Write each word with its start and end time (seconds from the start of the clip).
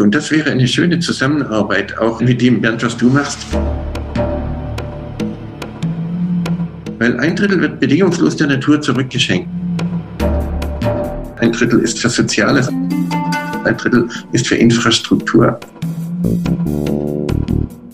Und 0.00 0.14
das 0.14 0.30
wäre 0.30 0.50
eine 0.50 0.66
schöne 0.66 0.98
Zusammenarbeit, 1.00 1.98
auch 1.98 2.20
mit 2.20 2.40
dem, 2.40 2.60
Bernd, 2.60 2.82
was 2.84 2.96
du 2.96 3.08
machst. 3.08 3.38
Weil 6.98 7.18
ein 7.18 7.34
Drittel 7.34 7.60
wird 7.60 7.80
bedingungslos 7.80 8.36
der 8.36 8.48
Natur 8.48 8.80
zurückgeschenkt. 8.80 9.48
Ein 11.40 11.52
Drittel 11.52 11.80
ist 11.80 11.98
für 11.98 12.08
Soziales, 12.08 12.68
ein 12.68 13.76
Drittel 13.76 14.08
ist 14.32 14.46
für 14.46 14.56
Infrastruktur. 14.56 15.58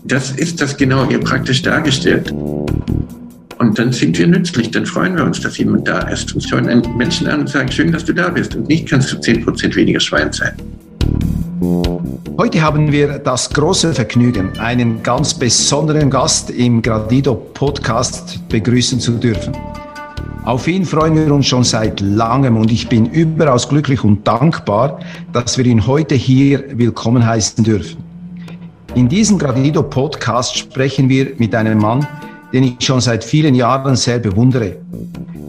Das 0.04 0.32
ist 0.32 0.60
das 0.60 0.76
genau 0.76 1.08
hier 1.08 1.20
praktisch 1.20 1.62
dargestellt. 1.62 2.30
Und 2.30 3.78
dann 3.78 3.92
sind 3.92 4.18
wir 4.18 4.26
nützlich, 4.26 4.70
dann 4.70 4.84
freuen 4.84 5.16
wir 5.16 5.24
uns, 5.24 5.40
dass 5.40 5.56
jemand 5.58 5.88
da 5.88 6.00
ist 6.08 6.34
und 6.34 6.42
schauen 6.42 6.68
einen 6.68 6.96
Menschen 6.96 7.26
an 7.26 7.40
und 7.40 7.48
sagen, 7.48 7.70
schön, 7.70 7.92
dass 7.92 8.04
du 8.04 8.12
da 8.12 8.28
bist. 8.28 8.54
Und 8.54 8.68
nicht 8.68 8.88
kannst 8.88 9.12
du 9.12 9.16
10% 9.16 9.74
weniger 9.74 10.00
Schwein 10.00 10.32
sein. 10.32 10.54
Heute 12.36 12.60
haben 12.60 12.92
wir 12.92 13.18
das 13.18 13.48
große 13.48 13.94
Vergnügen, 13.94 14.58
einen 14.58 15.02
ganz 15.02 15.32
besonderen 15.32 16.10
Gast 16.10 16.50
im 16.50 16.82
Gradido 16.82 17.34
Podcast 17.34 18.46
begrüßen 18.48 19.00
zu 19.00 19.12
dürfen. 19.12 19.56
Auf 20.44 20.68
ihn 20.68 20.84
freuen 20.84 21.16
wir 21.16 21.32
uns 21.32 21.46
schon 21.46 21.64
seit 21.64 22.00
langem 22.00 22.58
und 22.58 22.70
ich 22.70 22.88
bin 22.88 23.06
überaus 23.06 23.66
glücklich 23.66 24.04
und 24.04 24.26
dankbar, 24.26 25.00
dass 25.32 25.56
wir 25.56 25.64
ihn 25.64 25.86
heute 25.86 26.14
hier 26.14 26.64
willkommen 26.76 27.24
heißen 27.24 27.64
dürfen. 27.64 27.96
In 28.94 29.08
diesem 29.08 29.38
Gradido 29.38 29.82
Podcast 29.82 30.58
sprechen 30.58 31.08
wir 31.08 31.32
mit 31.38 31.54
einem 31.54 31.78
Mann, 31.78 32.06
den 32.52 32.64
ich 32.64 32.76
schon 32.80 33.00
seit 33.00 33.24
vielen 33.24 33.54
Jahren 33.54 33.96
sehr 33.96 34.18
bewundere. 34.18 34.76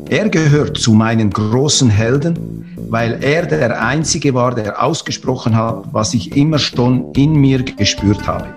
Er 0.09 0.29
gehört 0.29 0.77
zu 0.77 0.93
meinen 0.93 1.29
großen 1.29 1.89
Helden, 1.89 2.54
weil 2.95 3.21
er 3.21 3.45
der 3.45 3.81
Einzige 3.81 4.33
war, 4.33 4.55
der 4.55 4.81
ausgesprochen 4.81 5.53
hat, 5.53 5.83
was 5.91 6.13
ich 6.13 6.37
immer 6.37 6.57
schon 6.57 7.11
in 7.11 7.33
mir 7.33 7.61
gespürt 7.61 8.25
habe. 8.25 8.47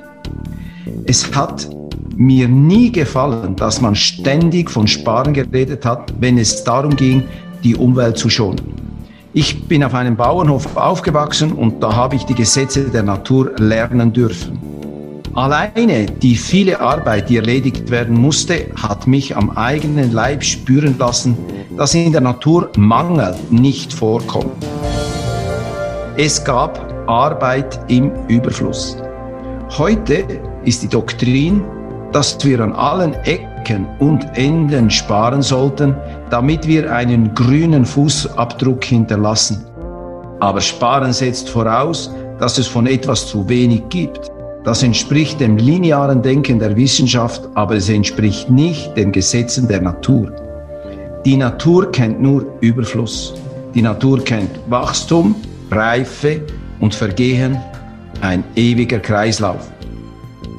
Es 1.06 1.34
hat 1.34 1.69
mir 2.17 2.47
nie 2.47 2.92
gefallen, 2.92 3.56
dass 3.56 3.81
man 3.81 3.97
ständig 3.97 4.70
von 4.70 4.86
Sparen 4.86 5.34
geredet 5.34 5.84
hat, 5.84 6.14
wenn 6.20 6.39
es 6.39 6.62
darum 6.62 6.94
ging, 6.94 7.25
die 7.64 7.75
Umwelt 7.75 8.16
zu 8.16 8.31
schonen. 8.31 8.61
Ich 9.33 9.66
bin 9.66 9.83
auf 9.83 9.94
einem 9.94 10.14
Bauernhof 10.14 10.77
aufgewachsen 10.77 11.50
und 11.50 11.83
da 11.83 11.97
habe 11.97 12.14
ich 12.14 12.22
die 12.22 12.36
Gesetze 12.36 12.84
der 12.84 13.03
Natur 13.03 13.50
lernen 13.59 14.12
dürfen. 14.12 14.78
Alleine 15.34 16.07
die 16.07 16.37
viele 16.37 16.81
Arbeit, 16.81 17.29
die 17.29 17.37
erledigt 17.37 17.91
werden 17.91 18.17
musste, 18.19 18.67
hat 18.77 19.07
mich 19.07 19.37
am 19.37 19.51
eigenen 19.51 20.12
Leib 20.12 20.43
spüren 20.43 20.97
lassen, 20.98 21.37
dass 21.77 21.95
in 21.95 22.12
der 22.12 22.21
Natur 22.21 22.71
Mangel 22.77 23.34
nicht 23.51 23.93
vorkommt. 23.93 24.65
Es 26.17 26.43
gab 26.45 26.93
Arbeit 27.06 27.79
im 27.89 28.11
Überfluss. 28.27 28.97
Heute 29.77 30.25
ist 30.65 30.83
die 30.83 30.89
Doktrin, 30.89 31.62
dass 32.12 32.43
wir 32.45 32.61
an 32.61 32.73
allen 32.73 33.15
Ecken 33.25 33.87
und 33.99 34.27
Enden 34.37 34.91
sparen 34.91 35.43
sollten, 35.43 35.95
damit 36.31 36.67
wir 36.67 36.93
einen 36.93 37.34
grünen 37.34 37.84
Fußabdruck 37.84 38.84
hinterlassen. 38.84 39.65
Aber 40.41 40.61
Sparen 40.61 41.12
setzt 41.12 41.49
voraus, 41.49 42.11
dass 42.39 42.59
es 42.59 42.67
von 42.67 42.87
etwas 42.87 43.27
zu 43.27 43.49
wenig 43.49 43.83
gibt. 43.89 44.31
Das 44.69 44.83
entspricht 44.83 45.41
dem 45.41 45.56
linearen 45.56 46.20
Denken 46.20 46.58
der 46.58 46.77
Wissenschaft, 46.77 47.41
aber 47.55 47.77
es 47.77 47.88
entspricht 47.88 48.50
nicht 48.50 48.94
den 48.98 49.12
Gesetzen 49.12 49.66
der 49.66 49.80
Natur. 49.80 50.30
Die 51.25 51.38
Natur 51.38 51.91
kennt 51.91 52.20
nur 52.20 52.44
Überfluss. 52.60 53.33
Die 53.75 53.80
Natur 53.80 54.22
kennt 54.22 54.50
Wachstum, 54.69 55.34
Reife 55.70 56.42
und 56.80 56.94
Vergehen, 56.94 57.58
ein 58.20 58.44
ewiger 58.56 58.98
Kreislauf. 58.98 59.72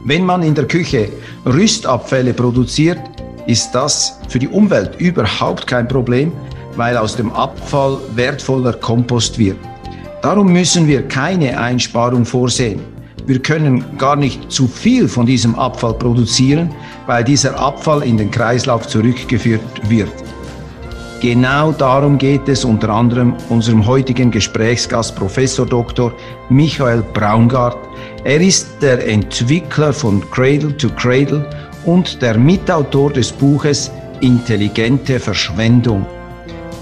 Wenn 0.05 0.25
man 0.25 0.41
in 0.41 0.55
der 0.55 0.65
Küche 0.65 1.09
Rüstabfälle 1.45 2.33
produziert, 2.33 2.97
ist 3.45 3.75
das 3.75 4.19
für 4.27 4.39
die 4.39 4.47
Umwelt 4.47 4.99
überhaupt 4.99 5.67
kein 5.67 5.87
Problem, 5.87 6.31
weil 6.77 6.97
aus 6.97 7.15
dem 7.15 7.31
Abfall 7.33 7.99
wertvoller 8.15 8.73
Kompost 8.73 9.37
wird. 9.37 9.57
Darum 10.23 10.51
müssen 10.51 10.87
wir 10.87 11.07
keine 11.07 11.59
Einsparung 11.59 12.25
vorsehen. 12.25 12.97
Wir 13.25 13.39
können 13.39 13.97
gar 13.97 14.15
nicht 14.15 14.51
zu 14.51 14.67
viel 14.67 15.07
von 15.07 15.25
diesem 15.25 15.55
Abfall 15.55 15.93
produzieren, 15.93 16.71
weil 17.05 17.23
dieser 17.23 17.59
Abfall 17.59 18.03
in 18.03 18.17
den 18.17 18.31
Kreislauf 18.31 18.87
zurückgeführt 18.87 19.61
wird. 19.89 20.11
Genau 21.21 21.73
darum 21.73 22.17
geht 22.17 22.47
es 22.47 22.63
unter 22.63 22.89
anderem 22.89 23.33
unserem 23.49 23.85
heutigen 23.85 24.31
Gesprächsgast 24.31 25.17
Professor 25.17 25.65
Dr. 25.65 26.13
Michael 26.49 27.03
Braungart. 27.13 27.77
Er 28.23 28.39
ist 28.39 28.81
der 28.81 29.05
Entwickler 29.05 29.91
von 29.91 30.21
Cradle 30.31 30.75
to 30.77 30.87
Cradle 30.89 31.45
und 31.85 32.21
der 32.21 32.37
Mitautor 32.37 33.11
des 33.11 33.33
Buches 33.33 33.91
Intelligente 34.21 35.19
Verschwendung 35.19 36.05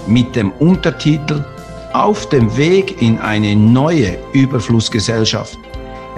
mit 0.06 0.34
dem 0.36 0.52
Untertitel 0.52 1.44
Auf 1.92 2.28
dem 2.28 2.56
Weg 2.56 3.02
in 3.02 3.18
eine 3.18 3.56
neue 3.56 4.18
Überflussgesellschaft. 4.32 5.58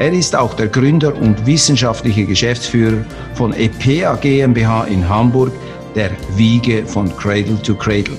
Er 0.01 0.15
ist 0.15 0.35
auch 0.35 0.55
der 0.55 0.69
Gründer 0.69 1.15
und 1.15 1.45
wissenschaftliche 1.45 2.25
Geschäftsführer 2.25 3.05
von 3.35 3.53
EPA 3.53 4.17
GmbH 4.17 4.85
in 4.85 5.07
Hamburg, 5.07 5.53
der 5.95 6.13
Wiege 6.37 6.87
von 6.87 7.15
Cradle 7.19 7.61
to 7.63 7.75
Cradle. 7.75 8.17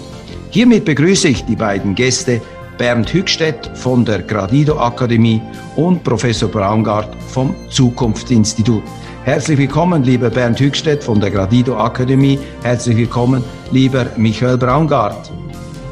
Hiermit 0.51 0.85
begrüße 0.85 1.29
ich 1.29 1.43
die 1.45 1.55
beiden 1.55 1.95
Gäste, 1.95 2.39
Bernd 2.77 3.11
Hückstedt 3.11 3.75
von 3.75 4.05
der 4.05 4.21
Gradido 4.21 4.77
Akademie 4.77 5.41
und 5.75 6.03
Professor 6.03 6.49
Braungart 6.49 7.15
vom 7.29 7.55
Zukunftsinstitut. 7.71 8.83
Herzlich 9.23 9.57
willkommen, 9.57 10.03
lieber 10.03 10.29
Bernd 10.29 10.59
Hückstedt 10.59 11.03
von 11.03 11.19
der 11.19 11.31
Gradido 11.31 11.77
Akademie. 11.77 12.37
Herzlich 12.61 12.97
willkommen, 12.97 13.43
lieber 13.71 14.05
Michael 14.17 14.59
Braungart. 14.59 15.31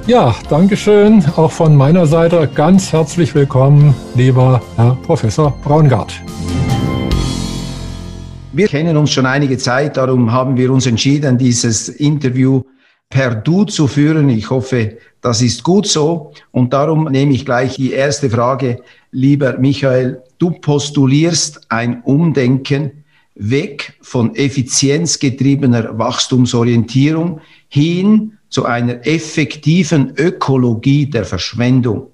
Ja, 0.10 0.36
Dankeschön. 0.50 1.24
Auch 1.36 1.52
von 1.52 1.76
meiner 1.76 2.08
Seite 2.08 2.50
ganz 2.56 2.92
herzlich 2.92 3.36
willkommen, 3.36 3.94
lieber 4.16 4.60
Herr 4.76 4.98
Professor 5.04 5.52
Braungart. 5.64 6.20
Wir 8.52 8.68
kennen 8.68 8.98
uns 8.98 9.12
schon 9.12 9.28
einige 9.28 9.60
Zeit, 9.60 9.98
darum 9.98 10.32
haben 10.32 10.58
wir 10.58 10.74
uns 10.74 10.88
entschieden, 10.88 11.38
dieses 11.38 11.90
Interview 11.90 12.64
per 13.08 13.36
Du 13.36 13.66
zu 13.66 13.86
führen. 13.86 14.30
Ich 14.30 14.50
hoffe, 14.50 14.98
das 15.22 15.44
ist 15.44 15.62
gut 15.62 15.86
so. 15.86 16.32
Und 16.50 16.74
darum 16.74 17.04
nehme 17.04 17.34
ich 17.34 17.46
gleich 17.46 17.76
die 17.76 17.92
erste 17.92 18.32
Frage. 18.32 18.82
Lieber 19.12 19.60
Michael, 19.60 20.24
du 20.40 20.50
postulierst 20.50 21.68
ein 21.70 22.02
Umdenken 22.02 23.04
weg 23.36 23.94
von 24.02 24.34
effizienzgetriebener 24.34 26.00
Wachstumsorientierung 26.00 27.42
hin 27.68 28.39
zu 28.50 28.66
einer 28.66 29.06
effektiven 29.06 30.14
Ökologie 30.18 31.06
der 31.06 31.26
Verschwendung. 31.26 32.12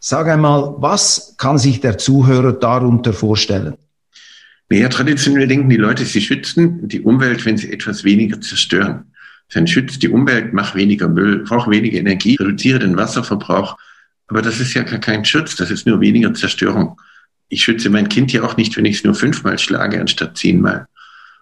Sag 0.00 0.28
einmal, 0.28 0.74
was 0.78 1.34
kann 1.38 1.58
sich 1.58 1.80
der 1.80 1.98
Zuhörer 1.98 2.52
darunter 2.52 3.12
vorstellen? 3.12 3.74
Naja, 4.70 4.88
traditionell 4.88 5.46
denken 5.46 5.70
die 5.70 5.76
Leute, 5.76 6.04
sie 6.04 6.20
schützen 6.20 6.86
die 6.88 7.00
Umwelt, 7.00 7.44
wenn 7.46 7.56
sie 7.56 7.72
etwas 7.72 8.04
weniger 8.04 8.40
zerstören. 8.40 9.04
Dann 9.52 9.66
schützt 9.66 10.02
die 10.02 10.10
Umwelt, 10.10 10.52
mach 10.52 10.74
weniger 10.74 11.08
Müll, 11.08 11.44
brauch 11.44 11.68
weniger 11.70 11.98
Energie, 11.98 12.36
reduziere 12.36 12.78
den 12.78 12.96
Wasserverbrauch. 12.96 13.78
Aber 14.26 14.42
das 14.42 14.60
ist 14.60 14.74
ja 14.74 14.82
gar 14.82 14.98
kein 14.98 15.24
Schutz, 15.24 15.56
das 15.56 15.70
ist 15.70 15.86
nur 15.86 16.00
weniger 16.00 16.34
Zerstörung. 16.34 17.00
Ich 17.48 17.64
schütze 17.64 17.88
mein 17.88 18.10
Kind 18.10 18.30
ja 18.32 18.42
auch 18.42 18.58
nicht, 18.58 18.76
wenn 18.76 18.84
ich 18.84 18.98
es 18.98 19.04
nur 19.04 19.14
fünfmal 19.14 19.58
schlage 19.58 19.98
anstatt 19.98 20.36
zehnmal. 20.36 20.86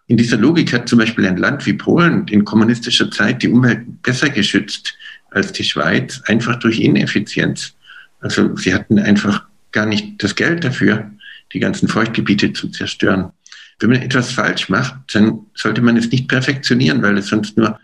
In 0.08 0.16
dieser 0.16 0.36
Logik 0.36 0.72
hat 0.72 0.88
zum 0.88 1.00
Beispiel 1.00 1.26
ein 1.26 1.36
Land 1.36 1.66
wie 1.66 1.72
Polen 1.72 2.28
in 2.28 2.44
kommunistischer 2.44 3.10
Zeit 3.10 3.42
die 3.42 3.48
Umwelt 3.48 4.02
besser 4.02 4.28
geschützt 4.30 4.94
als 5.30 5.52
die 5.52 5.64
Schweiz, 5.64 6.22
einfach 6.26 6.58
durch 6.58 6.80
Ineffizienz. 6.80 7.74
Also 8.20 8.56
sie 8.56 8.72
hatten 8.72 8.98
einfach 8.98 9.46
gar 9.72 9.86
nicht 9.86 10.22
das 10.22 10.36
Geld 10.36 10.64
dafür, 10.64 11.10
die 11.52 11.58
ganzen 11.58 11.88
Feuchtgebiete 11.88 12.52
zu 12.52 12.68
zerstören. 12.68 13.32
Wenn 13.78 13.90
man 13.90 14.00
etwas 14.00 14.32
falsch 14.32 14.68
macht, 14.68 14.94
dann 15.12 15.40
sollte 15.54 15.82
man 15.82 15.96
es 15.96 16.10
nicht 16.10 16.28
perfektionieren, 16.28 17.02
weil 17.02 17.18
es 17.18 17.26
sonst 17.26 17.56
nur 17.58 17.78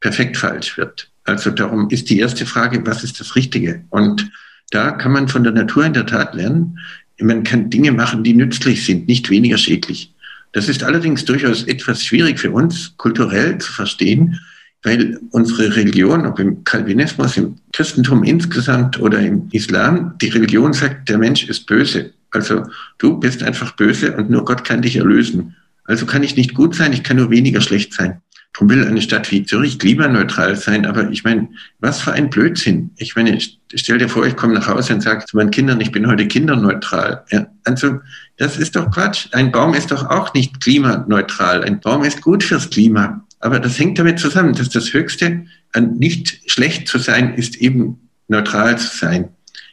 perfekt 0.00 0.36
falsch 0.36 0.76
wird. 0.76 1.10
Also 1.24 1.50
darum 1.50 1.88
ist 1.90 2.10
die 2.10 2.18
erste 2.18 2.44
Frage, 2.44 2.84
was 2.86 3.04
ist 3.04 3.20
das 3.20 3.36
Richtige? 3.36 3.84
Und 3.90 4.30
da 4.70 4.90
kann 4.92 5.12
man 5.12 5.28
von 5.28 5.44
der 5.44 5.52
Natur 5.52 5.84
in 5.84 5.94
der 5.94 6.06
Tat 6.06 6.34
lernen. 6.34 6.78
Man 7.20 7.44
kann 7.44 7.70
Dinge 7.70 7.92
machen, 7.92 8.24
die 8.24 8.34
nützlich 8.34 8.84
sind, 8.84 9.08
nicht 9.08 9.30
weniger 9.30 9.58
schädlich. 9.58 10.12
Das 10.52 10.68
ist 10.68 10.82
allerdings 10.82 11.24
durchaus 11.24 11.64
etwas 11.64 12.04
schwierig 12.04 12.38
für 12.38 12.50
uns 12.50 12.96
kulturell 12.96 13.58
zu 13.58 13.72
verstehen, 13.72 14.40
weil 14.82 15.18
unsere 15.30 15.74
Religion, 15.76 16.26
ob 16.26 16.38
im 16.38 16.64
Calvinismus, 16.64 17.36
im 17.36 17.56
Christentum 17.72 18.24
insgesamt 18.24 19.00
oder 19.00 19.18
im 19.20 19.48
Islam, 19.52 20.14
die 20.20 20.28
Religion 20.28 20.72
sagt, 20.72 21.08
der 21.08 21.18
Mensch 21.18 21.48
ist 21.48 21.66
böse. 21.66 22.12
Also 22.30 22.64
du 22.98 23.18
bist 23.18 23.42
einfach 23.42 23.76
böse 23.76 24.16
und 24.16 24.30
nur 24.30 24.44
Gott 24.44 24.64
kann 24.64 24.82
dich 24.82 24.96
erlösen. 24.96 25.56
Also 25.84 26.06
kann 26.06 26.22
ich 26.22 26.36
nicht 26.36 26.54
gut 26.54 26.74
sein, 26.74 26.92
ich 26.92 27.02
kann 27.02 27.16
nur 27.16 27.30
weniger 27.30 27.60
schlecht 27.60 27.94
sein. 27.94 28.20
Warum 28.58 28.70
will 28.70 28.84
eine 28.88 29.00
Stadt 29.00 29.30
wie 29.30 29.44
Zürich 29.44 29.78
klimaneutral 29.78 30.56
sein? 30.56 30.84
Aber 30.84 31.08
ich 31.12 31.22
meine, 31.22 31.48
was 31.78 32.00
für 32.00 32.12
ein 32.12 32.28
Blödsinn. 32.28 32.90
Ich 32.96 33.14
meine, 33.14 33.38
stell 33.72 33.98
dir 33.98 34.08
vor, 34.08 34.26
ich 34.26 34.34
komme 34.34 34.54
nach 34.54 34.66
Hause 34.66 34.94
und 34.94 35.00
sage 35.00 35.24
zu 35.26 35.36
meinen 35.36 35.52
Kindern, 35.52 35.80
ich 35.80 35.92
bin 35.92 36.08
heute 36.08 36.26
kinderneutral. 36.26 37.22
Ja, 37.30 37.46
also, 37.62 38.00
das 38.36 38.56
ist 38.56 38.74
doch 38.74 38.90
Quatsch. 38.90 39.28
Ein 39.30 39.52
Baum 39.52 39.74
ist 39.74 39.92
doch 39.92 40.10
auch 40.10 40.34
nicht 40.34 40.60
klimaneutral. 40.60 41.62
Ein 41.62 41.78
Baum 41.78 42.02
ist 42.02 42.20
gut 42.20 42.42
fürs 42.42 42.68
Klima. 42.68 43.24
Aber 43.38 43.60
das 43.60 43.78
hängt 43.78 43.96
damit 44.00 44.18
zusammen, 44.18 44.54
dass 44.54 44.70
das 44.70 44.92
Höchste 44.92 45.44
an 45.72 45.96
nicht 45.96 46.50
schlecht 46.50 46.88
zu 46.88 46.98
sein 46.98 47.34
ist 47.34 47.56
eben 47.58 48.08
neutral 48.26 48.76
zu 48.76 48.96
sein. 48.96 49.28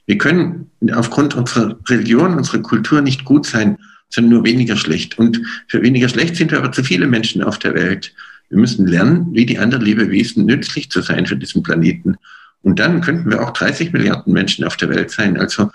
Wir 0.06 0.20
können 0.20 0.70
aufgrund 0.94 1.34
unserer 1.34 1.80
Religion, 1.90 2.36
unserer 2.36 2.62
Kultur 2.62 3.02
nicht 3.02 3.26
gut 3.26 3.48
sein, 3.48 3.80
sondern 4.10 4.34
nur 4.34 4.46
weniger 4.46 4.78
schlecht. 4.78 5.18
Und 5.18 5.42
für 5.68 5.82
weniger 5.82 6.08
schlecht 6.08 6.36
sind 6.36 6.52
wir 6.52 6.60
aber 6.60 6.72
zu 6.72 6.84
viele 6.84 7.08
Menschen 7.08 7.42
auf 7.42 7.58
der 7.58 7.74
Welt. 7.74 8.14
Wir 8.50 8.58
müssen 8.58 8.88
lernen, 8.88 9.28
wie 9.32 9.46
die 9.46 9.60
anderen 9.60 9.84
Lebewesen 9.84 10.46
nützlich 10.46 10.90
zu 10.90 11.02
sein 11.02 11.26
für 11.26 11.36
diesen 11.36 11.64
Planeten. 11.64 12.18
Und 12.62 12.80
dann 12.80 13.02
könnten 13.02 13.30
wir 13.30 13.42
auch 13.42 13.52
30 13.52 13.94
Milliarden 13.94 14.34
Menschen 14.34 14.66
auf 14.66 14.78
der 14.78 14.90
Welt 14.90 15.12
sein. 15.12 15.38
Also 15.38 15.70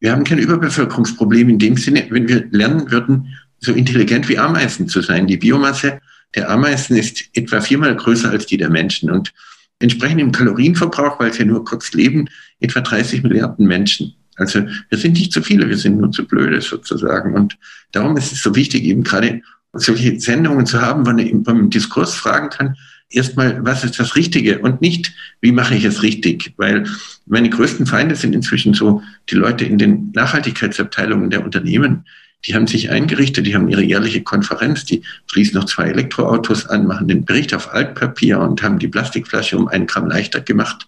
wir 0.00 0.12
haben 0.12 0.24
kein 0.24 0.38
Überbevölkerungsproblem 0.38 1.48
in 1.48 1.58
dem 1.58 1.76
Sinne, 1.76 2.06
wenn 2.10 2.28
wir 2.28 2.46
lernen 2.50 2.90
würden, 2.90 3.34
so 3.60 3.72
intelligent 3.72 4.28
wie 4.28 4.38
Ameisen 4.38 4.88
zu 4.88 5.00
sein. 5.00 5.26
Die 5.26 5.38
Biomasse 5.38 6.00
der 6.34 6.50
Ameisen 6.50 6.96
ist 6.96 7.24
etwa 7.32 7.60
viermal 7.60 7.96
größer 7.96 8.30
als 8.30 8.46
die 8.46 8.58
der 8.58 8.70
Menschen 8.70 9.10
und 9.10 9.32
entsprechend 9.78 10.20
im 10.20 10.32
Kalorienverbrauch, 10.32 11.18
weil 11.18 11.32
sie 11.32 11.44
nur 11.44 11.64
kurz 11.64 11.92
leben, 11.92 12.28
etwa 12.60 12.80
30 12.80 13.22
Milliarden 13.22 13.66
Menschen. 13.66 14.14
Also 14.36 14.62
wir 14.88 14.98
sind 14.98 15.14
nicht 15.14 15.32
zu 15.32 15.42
viele, 15.42 15.68
wir 15.68 15.78
sind 15.78 15.98
nur 15.98 16.12
zu 16.12 16.26
blöde 16.26 16.60
sozusagen. 16.60 17.34
Und 17.34 17.56
darum 17.92 18.16
ist 18.16 18.32
es 18.32 18.42
so 18.42 18.54
wichtig, 18.54 18.84
eben 18.84 19.02
gerade 19.02 19.42
solche 19.78 20.18
Sendungen 20.20 20.66
zu 20.66 20.80
haben, 20.80 21.06
wo 21.06 21.12
man 21.12 21.42
beim 21.42 21.70
Diskurs 21.70 22.14
fragen 22.14 22.50
kann, 22.50 22.76
erstmal, 23.10 23.64
was 23.64 23.84
ist 23.84 23.98
das 23.98 24.16
Richtige 24.16 24.58
und 24.58 24.80
nicht, 24.80 25.12
wie 25.40 25.52
mache 25.52 25.74
ich 25.74 25.84
es 25.84 26.02
richtig? 26.02 26.54
Weil 26.56 26.84
meine 27.26 27.50
größten 27.50 27.86
Feinde 27.86 28.16
sind 28.16 28.34
inzwischen 28.34 28.74
so 28.74 29.02
die 29.30 29.36
Leute 29.36 29.64
in 29.64 29.78
den 29.78 30.12
Nachhaltigkeitsabteilungen 30.14 31.30
der 31.30 31.44
Unternehmen. 31.44 32.04
Die 32.44 32.54
haben 32.54 32.66
sich 32.66 32.90
eingerichtet, 32.90 33.46
die 33.46 33.54
haben 33.54 33.68
ihre 33.68 33.82
jährliche 33.82 34.22
Konferenz, 34.22 34.84
die 34.84 35.02
schließen 35.26 35.58
noch 35.58 35.64
zwei 35.64 35.84
Elektroautos 35.84 36.66
an, 36.66 36.86
machen 36.86 37.08
den 37.08 37.24
Bericht 37.24 37.54
auf 37.54 37.72
Altpapier 37.72 38.38
und 38.40 38.62
haben 38.62 38.78
die 38.78 38.88
Plastikflasche 38.88 39.56
um 39.56 39.68
einen 39.68 39.86
Gramm 39.86 40.08
leichter 40.08 40.40
gemacht 40.40 40.86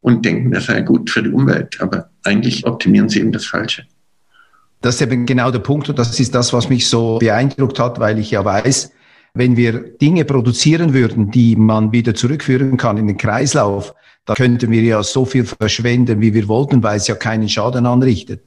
und 0.00 0.24
denken, 0.24 0.50
das 0.50 0.66
sei 0.66 0.80
gut 0.82 1.10
für 1.10 1.22
die 1.22 1.30
Umwelt. 1.30 1.80
Aber 1.80 2.10
eigentlich 2.24 2.66
optimieren 2.66 3.08
sie 3.08 3.20
eben 3.20 3.32
das 3.32 3.46
Falsche. 3.46 3.86
Das 4.80 4.96
ist 4.96 5.02
eben 5.02 5.26
genau 5.26 5.50
der 5.50 5.58
Punkt 5.58 5.88
und 5.88 5.98
das 5.98 6.18
ist 6.20 6.34
das, 6.34 6.52
was 6.52 6.68
mich 6.68 6.86
so 6.86 7.18
beeindruckt 7.18 7.78
hat, 7.78 7.98
weil 7.98 8.18
ich 8.18 8.30
ja 8.30 8.44
weiß, 8.44 8.92
wenn 9.34 9.56
wir 9.56 9.72
Dinge 9.72 10.24
produzieren 10.24 10.94
würden, 10.94 11.30
die 11.30 11.56
man 11.56 11.92
wieder 11.92 12.14
zurückführen 12.14 12.76
kann 12.76 12.96
in 12.96 13.06
den 13.06 13.16
Kreislauf, 13.16 13.94
da 14.24 14.34
könnten 14.34 14.70
wir 14.70 14.82
ja 14.82 15.02
so 15.02 15.24
viel 15.24 15.44
verschwenden, 15.46 16.20
wie 16.20 16.34
wir 16.34 16.48
wollten, 16.48 16.82
weil 16.82 16.98
es 16.98 17.06
ja 17.06 17.14
keinen 17.14 17.48
Schaden 17.48 17.86
anrichtet. 17.86 18.42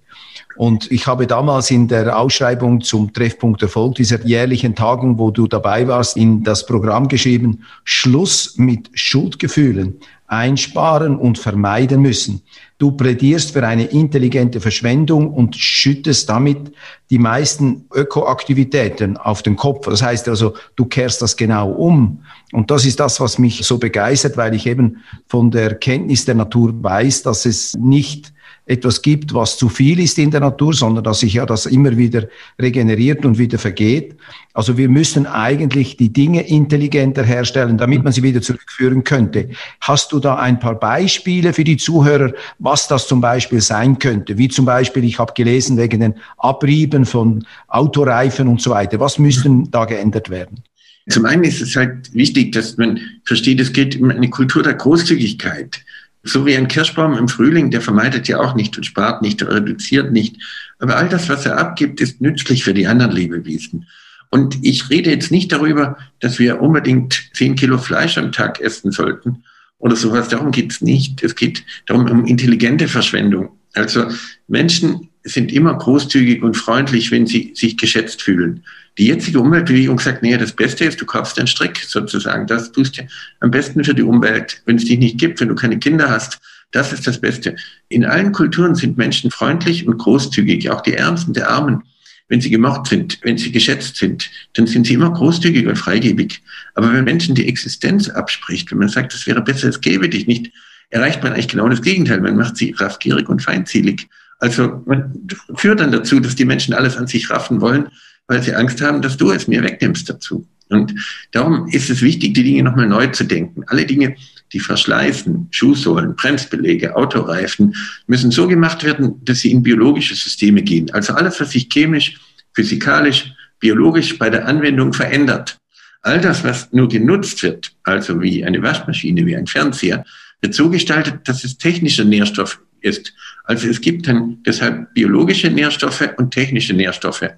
Und 0.56 0.92
ich 0.92 1.08
habe 1.08 1.26
damals 1.28 1.72
in 1.72 1.88
der 1.88 2.18
Ausschreibung 2.20 2.82
zum 2.82 3.12
Treffpunkt 3.14 3.62
Erfolg 3.64 3.96
dieser 3.96 4.24
jährlichen 4.26 4.76
Tagung, 4.76 5.18
wo 5.18 5.32
du 5.32 5.48
dabei 5.48 5.88
warst, 5.88 6.18
in 6.18 6.44
das 6.44 6.66
Programm 6.66 7.08
geschrieben, 7.08 7.64
Schluss 7.84 8.58
mit 8.58 8.90
Schuldgefühlen 8.94 10.00
einsparen 10.32 11.18
und 11.18 11.38
vermeiden 11.38 12.02
müssen. 12.02 12.42
Du 12.78 12.92
plädierst 12.92 13.52
für 13.52 13.68
eine 13.68 13.84
intelligente 13.84 14.62
Verschwendung 14.62 15.34
und 15.34 15.58
schüttest 15.58 16.30
damit 16.30 16.72
die 17.10 17.20
meisten 17.20 17.86
Ökoaktivitäten 17.94 19.18
auf 19.18 19.44
den 19.44 19.58
Kopf. 19.58 19.86
Das 19.86 20.02
heißt 20.02 20.30
also, 20.30 20.54
du 20.78 20.86
kehrst 20.86 21.22
das 21.22 21.36
genau 21.36 21.72
um. 21.72 22.24
Und 22.54 22.72
das 22.72 22.86
ist 22.86 23.02
das, 23.02 23.20
was 23.20 23.40
mich 23.40 23.66
so 23.66 23.78
begeistert, 23.78 24.38
weil 24.38 24.56
ich 24.56 24.66
eben 24.68 25.04
von 25.28 25.52
der 25.52 25.76
Kenntnis 25.76 26.24
der 26.24 26.36
Natur 26.36 26.82
weiß, 26.82 27.24
dass 27.24 27.46
es 27.46 27.76
nicht 27.78 28.31
etwas 28.66 29.02
gibt, 29.02 29.34
was 29.34 29.58
zu 29.58 29.70
viel 29.70 30.00
ist 30.00 30.18
in 30.18 30.32
der 30.32 30.40
Natur, 30.40 30.74
sondern 30.74 31.04
dass 31.04 31.20
sich 31.20 31.34
ja 31.34 31.46
das 31.46 31.66
immer 31.66 31.98
wieder 31.98 32.28
regeneriert 32.60 33.26
und 33.26 33.38
wieder 33.38 33.58
vergeht. 33.58 34.16
Also 34.54 34.78
wir 34.78 34.88
müssen 34.88 35.26
eigentlich 35.26 35.98
die 35.98 36.14
Dinge 36.14 36.48
intelligenter 36.48 37.24
herstellen, 37.24 37.78
damit 37.78 38.04
man 38.04 38.14
sie 38.14 38.24
wieder 38.24 38.42
zurückführen 38.42 39.04
könnte. 39.04 39.50
Hast 39.82 40.12
du 40.12 40.20
da 40.20 40.36
ein 40.36 40.60
paar 40.60 40.76
Beispiele 40.76 41.54
für 41.54 41.64
die 41.64 41.78
Zuhörer, 41.78 42.34
was 42.60 42.88
das 42.88 43.08
zum 43.08 43.20
Beispiel 43.20 43.62
sein 43.62 43.98
könnte? 43.98 44.38
Wie 44.38 44.48
zum 44.48 44.66
Beispiel, 44.66 45.04
ich 45.04 45.20
habe 45.20 45.34
gelesen, 45.34 45.78
wegen 45.78 46.00
den 46.00 46.14
Abrieben 46.38 47.06
von 47.06 47.44
Autoreifen 47.68 48.48
und 48.48 48.62
so 48.62 48.70
weiter. 48.72 49.00
Was 49.00 49.18
müssten 49.18 49.72
da 49.72 49.86
geändert 49.86 50.30
werden? 50.30 50.64
Zum 51.10 51.26
einen 51.26 51.44
ist 51.44 51.62
es 51.62 51.76
halt 51.76 52.14
wichtig, 52.14 52.52
dass 52.52 52.78
man 52.78 53.00
versteht, 53.26 53.60
es 53.60 53.74
geht 53.74 54.00
um 54.00 54.12
eine 54.12 54.30
Kultur 54.30 54.62
der 54.62 54.76
Großzügigkeit. 54.76 55.82
So 56.24 56.46
wie 56.46 56.56
ein 56.56 56.68
Kirschbaum 56.68 57.18
im 57.18 57.28
Frühling, 57.28 57.72
der 57.72 57.82
vermeidet 57.82 58.28
ja 58.28 58.40
auch 58.40 58.54
nicht 58.54 58.78
und 58.78 58.86
spart 58.86 59.22
nicht, 59.22 59.42
reduziert 59.42 60.12
nicht. 60.12 60.38
Aber 60.80 60.98
all 60.98 61.10
das, 61.10 61.30
was 61.30 61.46
er 61.46 61.58
abgibt, 61.58 62.00
ist 62.00 62.22
nützlich 62.22 62.64
für 62.64 62.74
die 62.74 62.88
anderen 62.88 63.12
Lebewesen. 63.12 63.88
Und 64.30 64.64
ich 64.64 64.90
rede 64.90 65.10
jetzt 65.10 65.32
nicht 65.32 65.52
darüber, 65.52 65.98
dass 66.20 66.40
wir 66.40 66.62
unbedingt 66.62 67.32
zehn 67.34 67.56
Kilo 67.56 67.78
Fleisch 67.78 68.18
am 68.18 68.32
Tag 68.32 68.62
essen 68.62 68.92
sollten 68.92 69.44
oder 69.78 69.96
sowas. 69.96 70.30
Darum 70.30 70.52
geht 70.52 70.72
es 70.72 70.82
nicht. 70.82 71.22
Es 71.24 71.36
geht 71.36 71.64
darum 71.86 72.10
um 72.10 72.26
intelligente 72.26 72.88
Verschwendung. 72.88 73.50
Also 73.74 74.06
Menschen 74.48 75.10
sind 75.24 75.52
immer 75.52 75.78
großzügig 75.78 76.44
und 76.44 76.56
freundlich, 76.56 77.12
wenn 77.12 77.28
sie 77.28 77.52
sich 77.56 77.78
geschätzt 77.78 78.22
fühlen. 78.22 78.64
Die 78.98 79.08
jetzige 79.08 79.40
Umweltbewegung 79.40 80.00
sagt, 80.00 80.22
nee, 80.22 80.38
das 80.38 80.52
Beste 80.52 80.86
ist, 80.86 81.00
du 81.00 81.06
kaufst 81.06 81.38
einen 81.38 81.48
Strick 81.48 81.78
sozusagen. 81.78 82.46
Das 82.48 82.72
tust 82.72 82.98
du 82.98 83.04
am 83.40 83.52
besten 83.52 83.84
für 83.84 83.94
die 83.94 84.04
Umwelt. 84.04 84.62
Wenn 84.66 84.76
es 84.76 84.86
dich 84.86 85.00
nicht 85.00 85.18
gibt, 85.18 85.40
wenn 85.40 85.48
du 85.48 85.56
keine 85.56 85.80
Kinder 85.80 86.10
hast, 86.10 86.40
das 86.72 86.92
ist 86.94 87.08
das 87.08 87.20
Beste. 87.20 87.56
In 87.90 88.06
allen 88.06 88.32
Kulturen 88.32 88.76
sind 88.76 88.98
Menschen 88.98 89.32
freundlich 89.32 89.88
und 89.88 89.98
großzügig, 89.98 90.70
auch 90.70 90.82
die 90.82 90.94
Ärmsten 90.94 91.34
der 91.34 91.50
Armen. 91.50 91.84
Wenn 92.28 92.40
sie 92.42 92.50
gemocht 92.50 92.88
sind, 92.88 93.20
wenn 93.24 93.38
sie 93.38 93.52
geschätzt 93.52 93.98
sind, 93.98 94.30
dann 94.54 94.68
sind 94.68 94.88
sie 94.88 94.94
immer 94.94 95.12
großzügig 95.12 95.68
und 95.68 95.76
freigebig. 95.78 96.42
Aber 96.76 96.94
wenn 96.94 97.04
Menschen 97.04 97.36
die 97.36 97.48
Existenz 97.48 98.10
abspricht, 98.10 98.72
wenn 98.72 98.78
man 98.78 98.88
sagt, 98.88 99.14
es 99.14 99.28
wäre 99.28 99.42
besser, 99.42 99.68
es 99.68 99.82
gäbe 99.82 100.08
dich 100.08 100.28
nicht, 100.28 100.52
erreicht 100.90 101.24
man 101.24 101.34
eigentlich 101.34 101.50
genau 101.50 101.68
das 101.68 101.82
Gegenteil. 101.82 102.22
Man 102.22 102.38
macht 102.38 102.56
sie 102.56 102.74
raffgierig 102.78 103.28
und 103.28 103.42
feindselig. 103.42 104.08
Also 104.40 104.82
man 104.86 105.28
führt 105.56 105.82
dann 105.82 105.92
dazu, 105.92 106.20
dass 106.20 106.36
die 106.36 106.46
Menschen 106.46 106.74
alles 106.74 106.98
an 106.98 107.08
sich 107.08 107.30
raffen 107.30 107.60
wollen 107.62 107.90
weil 108.32 108.42
sie 108.42 108.56
Angst 108.56 108.80
haben, 108.82 109.02
dass 109.02 109.18
du 109.18 109.30
es 109.32 109.50
mir 109.50 109.62
wegnimmst 109.62 110.10
dazu. 110.10 110.48
Und 110.70 110.96
darum 111.32 111.68
ist 111.68 111.90
es 111.90 112.02
wichtig, 112.02 112.34
die 112.34 112.44
Dinge 112.44 112.64
nochmal 112.64 112.88
neu 112.88 113.08
zu 113.08 113.26
denken. 113.26 113.66
Alle 113.68 113.86
Dinge, 113.86 114.16
die 114.54 114.62
verschleißen, 114.62 115.50
Schuhsohlen, 115.52 116.16
Bremsbeläge, 116.16 116.96
Autoreifen, 116.96 117.76
müssen 118.08 118.32
so 118.32 118.48
gemacht 118.48 118.86
werden, 118.86 119.16
dass 119.26 119.40
sie 119.40 119.52
in 119.52 119.62
biologische 119.62 120.16
Systeme 120.16 120.62
gehen. 120.62 120.90
Also 120.92 121.14
alles, 121.14 121.42
was 121.42 121.52
sich 121.52 121.68
chemisch, 121.68 122.22
physikalisch, 122.54 123.34
biologisch 123.60 124.18
bei 124.18 124.30
der 124.30 124.48
Anwendung 124.48 124.94
verändert. 124.94 125.58
All 126.02 126.22
das, 126.22 126.46
was 126.46 126.72
nur 126.72 126.88
genutzt 126.88 127.44
wird, 127.44 127.74
also 127.84 128.22
wie 128.22 128.46
eine 128.46 128.64
Waschmaschine, 128.64 129.26
wie 129.26 129.36
ein 129.36 129.48
Fernseher, 129.48 130.06
wird 130.40 130.54
so 130.54 130.70
gestaltet, 130.70 131.28
dass 131.28 131.44
es 131.44 131.58
technischer 131.58 132.06
Nährstoff 132.06 132.62
ist. 132.80 133.14
Also 133.44 133.68
es 133.68 133.82
gibt 133.82 134.08
dann 134.08 134.38
deshalb 134.46 134.94
biologische 134.94 135.50
Nährstoffe 135.50 136.08
und 136.16 136.32
technische 136.32 136.74
Nährstoffe. 136.74 137.30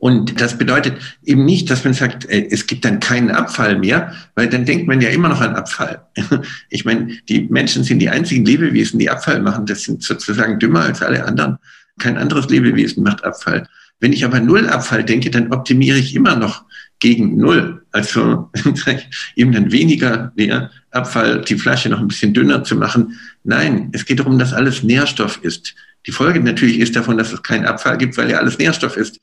Und 0.00 0.40
das 0.40 0.56
bedeutet 0.56 0.96
eben 1.24 1.44
nicht, 1.44 1.68
dass 1.68 1.84
man 1.84 1.92
sagt, 1.92 2.24
äh, 2.24 2.48
es 2.50 2.66
gibt 2.66 2.86
dann 2.86 3.00
keinen 3.00 3.30
Abfall 3.30 3.78
mehr, 3.78 4.14
weil 4.34 4.48
dann 4.48 4.64
denkt 4.64 4.88
man 4.88 5.02
ja 5.02 5.10
immer 5.10 5.28
noch 5.28 5.42
an 5.42 5.54
Abfall. 5.54 6.02
Ich 6.70 6.86
meine, 6.86 7.18
die 7.28 7.42
Menschen 7.50 7.84
sind 7.84 7.98
die 7.98 8.08
einzigen 8.08 8.46
Lebewesen, 8.46 8.98
die 8.98 9.10
Abfall 9.10 9.40
machen. 9.42 9.66
Das 9.66 9.82
sind 9.82 10.02
sozusagen 10.02 10.58
dümmer 10.58 10.84
als 10.84 11.02
alle 11.02 11.24
anderen. 11.26 11.58
Kein 11.98 12.16
anderes 12.16 12.48
Lebewesen 12.48 13.02
macht 13.02 13.22
Abfall. 13.24 13.68
Wenn 14.00 14.14
ich 14.14 14.24
aber 14.24 14.40
Null 14.40 14.66
Abfall 14.68 15.04
denke, 15.04 15.30
dann 15.30 15.52
optimiere 15.52 15.98
ich 15.98 16.14
immer 16.14 16.34
noch 16.34 16.64
gegen 16.98 17.36
Null. 17.36 17.84
Also 17.92 18.50
eben 19.36 19.52
dann 19.52 19.70
weniger 19.70 20.32
ja, 20.36 20.70
Abfall, 20.92 21.42
die 21.42 21.58
Flasche 21.58 21.90
noch 21.90 22.00
ein 22.00 22.08
bisschen 22.08 22.32
dünner 22.32 22.64
zu 22.64 22.74
machen. 22.74 23.18
Nein, 23.44 23.90
es 23.92 24.06
geht 24.06 24.20
darum, 24.20 24.38
dass 24.38 24.54
alles 24.54 24.82
Nährstoff 24.82 25.40
ist. 25.42 25.74
Die 26.06 26.12
Folge 26.12 26.40
natürlich 26.40 26.78
ist 26.78 26.96
davon, 26.96 27.18
dass 27.18 27.34
es 27.34 27.42
keinen 27.42 27.66
Abfall 27.66 27.98
gibt, 27.98 28.16
weil 28.16 28.30
ja 28.30 28.38
alles 28.38 28.56
Nährstoff 28.56 28.96
ist. 28.96 29.20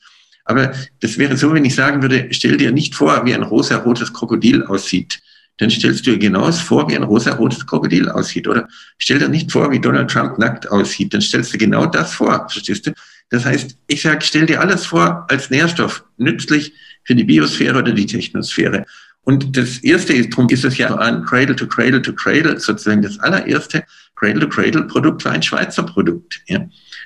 Aber 0.47 0.71
das 1.01 1.17
wäre 1.17 1.35
so, 1.37 1.53
wenn 1.53 1.65
ich 1.65 1.75
sagen 1.75 2.01
würde, 2.01 2.27
stell 2.31 2.57
dir 2.57 2.71
nicht 2.71 2.95
vor, 2.95 3.25
wie 3.25 3.33
ein 3.33 3.43
rosa-rotes 3.43 4.13
Krokodil 4.13 4.63
aussieht. 4.63 5.19
Dann 5.57 5.69
stellst 5.69 6.05
du 6.05 6.11
dir 6.11 6.17
genauso 6.17 6.59
vor, 6.59 6.89
wie 6.89 6.95
ein 6.95 7.03
rosa-rotes 7.03 7.65
Krokodil 7.65 8.09
aussieht. 8.09 8.47
Oder 8.47 8.67
stell 8.97 9.19
dir 9.19 9.27
nicht 9.27 9.51
vor, 9.51 9.71
wie 9.71 9.79
Donald 9.79 10.09
Trump 10.09 10.37
nackt 10.37 10.71
aussieht. 10.71 11.13
Dann 11.13 11.21
stellst 11.21 11.53
du 11.53 11.57
genau 11.57 11.85
das 11.85 12.13
vor. 12.13 12.47
Verstehst 12.49 12.87
du? 12.87 12.93
Das 13.29 13.43
heißt, 13.43 13.77
ich 13.87 14.01
sage, 14.01 14.21
stell 14.21 14.45
dir 14.45 14.61
alles 14.61 14.85
vor 14.85 15.25
als 15.29 15.49
Nährstoff, 15.49 16.05
nützlich 16.17 16.73
für 17.03 17.15
die 17.15 17.25
Biosphäre 17.25 17.79
oder 17.79 17.91
die 17.91 18.05
Technosphäre. 18.05 18.85
Und 19.23 19.57
das 19.57 19.79
erste 19.79 20.13
ist, 20.13 20.31
darum 20.31 20.47
ist 20.49 20.63
es 20.63 20.77
ja 20.77 20.95
ein 20.95 21.25
Cradle 21.25 21.55
to 21.55 21.67
Cradle 21.67 22.01
to 22.01 22.13
Cradle, 22.13 22.57
sozusagen 22.59 23.01
das 23.01 23.19
allererste 23.19 23.83
Cradle 24.15 24.39
to 24.39 24.47
Cradle 24.47 24.83
Produkt 24.83 25.25
war 25.25 25.33
ein 25.33 25.43
Schweizer 25.43 25.83
Produkt. 25.83 26.39
Ja. 26.47 26.65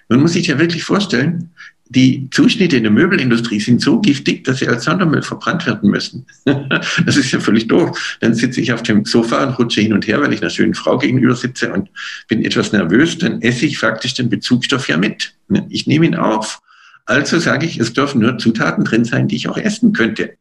Man 0.09 0.19
muss 0.19 0.33
sich 0.33 0.47
ja 0.47 0.59
wirklich 0.59 0.83
vorstellen, 0.83 1.49
die 1.93 2.29
Zuschnitte 2.31 2.77
in 2.77 2.83
der 2.83 2.91
Möbelindustrie 2.91 3.59
sind 3.59 3.81
so 3.81 3.99
giftig, 3.99 4.45
dass 4.45 4.59
sie 4.59 4.67
als 4.67 4.85
Sondermüll 4.85 5.21
verbrannt 5.21 5.65
werden 5.65 5.89
müssen. 5.89 6.25
das 6.45 7.17
ist 7.17 7.31
ja 7.31 7.39
völlig 7.41 7.67
doof. 7.67 8.17
Dann 8.21 8.33
sitze 8.33 8.61
ich 8.61 8.71
auf 8.71 8.81
dem 8.81 9.03
Sofa 9.03 9.43
und 9.43 9.59
rutsche 9.59 9.81
hin 9.81 9.91
und 9.91 10.07
her, 10.07 10.21
weil 10.21 10.31
ich 10.31 10.41
einer 10.41 10.49
schönen 10.49 10.73
Frau 10.73 10.97
gegenüber 10.97 11.35
sitze 11.35 11.73
und 11.73 11.89
bin 12.29 12.45
etwas 12.45 12.71
nervös, 12.71 13.17
dann 13.17 13.41
esse 13.41 13.65
ich 13.65 13.77
faktisch 13.77 14.13
den 14.13 14.29
Bezugstoff 14.29 14.87
ja 14.87 14.97
mit. 14.97 15.33
Ich 15.69 15.85
nehme 15.85 16.05
ihn 16.05 16.15
auf. 16.15 16.61
Also 17.05 17.39
sage 17.39 17.65
ich, 17.65 17.77
es 17.77 17.91
dürfen 17.91 18.21
nur 18.21 18.37
Zutaten 18.37 18.85
drin 18.85 19.03
sein, 19.03 19.27
die 19.27 19.35
ich 19.35 19.49
auch 19.49 19.57
essen 19.57 19.91
könnte. 19.91 20.35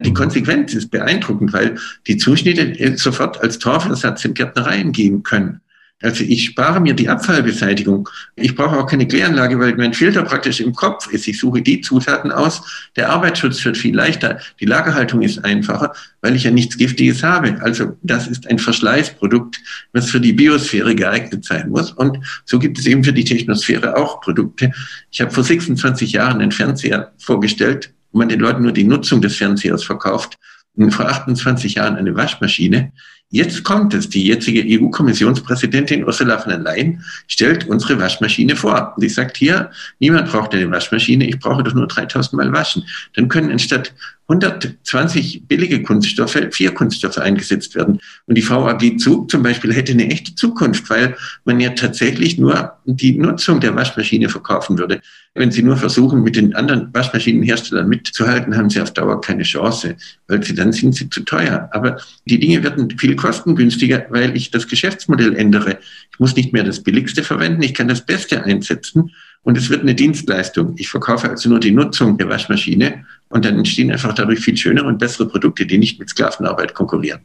Die 0.00 0.12
Konsequenz 0.12 0.74
ist 0.74 0.90
beeindruckend, 0.90 1.52
weil 1.52 1.76
die 2.06 2.16
Zuschnitte 2.16 2.98
sofort 2.98 3.40
als 3.40 3.58
Torfersatz 3.58 4.24
in 4.24 4.34
Gärtnereien 4.34 4.92
gehen 4.92 5.22
können. 5.22 5.60
Also 6.02 6.24
ich 6.24 6.44
spare 6.44 6.78
mir 6.78 6.92
die 6.92 7.08
Abfallbeseitigung. 7.08 8.06
Ich 8.34 8.54
brauche 8.54 8.78
auch 8.78 8.86
keine 8.86 9.08
Kläranlage, 9.08 9.58
weil 9.58 9.74
mein 9.76 9.94
Filter 9.94 10.22
praktisch 10.24 10.60
im 10.60 10.74
Kopf 10.74 11.10
ist. 11.10 11.26
Ich 11.26 11.38
suche 11.38 11.62
die 11.62 11.80
Zutaten 11.80 12.30
aus. 12.30 12.88
Der 12.96 13.08
Arbeitsschutz 13.08 13.64
wird 13.64 13.78
viel 13.78 13.96
leichter. 13.96 14.38
Die 14.60 14.66
Lagerhaltung 14.66 15.22
ist 15.22 15.42
einfacher, 15.42 15.94
weil 16.20 16.36
ich 16.36 16.44
ja 16.44 16.50
nichts 16.50 16.76
Giftiges 16.76 17.22
habe. 17.22 17.58
Also 17.62 17.96
das 18.02 18.26
ist 18.26 18.46
ein 18.46 18.58
Verschleißprodukt, 18.58 19.58
was 19.94 20.10
für 20.10 20.20
die 20.20 20.34
Biosphäre 20.34 20.94
geeignet 20.94 21.46
sein 21.46 21.70
muss. 21.70 21.92
Und 21.92 22.18
so 22.44 22.58
gibt 22.58 22.78
es 22.78 22.84
eben 22.84 23.02
für 23.02 23.14
die 23.14 23.24
Technosphäre 23.24 23.96
auch 23.96 24.20
Produkte. 24.20 24.72
Ich 25.10 25.22
habe 25.22 25.30
vor 25.30 25.44
26 25.44 26.12
Jahren 26.12 26.42
einen 26.42 26.52
Fernseher 26.52 27.14
vorgestellt, 27.16 27.94
wo 28.12 28.18
man 28.18 28.28
den 28.28 28.40
Leuten 28.40 28.62
nur 28.62 28.72
die 28.72 28.84
Nutzung 28.84 29.22
des 29.22 29.36
Fernsehers 29.36 29.82
verkauft. 29.82 30.36
Und 30.74 30.90
vor 30.90 31.08
28 31.08 31.76
Jahren 31.76 31.96
eine 31.96 32.14
Waschmaschine. 32.14 32.92
Jetzt 33.30 33.64
kommt 33.64 33.92
es. 33.92 34.08
Die 34.08 34.24
jetzige 34.24 34.62
EU-Kommissionspräsidentin 34.64 36.04
Ursula 36.04 36.38
von 36.38 36.50
der 36.50 36.60
Leyen 36.60 37.02
stellt 37.26 37.66
unsere 37.66 37.98
Waschmaschine 37.98 38.54
vor. 38.54 38.94
Sie 38.98 39.08
sagt 39.08 39.36
hier, 39.36 39.70
niemand 39.98 40.30
braucht 40.30 40.54
eine 40.54 40.70
Waschmaschine, 40.70 41.28
ich 41.28 41.40
brauche 41.40 41.64
doch 41.64 41.74
nur 41.74 41.88
3000 41.88 42.34
Mal 42.34 42.52
waschen. 42.52 42.84
Dann 43.14 43.28
können 43.28 43.50
anstatt 43.50 43.92
120 44.28 45.46
billige 45.46 45.82
Kunststoffe, 45.82 46.38
vier 46.50 46.74
Kunststoffe 46.74 47.18
eingesetzt 47.18 47.74
werden. 47.76 48.00
Und 48.26 48.36
die 48.36 48.48
VAG 48.48 48.98
Zug 48.98 49.30
zum 49.30 49.42
Beispiel 49.42 49.72
hätte 49.72 49.92
eine 49.92 50.10
echte 50.10 50.34
Zukunft, 50.34 50.90
weil 50.90 51.16
man 51.44 51.60
ja 51.60 51.70
tatsächlich 51.70 52.36
nur 52.36 52.72
die 52.84 53.16
Nutzung 53.16 53.60
der 53.60 53.76
Waschmaschine 53.76 54.28
verkaufen 54.28 54.78
würde. 54.78 55.00
Wenn 55.34 55.52
Sie 55.52 55.62
nur 55.62 55.76
versuchen, 55.76 56.22
mit 56.22 56.34
den 56.34 56.54
anderen 56.54 56.92
Waschmaschinenherstellern 56.92 57.88
mitzuhalten, 57.88 58.56
haben 58.56 58.70
Sie 58.70 58.80
auf 58.80 58.92
Dauer 58.92 59.20
keine 59.20 59.42
Chance, 59.42 59.96
weil 60.26 60.42
Sie 60.42 60.54
dann 60.54 60.72
sind 60.72 60.94
Sie 60.94 61.08
zu 61.08 61.20
teuer. 61.20 61.68
Aber 61.72 62.00
die 62.24 62.40
Dinge 62.40 62.62
werden 62.64 62.98
viel 62.98 63.14
kostengünstiger, 63.16 64.06
weil 64.10 64.36
ich 64.36 64.50
das 64.50 64.68
Geschäftsmodell 64.68 65.34
ändere. 65.34 65.78
Ich 66.12 66.18
muss 66.18 66.36
nicht 66.36 66.52
mehr 66.52 66.64
das 66.64 66.82
Billigste 66.82 67.22
verwenden, 67.22 67.62
ich 67.62 67.74
kann 67.74 67.88
das 67.88 68.04
Beste 68.04 68.44
einsetzen 68.44 69.12
und 69.42 69.56
es 69.56 69.70
wird 69.70 69.82
eine 69.82 69.94
Dienstleistung. 69.94 70.74
Ich 70.76 70.88
verkaufe 70.88 71.28
also 71.28 71.48
nur 71.48 71.60
die 71.60 71.70
Nutzung 71.70 72.18
der 72.18 72.28
Waschmaschine 72.28 73.04
und 73.28 73.44
dann 73.44 73.58
entstehen 73.58 73.90
einfach 73.90 74.12
dadurch 74.12 74.40
viel 74.40 74.56
schönere 74.56 74.86
und 74.86 74.98
bessere 74.98 75.26
Produkte, 75.28 75.66
die 75.66 75.78
nicht 75.78 75.98
mit 75.98 76.08
Sklavenarbeit 76.08 76.74
konkurrieren. 76.74 77.20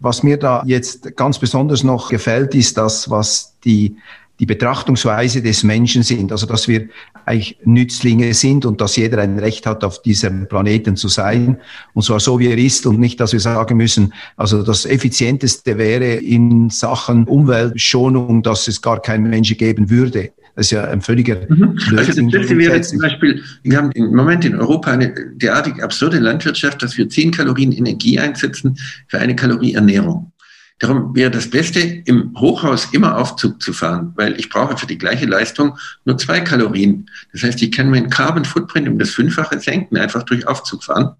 Was 0.00 0.22
mir 0.22 0.36
da 0.36 0.62
jetzt 0.64 1.16
ganz 1.16 1.38
besonders 1.38 1.82
noch 1.82 2.08
gefällt, 2.08 2.54
ist 2.54 2.76
das, 2.76 3.10
was 3.10 3.56
die 3.64 3.96
die 4.38 4.46
Betrachtungsweise 4.46 5.42
des 5.42 5.64
Menschen 5.64 6.02
sind. 6.02 6.30
Also, 6.30 6.46
dass 6.46 6.68
wir 6.68 6.88
eigentlich 7.26 7.58
Nützlinge 7.64 8.34
sind 8.34 8.64
und 8.64 8.80
dass 8.80 8.96
jeder 8.96 9.18
ein 9.18 9.38
Recht 9.38 9.66
hat, 9.66 9.84
auf 9.84 10.02
diesem 10.02 10.48
Planeten 10.48 10.96
zu 10.96 11.08
sein. 11.08 11.58
Und 11.94 12.04
zwar 12.04 12.20
so, 12.20 12.38
wie 12.38 12.48
er 12.48 12.58
ist 12.58 12.86
und 12.86 13.00
nicht, 13.00 13.20
dass 13.20 13.32
wir 13.32 13.40
sagen 13.40 13.76
müssen, 13.76 14.12
also 14.36 14.62
das 14.62 14.86
Effizienteste 14.86 15.76
wäre 15.76 16.14
in 16.14 16.70
Sachen 16.70 17.24
Umweltschonung, 17.24 18.42
dass 18.42 18.68
es 18.68 18.80
gar 18.80 19.02
keinen 19.02 19.28
Menschen 19.28 19.56
geben 19.56 19.90
würde. 19.90 20.30
Das 20.54 20.66
ist 20.66 20.70
ja 20.72 20.84
ein 20.84 21.00
völliger 21.02 21.36
mhm. 21.48 21.78
Also 21.96 22.20
das 22.20 22.32
Beste 22.32 22.58
wäre 22.58 22.80
zum 22.80 22.98
Beispiel, 22.98 23.42
wir 23.62 23.76
haben 23.76 23.92
im 23.92 24.12
Moment 24.12 24.44
in 24.44 24.56
Europa 24.56 24.90
eine 24.90 25.14
derartig 25.36 25.80
absurde 25.82 26.18
Landwirtschaft, 26.18 26.82
dass 26.82 26.98
wir 26.98 27.08
zehn 27.08 27.30
Kalorien 27.30 27.70
Energie 27.70 28.18
einsetzen 28.18 28.76
für 29.06 29.20
eine 29.20 29.36
Kalorie 29.36 29.74
Ernährung. 29.74 30.32
Darum 30.78 31.14
wäre 31.16 31.30
das 31.30 31.50
Beste, 31.50 31.80
im 31.80 32.32
Hochhaus 32.38 32.92
immer 32.92 33.18
Aufzug 33.18 33.60
zu 33.60 33.72
fahren, 33.72 34.12
weil 34.14 34.38
ich 34.38 34.48
brauche 34.48 34.78
für 34.78 34.86
die 34.86 34.98
gleiche 34.98 35.26
Leistung 35.26 35.76
nur 36.04 36.18
zwei 36.18 36.40
Kalorien. 36.40 37.10
Das 37.32 37.42
heißt, 37.42 37.60
ich 37.62 37.72
kann 37.72 37.90
meinen 37.90 38.10
Carbon 38.10 38.44
Footprint 38.44 38.88
um 38.88 38.98
das 38.98 39.10
Fünffache 39.10 39.58
senken, 39.58 39.96
einfach 39.96 40.22
durch 40.22 40.46
Aufzug 40.46 40.84
fahren. 40.84 41.16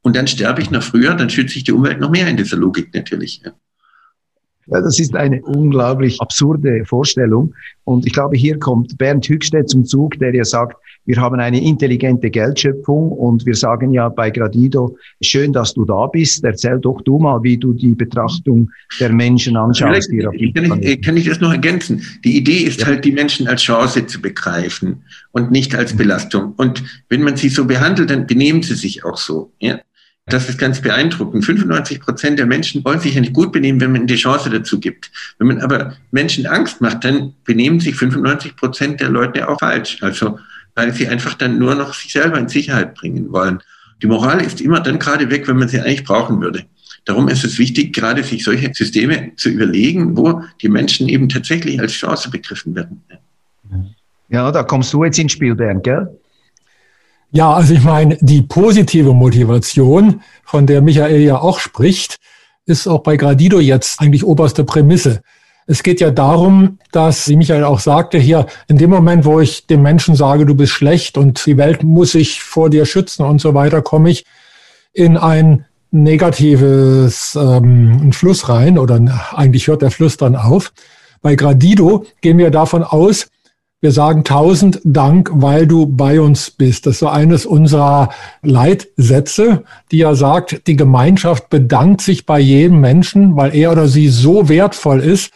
Und 0.00 0.16
dann 0.16 0.26
sterbe 0.26 0.62
ich 0.62 0.70
noch 0.70 0.82
früher, 0.82 1.14
dann 1.14 1.28
schütze 1.28 1.58
ich 1.58 1.64
die 1.64 1.72
Umwelt 1.72 2.00
noch 2.00 2.10
mehr 2.10 2.26
in 2.26 2.36
dieser 2.38 2.56
Logik 2.56 2.92
natürlich. 2.94 3.42
Das 4.80 4.98
ist 4.98 5.14
eine 5.14 5.42
unglaublich 5.42 6.20
absurde 6.20 6.84
Vorstellung. 6.84 7.54
Und 7.84 8.06
ich 8.06 8.12
glaube, 8.12 8.36
hier 8.36 8.58
kommt 8.58 8.96
Bernd 8.98 9.28
Hückstedt 9.28 9.68
zum 9.68 9.84
Zug, 9.84 10.18
der 10.18 10.34
ja 10.34 10.44
sagt, 10.44 10.76
wir 11.04 11.16
haben 11.16 11.40
eine 11.40 11.60
intelligente 11.60 12.30
Geldschöpfung 12.30 13.10
und 13.10 13.44
wir 13.44 13.56
sagen 13.56 13.92
ja 13.92 14.08
bei 14.08 14.30
Gradido, 14.30 14.96
schön, 15.20 15.52
dass 15.52 15.74
du 15.74 15.84
da 15.84 16.06
bist. 16.06 16.44
Erzähl 16.44 16.78
doch 16.78 17.00
du 17.02 17.18
mal, 17.18 17.42
wie 17.42 17.58
du 17.58 17.72
die 17.72 17.94
Betrachtung 17.94 18.70
der 19.00 19.12
Menschen 19.12 19.56
anschaust. 19.56 20.10
Auf 20.12 20.34
kann, 20.54 20.80
ich, 20.80 21.02
kann 21.02 21.16
ich 21.16 21.24
das 21.24 21.40
noch 21.40 21.50
ergänzen? 21.50 22.02
Die 22.24 22.36
Idee 22.36 22.58
ist 22.58 22.80
ja. 22.80 22.86
halt, 22.86 23.04
die 23.04 23.10
Menschen 23.10 23.48
als 23.48 23.62
Chance 23.62 24.06
zu 24.06 24.22
begreifen 24.22 25.02
und 25.32 25.50
nicht 25.50 25.74
als 25.74 25.96
Belastung. 25.96 26.54
Und 26.56 26.84
wenn 27.08 27.22
man 27.22 27.36
sie 27.36 27.48
so 27.48 27.64
behandelt, 27.64 28.10
dann 28.10 28.28
benehmen 28.28 28.62
sie 28.62 28.74
sich 28.74 29.04
auch 29.04 29.16
so. 29.16 29.52
Ja? 29.58 29.80
Das 30.26 30.48
ist 30.48 30.58
ganz 30.58 30.80
beeindruckend. 30.80 31.44
95 31.44 32.00
Prozent 32.00 32.38
der 32.38 32.46
Menschen 32.46 32.84
wollen 32.84 33.00
sich 33.00 33.14
ja 33.14 33.20
nicht 33.20 33.32
gut 33.32 33.52
benehmen, 33.52 33.80
wenn 33.80 33.92
man 33.92 34.06
die 34.06 34.14
Chance 34.14 34.50
dazu 34.50 34.78
gibt. 34.78 35.10
Wenn 35.38 35.48
man 35.48 35.60
aber 35.60 35.96
Menschen 36.12 36.46
Angst 36.46 36.80
macht, 36.80 37.04
dann 37.04 37.34
benehmen 37.44 37.80
sich 37.80 37.96
95 37.96 38.54
Prozent 38.56 39.00
der 39.00 39.10
Leute 39.10 39.48
auch 39.48 39.58
falsch. 39.58 39.98
Also, 40.00 40.38
weil 40.74 40.92
sie 40.92 41.08
einfach 41.08 41.34
dann 41.34 41.58
nur 41.58 41.74
noch 41.74 41.92
sich 41.92 42.12
selber 42.12 42.38
in 42.38 42.48
Sicherheit 42.48 42.94
bringen 42.94 43.32
wollen. 43.32 43.60
Die 44.00 44.06
Moral 44.06 44.40
ist 44.40 44.60
immer 44.60 44.80
dann 44.80 44.98
gerade 44.98 45.30
weg, 45.30 45.48
wenn 45.48 45.58
man 45.58 45.68
sie 45.68 45.80
eigentlich 45.80 46.04
brauchen 46.04 46.40
würde. 46.40 46.64
Darum 47.04 47.28
ist 47.28 47.44
es 47.44 47.58
wichtig, 47.58 47.92
gerade 47.92 48.22
sich 48.22 48.44
solche 48.44 48.72
Systeme 48.72 49.32
zu 49.36 49.48
überlegen, 49.48 50.16
wo 50.16 50.42
die 50.60 50.68
Menschen 50.68 51.08
eben 51.08 51.28
tatsächlich 51.28 51.80
als 51.80 51.92
Chance 51.92 52.30
begriffen 52.30 52.74
werden. 52.76 53.02
Ja, 54.28 54.50
da 54.52 54.62
kommst 54.62 54.92
du 54.92 55.04
jetzt 55.04 55.18
ins 55.18 55.32
Spiel, 55.32 55.54
Bernd, 55.54 55.82
gell? 55.84 56.08
Ja, 57.34 57.54
also 57.54 57.72
ich 57.72 57.82
meine, 57.82 58.18
die 58.20 58.42
positive 58.42 59.14
Motivation, 59.14 60.20
von 60.44 60.66
der 60.66 60.82
Michael 60.82 61.22
ja 61.22 61.40
auch 61.40 61.58
spricht, 61.58 62.18
ist 62.66 62.86
auch 62.86 63.00
bei 63.00 63.16
Gradido 63.16 63.58
jetzt 63.58 64.02
eigentlich 64.02 64.22
oberste 64.22 64.64
Prämisse. 64.64 65.22
Es 65.66 65.82
geht 65.82 66.02
ja 66.02 66.10
darum, 66.10 66.78
dass, 66.92 67.28
wie 67.28 67.36
Michael 67.36 67.64
auch 67.64 67.80
sagte, 67.80 68.18
hier 68.18 68.46
in 68.68 68.76
dem 68.76 68.90
Moment, 68.90 69.24
wo 69.24 69.40
ich 69.40 69.66
dem 69.66 69.80
Menschen 69.80 70.14
sage, 70.14 70.44
du 70.44 70.54
bist 70.54 70.72
schlecht 70.72 71.16
und 71.16 71.46
die 71.46 71.56
Welt 71.56 71.82
muss 71.82 72.12
sich 72.12 72.42
vor 72.42 72.68
dir 72.68 72.84
schützen 72.84 73.24
und 73.24 73.40
so 73.40 73.54
weiter, 73.54 73.80
komme 73.80 74.10
ich 74.10 74.26
in 74.92 75.16
ein 75.16 75.64
negatives 75.90 77.34
ähm, 77.34 78.12
Fluss 78.12 78.50
rein 78.50 78.78
oder 78.78 79.00
eigentlich 79.34 79.68
hört 79.68 79.80
der 79.80 79.90
Fluss 79.90 80.18
dann 80.18 80.36
auf. 80.36 80.72
Bei 81.22 81.34
Gradido 81.34 82.04
gehen 82.20 82.36
wir 82.36 82.50
davon 82.50 82.82
aus, 82.82 83.28
wir 83.82 83.90
sagen 83.90 84.22
tausend 84.22 84.80
Dank, 84.84 85.28
weil 85.34 85.66
du 85.66 85.86
bei 85.86 86.20
uns 86.20 86.52
bist. 86.52 86.86
Das 86.86 86.94
ist 86.94 86.98
so 87.00 87.08
eines 87.08 87.44
unserer 87.44 88.10
Leitsätze, 88.42 89.64
die 89.90 89.98
ja 89.98 90.14
sagt, 90.14 90.68
die 90.68 90.76
Gemeinschaft 90.76 91.50
bedankt 91.50 92.00
sich 92.00 92.24
bei 92.24 92.38
jedem 92.38 92.80
Menschen, 92.80 93.36
weil 93.36 93.54
er 93.56 93.72
oder 93.72 93.88
sie 93.88 94.08
so 94.08 94.48
wertvoll 94.48 95.00
ist, 95.00 95.32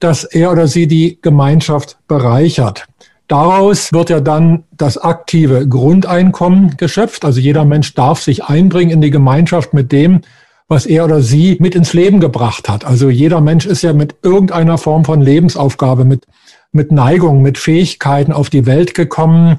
dass 0.00 0.24
er 0.24 0.52
oder 0.52 0.68
sie 0.68 0.86
die 0.86 1.18
Gemeinschaft 1.22 1.96
bereichert. 2.08 2.86
Daraus 3.26 3.90
wird 3.90 4.10
ja 4.10 4.20
dann 4.20 4.64
das 4.76 4.98
aktive 4.98 5.66
Grundeinkommen 5.66 6.76
geschöpft. 6.76 7.24
Also 7.24 7.40
jeder 7.40 7.64
Mensch 7.64 7.94
darf 7.94 8.20
sich 8.20 8.44
einbringen 8.44 8.90
in 8.90 9.00
die 9.00 9.10
Gemeinschaft 9.10 9.72
mit 9.72 9.92
dem, 9.92 10.20
was 10.68 10.84
er 10.84 11.06
oder 11.06 11.22
sie 11.22 11.56
mit 11.58 11.74
ins 11.74 11.94
Leben 11.94 12.20
gebracht 12.20 12.68
hat. 12.68 12.84
Also 12.84 13.08
jeder 13.08 13.40
Mensch 13.40 13.64
ist 13.64 13.80
ja 13.80 13.94
mit 13.94 14.16
irgendeiner 14.22 14.76
Form 14.76 15.06
von 15.06 15.22
Lebensaufgabe, 15.22 16.04
mit 16.04 16.26
mit 16.72 16.90
Neigung, 16.90 17.42
mit 17.42 17.58
Fähigkeiten 17.58 18.32
auf 18.32 18.50
die 18.50 18.66
Welt 18.66 18.94
gekommen. 18.94 19.58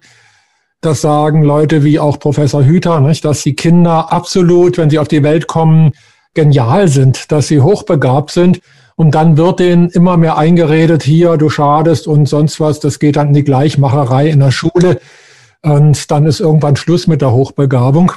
Das 0.82 1.02
sagen 1.02 1.44
Leute 1.44 1.84
wie 1.84 2.00
auch 2.00 2.20
Professor 2.20 2.64
Hüter, 2.64 3.00
nicht, 3.00 3.24
dass 3.24 3.44
die 3.44 3.56
Kinder 3.56 4.12
absolut, 4.12 4.78
wenn 4.78 4.90
sie 4.90 5.00
auf 5.00 5.08
die 5.08 5.24
Welt 5.24 5.48
kommen, 5.48 5.94
genial 6.34 6.88
sind, 6.88 7.32
dass 7.32 7.48
sie 7.48 7.62
hochbegabt 7.62 8.32
sind. 8.32 8.60
Und 8.96 9.16
dann 9.16 9.38
wird 9.38 9.60
denen 9.60 9.90
immer 9.90 10.18
mehr 10.18 10.38
eingeredet, 10.38 11.04
hier, 11.04 11.38
du 11.38 11.50
schadest 11.50 12.08
und 12.08 12.28
sonst 12.28 12.60
was. 12.60 12.80
Das 12.80 13.00
geht 13.00 13.16
dann 13.16 13.30
in 13.30 13.34
die 13.34 13.44
Gleichmacherei 13.44 14.30
in 14.30 14.40
der 14.40 14.52
Schule. 14.52 15.00
Und 15.62 16.12
dann 16.12 16.26
ist 16.26 16.40
irgendwann 16.40 16.76
Schluss 16.76 17.08
mit 17.08 17.22
der 17.22 17.32
Hochbegabung. 17.32 18.12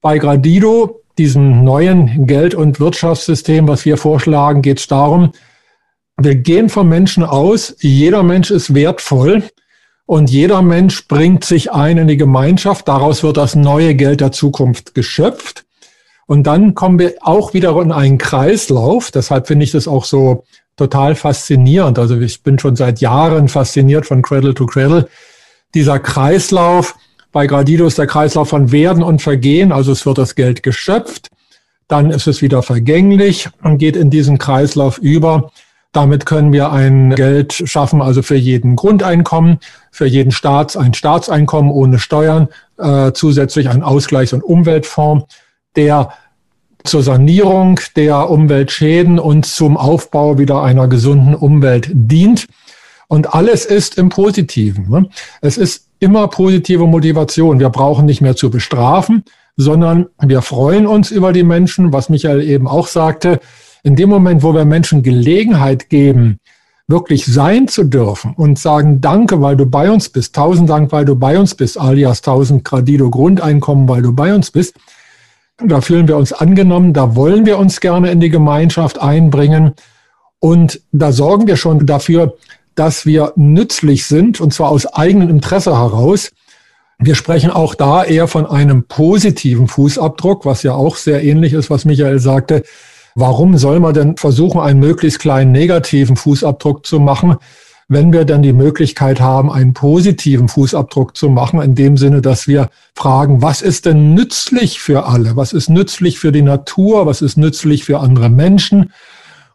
Bei 0.00 0.18
Gradido, 0.18 1.02
diesem 1.18 1.64
neuen 1.64 2.26
Geld- 2.26 2.54
und 2.54 2.80
Wirtschaftssystem, 2.80 3.68
was 3.68 3.84
wir 3.84 3.96
vorschlagen, 3.96 4.62
geht 4.62 4.78
es 4.78 4.86
darum, 4.86 5.32
wir 6.16 6.36
gehen 6.36 6.68
vom 6.68 6.88
Menschen 6.88 7.24
aus, 7.24 7.74
jeder 7.80 8.22
Mensch 8.22 8.50
ist 8.50 8.74
wertvoll 8.74 9.42
und 10.06 10.30
jeder 10.30 10.62
Mensch 10.62 11.08
bringt 11.08 11.44
sich 11.44 11.72
ein 11.72 11.98
in 11.98 12.08
die 12.08 12.16
Gemeinschaft. 12.16 12.86
Daraus 12.86 13.22
wird 13.22 13.36
das 13.36 13.54
neue 13.56 13.94
Geld 13.94 14.20
der 14.20 14.32
Zukunft 14.32 14.94
geschöpft. 14.94 15.64
Und 16.26 16.44
dann 16.46 16.74
kommen 16.74 16.98
wir 16.98 17.14
auch 17.20 17.52
wieder 17.52 17.78
in 17.80 17.92
einen 17.92 18.18
Kreislauf. 18.18 19.10
Deshalb 19.10 19.46
finde 19.46 19.64
ich 19.64 19.72
das 19.72 19.88
auch 19.88 20.04
so 20.04 20.44
total 20.76 21.14
faszinierend. 21.14 21.98
Also 21.98 22.18
ich 22.18 22.42
bin 22.42 22.58
schon 22.58 22.76
seit 22.76 23.00
Jahren 23.00 23.48
fasziniert 23.48 24.06
von 24.06 24.22
Cradle 24.22 24.54
to 24.54 24.66
Cradle. 24.66 25.08
dieser 25.74 25.98
Kreislauf, 25.98 26.94
bei 27.32 27.48
Gradido 27.48 27.86
ist 27.86 27.98
der 27.98 28.06
Kreislauf 28.06 28.48
von 28.48 28.70
Werden 28.70 29.02
und 29.02 29.20
Vergehen, 29.20 29.72
also 29.72 29.90
es 29.90 30.06
wird 30.06 30.18
das 30.18 30.36
Geld 30.36 30.62
geschöpft, 30.62 31.30
dann 31.88 32.12
ist 32.12 32.28
es 32.28 32.42
wieder 32.42 32.62
vergänglich 32.62 33.48
und 33.62 33.78
geht 33.78 33.96
in 33.96 34.08
diesen 34.08 34.38
Kreislauf 34.38 34.98
über. 34.98 35.50
Damit 35.94 36.26
können 36.26 36.52
wir 36.52 36.72
ein 36.72 37.14
Geld 37.14 37.52
schaffen, 37.52 38.02
also 38.02 38.22
für 38.22 38.34
jeden 38.34 38.74
Grundeinkommen, 38.74 39.60
für 39.92 40.06
jeden 40.06 40.32
Staats 40.32 40.76
ein 40.76 40.92
Staatseinkommen 40.92 41.70
ohne 41.70 42.00
Steuern, 42.00 42.48
äh, 42.78 43.12
zusätzlich 43.12 43.68
ein 43.68 43.84
Ausgleichs- 43.84 44.34
und 44.34 44.42
Umweltfonds, 44.42 45.26
der 45.76 46.10
zur 46.82 47.04
Sanierung 47.04 47.78
der 47.94 48.28
Umweltschäden 48.28 49.20
und 49.20 49.46
zum 49.46 49.76
Aufbau 49.76 50.36
wieder 50.36 50.64
einer 50.64 50.88
gesunden 50.88 51.36
Umwelt 51.36 51.88
dient. 51.92 52.48
Und 53.06 53.32
alles 53.32 53.64
ist 53.64 53.96
im 53.96 54.08
Positiven. 54.08 54.90
Ne? 54.90 55.08
Es 55.42 55.56
ist 55.56 55.86
immer 56.00 56.26
positive 56.26 56.88
Motivation. 56.88 57.60
Wir 57.60 57.70
brauchen 57.70 58.04
nicht 58.04 58.20
mehr 58.20 58.34
zu 58.34 58.50
bestrafen, 58.50 59.22
sondern 59.56 60.06
wir 60.20 60.42
freuen 60.42 60.88
uns 60.88 61.12
über 61.12 61.32
die 61.32 61.44
Menschen, 61.44 61.92
was 61.92 62.08
Michael 62.08 62.42
eben 62.42 62.66
auch 62.66 62.88
sagte. 62.88 63.38
In 63.84 63.96
dem 63.96 64.08
Moment, 64.08 64.42
wo 64.42 64.54
wir 64.54 64.64
Menschen 64.64 65.02
Gelegenheit 65.02 65.90
geben, 65.90 66.40
wirklich 66.88 67.26
sein 67.26 67.68
zu 67.68 67.84
dürfen 67.84 68.34
und 68.34 68.58
sagen, 68.58 69.00
danke, 69.00 69.40
weil 69.40 69.56
du 69.56 69.66
bei 69.66 69.90
uns 69.90 70.08
bist, 70.08 70.34
tausend 70.34 70.70
Dank, 70.70 70.90
weil 70.90 71.04
du 71.04 71.16
bei 71.16 71.38
uns 71.38 71.54
bist, 71.54 71.78
alias 71.78 72.22
tausend 72.22 72.64
Gradido 72.64 73.10
Grundeinkommen, 73.10 73.86
weil 73.86 74.00
du 74.00 74.12
bei 74.12 74.34
uns 74.34 74.50
bist, 74.50 74.74
da 75.58 75.82
fühlen 75.82 76.08
wir 76.08 76.16
uns 76.16 76.32
angenommen, 76.32 76.94
da 76.94 77.14
wollen 77.14 77.46
wir 77.46 77.58
uns 77.58 77.80
gerne 77.80 78.10
in 78.10 78.20
die 78.20 78.30
Gemeinschaft 78.30 79.00
einbringen 79.00 79.74
und 80.40 80.80
da 80.92 81.12
sorgen 81.12 81.46
wir 81.46 81.56
schon 81.56 81.86
dafür, 81.86 82.36
dass 82.74 83.06
wir 83.06 83.32
nützlich 83.36 84.06
sind, 84.06 84.40
und 84.40 84.52
zwar 84.52 84.70
aus 84.70 84.86
eigenem 84.86 85.28
Interesse 85.28 85.78
heraus. 85.78 86.32
Wir 86.98 87.14
sprechen 87.14 87.50
auch 87.50 87.74
da 87.74 88.02
eher 88.02 88.28
von 88.28 88.46
einem 88.46 88.84
positiven 88.84 89.68
Fußabdruck, 89.68 90.44
was 90.44 90.62
ja 90.62 90.72
auch 90.72 90.96
sehr 90.96 91.22
ähnlich 91.22 91.52
ist, 91.52 91.70
was 91.70 91.84
Michael 91.84 92.18
sagte. 92.18 92.64
Warum 93.14 93.56
soll 93.58 93.80
man 93.80 93.94
denn 93.94 94.16
versuchen, 94.16 94.60
einen 94.60 94.80
möglichst 94.80 95.20
kleinen 95.20 95.52
negativen 95.52 96.16
Fußabdruck 96.16 96.84
zu 96.84 96.98
machen, 96.98 97.36
wenn 97.86 98.12
wir 98.12 98.24
dann 98.24 98.42
die 98.42 98.52
Möglichkeit 98.52 99.20
haben, 99.20 99.52
einen 99.52 99.74
positiven 99.74 100.48
Fußabdruck 100.48 101.16
zu 101.16 101.28
machen, 101.28 101.60
in 101.60 101.74
dem 101.74 101.96
Sinne, 101.96 102.22
dass 102.22 102.48
wir 102.48 102.70
fragen, 102.94 103.42
was 103.42 103.62
ist 103.62 103.86
denn 103.86 104.14
nützlich 104.14 104.80
für 104.80 105.04
alle? 105.06 105.36
Was 105.36 105.52
ist 105.52 105.68
nützlich 105.68 106.18
für 106.18 106.32
die 106.32 106.42
Natur? 106.42 107.06
Was 107.06 107.20
ist 107.20 107.36
nützlich 107.36 107.84
für 107.84 108.00
andere 108.00 108.30
Menschen? 108.30 108.92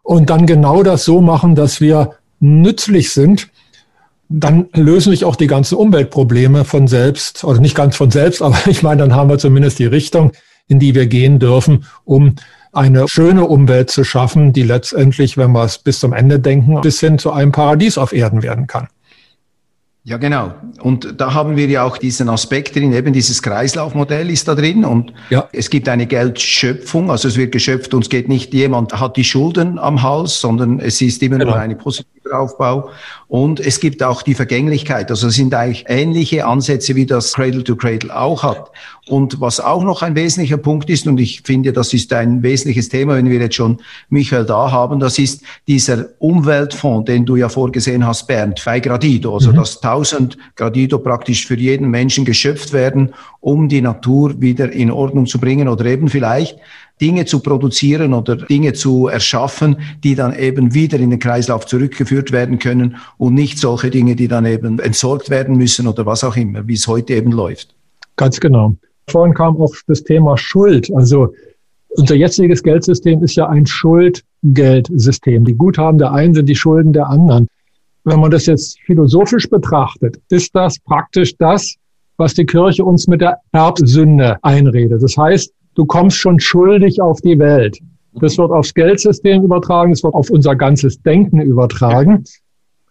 Und 0.04 0.30
dann 0.30 0.46
genau 0.46 0.84
das 0.84 1.06
so 1.06 1.22
machen, 1.22 1.56
dass 1.56 1.82
wir 1.82 2.16
nützlich 2.40 3.12
sind, 3.12 3.50
dann 4.30 4.68
lösen 4.74 5.12
sich 5.12 5.26
auch 5.26 5.36
die 5.36 5.48
ganzen 5.48 5.76
Umweltprobleme 5.76 6.64
von 6.64 6.88
selbst, 6.88 7.44
oder 7.44 7.60
nicht 7.60 7.76
ganz 7.76 7.96
von 7.96 8.12
selbst, 8.12 8.42
aber 8.44 8.58
ich 8.68 8.84
meine, 8.84 9.02
dann 9.02 9.16
haben 9.16 9.30
wir 9.30 9.40
zumindest 9.40 9.80
die 9.80 9.86
Richtung, 9.86 10.32
in 10.68 10.80
die 10.80 10.94
wir 10.94 11.08
gehen 11.08 11.40
dürfen, 11.40 11.86
um 12.06 12.36
eine 12.72 13.08
schöne 13.08 13.46
Umwelt 13.46 13.90
zu 13.90 14.04
schaffen, 14.04 14.54
die 14.54 14.64
letztendlich, 14.64 15.38
wenn 15.38 15.52
wir 15.52 15.64
es 15.64 15.78
bis 15.78 16.00
zum 16.00 16.14
Ende 16.14 16.40
denken, 16.40 16.82
bis 16.82 17.00
hin 17.00 17.18
zu 17.18 17.32
einem 17.32 17.52
Paradies 17.52 17.98
auf 17.98 18.14
Erden 18.14 18.44
werden 18.44 18.68
kann. 18.68 18.88
Ja, 20.06 20.18
genau. 20.18 20.54
Und 20.82 21.20
da 21.22 21.34
haben 21.34 21.56
wir 21.58 21.68
ja 21.68 21.84
auch 21.84 21.98
diesen 21.98 22.30
Aspekt 22.30 22.76
drin, 22.76 22.94
eben 22.94 23.12
dieses 23.12 23.44
Kreislaufmodell 23.44 24.30
ist 24.30 24.48
da 24.48 24.56
drin 24.56 24.86
und 24.86 25.14
ja. 25.30 25.50
es 25.52 25.70
gibt 25.70 25.90
eine 25.90 26.08
Geldschöpfung, 26.08 27.12
also 27.12 27.28
es 27.28 27.38
wird 27.38 27.52
geschöpft 27.52 27.94
und 27.94 28.04
es 28.04 28.10
geht 28.10 28.30
nicht, 28.30 28.54
jemand 28.54 29.00
hat 29.00 29.18
die 29.18 29.24
Schulden 29.26 29.78
am 29.78 30.02
Hals, 30.02 30.40
sondern 30.40 30.80
es 30.80 31.02
ist 31.02 31.22
immer 31.22 31.38
genau. 31.38 31.52
nur 31.52 31.60
eine 31.60 31.76
positive 31.76 32.19
Aufbau 32.32 32.90
und 33.28 33.60
es 33.60 33.80
gibt 33.80 34.02
auch 34.02 34.22
die 34.22 34.34
Vergänglichkeit. 34.34 35.10
Also 35.12 35.28
es 35.28 35.36
sind 35.36 35.54
eigentlich 35.54 35.86
ähnliche 35.88 36.46
Ansätze, 36.46 36.96
wie 36.96 37.06
das 37.06 37.34
Cradle 37.34 37.64
to 37.64 37.76
Cradle 37.76 38.16
auch 38.16 38.44
hat. 38.44 38.72
Und 39.08 39.42
was 39.42 39.60
auch 39.60 39.84
noch 39.84 40.04
ein 40.04 40.16
wesentlicher 40.16 40.58
Punkt 40.58 40.90
ist, 40.90 41.08
und 41.08 41.20
ich 41.20 41.42
finde, 41.44 41.74
das 41.74 41.94
ist 41.94 42.14
ein 42.14 42.44
wesentliches 42.44 42.90
Thema, 42.90 43.16
wenn 43.16 43.30
wir 43.30 43.40
jetzt 43.40 43.56
schon 43.56 43.82
Michael 44.10 44.46
da 44.46 44.72
haben, 44.72 45.00
das 45.00 45.18
ist 45.18 45.42
dieser 45.68 46.06
Umweltfonds, 46.20 47.06
den 47.06 47.26
du 47.26 47.36
ja 47.36 47.50
vorgesehen 47.50 48.06
hast, 48.06 48.28
Bernd, 48.28 48.62
bei 48.64 48.80
Gradido, 48.80 49.34
also 49.34 49.52
mhm. 49.52 49.56
dass 49.56 49.82
1000 49.82 50.38
Gradido 50.56 51.00
praktisch 51.00 51.48
für 51.48 51.58
jeden 51.58 51.90
Menschen 51.90 52.24
geschöpft 52.24 52.72
werden, 52.72 53.16
um 53.40 53.68
die 53.68 53.82
Natur 53.82 54.40
wieder 54.40 54.72
in 54.72 54.92
Ordnung 54.92 55.26
zu 55.26 55.40
bringen 55.40 55.68
oder 55.68 55.86
eben 55.86 56.08
vielleicht 56.08 56.60
Dinge 57.02 57.26
zu 57.26 57.40
produzieren 57.40 58.14
oder 58.14 58.36
Dinge 58.36 58.74
zu 58.74 59.08
erschaffen, 59.08 59.78
die 60.04 60.16
dann 60.16 60.38
eben 60.38 60.74
wieder 60.74 61.00
in 61.00 61.10
den 61.10 61.20
Kreislauf 61.20 61.66
zurückgeführt 61.66 62.32
werden 62.32 62.60
können 62.60 62.98
und 63.18 63.34
nicht 63.34 63.58
solche 63.58 63.90
Dinge, 63.90 64.16
die 64.16 64.28
dann 64.28 64.46
eben 64.46 64.80
entsorgt 64.80 65.30
werden 65.30 65.58
müssen 65.58 65.88
oder 65.88 66.06
was 66.06 66.24
auch 66.24 66.36
immer, 66.36 66.68
wie 66.68 66.74
es 66.74 66.88
heute 66.88 67.14
eben 67.14 67.32
läuft. 67.32 67.76
Ganz 68.16 68.40
genau. 68.40 68.76
Vorhin 69.10 69.34
kam 69.34 69.58
auch 69.58 69.74
das 69.88 70.04
Thema 70.04 70.38
Schuld. 70.38 70.92
Also 70.94 71.34
unser 71.90 72.16
jetziges 72.16 72.62
Geldsystem 72.62 73.24
ist 73.24 73.36
ja 73.36 73.48
ein 73.48 73.66
Schuldgeldsystem. 73.66 75.46
Die 75.46 75.56
Guthaben 75.56 75.98
der 75.98 76.12
einen 76.12 76.34
sind 76.34 76.48
die 76.48 76.56
Schulden 76.56 76.94
der 76.94 77.08
anderen. 77.08 77.48
Wenn 78.04 78.20
man 78.20 78.32
das 78.32 78.46
jetzt 78.46 78.80
philosophisch 78.82 79.50
betrachtet, 79.50 80.20
ist 80.30 80.54
das 80.56 80.80
praktisch 80.80 81.36
das, 81.38 81.76
was 82.18 82.34
die 82.34 82.46
Kirche 82.46 82.84
uns 82.84 83.08
mit 83.08 83.22
der 83.22 83.40
Erbsünde 83.52 84.38
einredet. 84.42 85.02
Das 85.02 85.18
heißt, 85.18 85.52
du 85.80 85.86
kommst 85.86 86.18
schon 86.18 86.42
schuldig 86.42 87.02
auf 87.02 87.22
die 87.22 87.40
Welt. 87.40 87.80
Das 88.20 88.38
wird 88.38 88.52
aufs 88.52 88.74
Geldsystem 88.74 89.44
übertragen, 89.44 89.92
das 89.92 90.04
wird 90.04 90.14
auf 90.14 90.30
unser 90.30 90.54
ganzes 90.54 91.02
Denken 91.02 91.40
übertragen. 91.40 92.26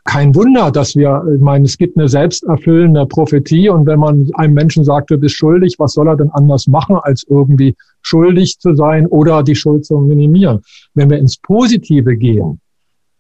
Kein 0.05 0.35
Wunder, 0.35 0.71
dass 0.71 0.97
wir, 0.97 1.23
ich 1.35 1.43
meine, 1.43 1.67
es 1.67 1.77
gibt 1.77 1.99
eine 1.99 2.09
selbsterfüllende 2.09 3.05
Prophetie 3.05 3.69
und 3.69 3.85
wenn 3.85 3.99
man 3.99 4.31
einem 4.37 4.55
Menschen 4.55 4.85
sagt, 4.85 5.11
du 5.11 5.19
bist 5.19 5.37
schuldig, 5.37 5.75
was 5.79 5.93
soll 5.93 6.09
er 6.09 6.17
denn 6.17 6.31
anders 6.31 6.67
machen, 6.67 6.97
als 7.03 7.27
irgendwie 7.29 7.75
schuldig 8.01 8.59
zu 8.59 8.75
sein 8.75 9.07
oder 9.07 9.43
die 9.43 9.55
Schuld 9.55 9.85
zu 9.85 9.99
minimieren? 9.99 10.61
Wenn 10.95 11.11
wir 11.11 11.19
ins 11.19 11.37
Positive 11.37 12.17
gehen, 12.17 12.59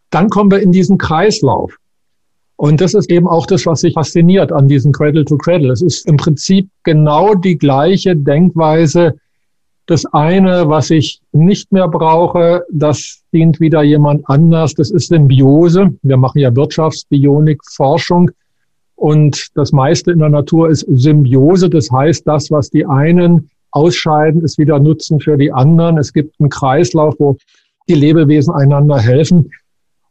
dann 0.08 0.30
kommen 0.30 0.50
wir 0.50 0.60
in 0.60 0.72
diesen 0.72 0.96
Kreislauf. 0.96 1.76
Und 2.56 2.80
das 2.80 2.94
ist 2.94 3.10
eben 3.10 3.28
auch 3.28 3.44
das, 3.44 3.66
was 3.66 3.82
sich 3.82 3.92
fasziniert 3.92 4.50
an 4.50 4.66
diesem 4.66 4.92
Cradle 4.92 5.26
to 5.26 5.36
Cradle. 5.36 5.72
Es 5.72 5.82
ist 5.82 6.06
im 6.06 6.16
Prinzip 6.16 6.70
genau 6.84 7.34
die 7.34 7.58
gleiche 7.58 8.16
Denkweise, 8.16 9.14
das 9.88 10.04
eine, 10.12 10.68
was 10.68 10.90
ich 10.90 11.20
nicht 11.32 11.72
mehr 11.72 11.88
brauche, 11.88 12.62
das 12.70 13.22
dient 13.32 13.58
wieder 13.58 13.82
jemand 13.82 14.28
anders. 14.28 14.74
Das 14.74 14.90
ist 14.90 15.08
Symbiose. 15.08 15.94
Wir 16.02 16.18
machen 16.18 16.40
ja 16.40 16.54
Wirtschaftsbionik, 16.54 17.60
Forschung. 17.64 18.30
Und 18.96 19.46
das 19.54 19.72
meiste 19.72 20.12
in 20.12 20.18
der 20.18 20.28
Natur 20.28 20.68
ist 20.68 20.84
Symbiose. 20.90 21.70
Das 21.70 21.90
heißt, 21.90 22.26
das, 22.26 22.50
was 22.50 22.68
die 22.68 22.84
einen 22.84 23.48
ausscheiden, 23.70 24.42
ist 24.42 24.58
wieder 24.58 24.78
Nutzen 24.78 25.20
für 25.20 25.38
die 25.38 25.52
anderen. 25.52 25.96
Es 25.96 26.12
gibt 26.12 26.38
einen 26.38 26.50
Kreislauf, 26.50 27.14
wo 27.18 27.38
die 27.88 27.94
Lebewesen 27.94 28.52
einander 28.52 28.98
helfen. 28.98 29.50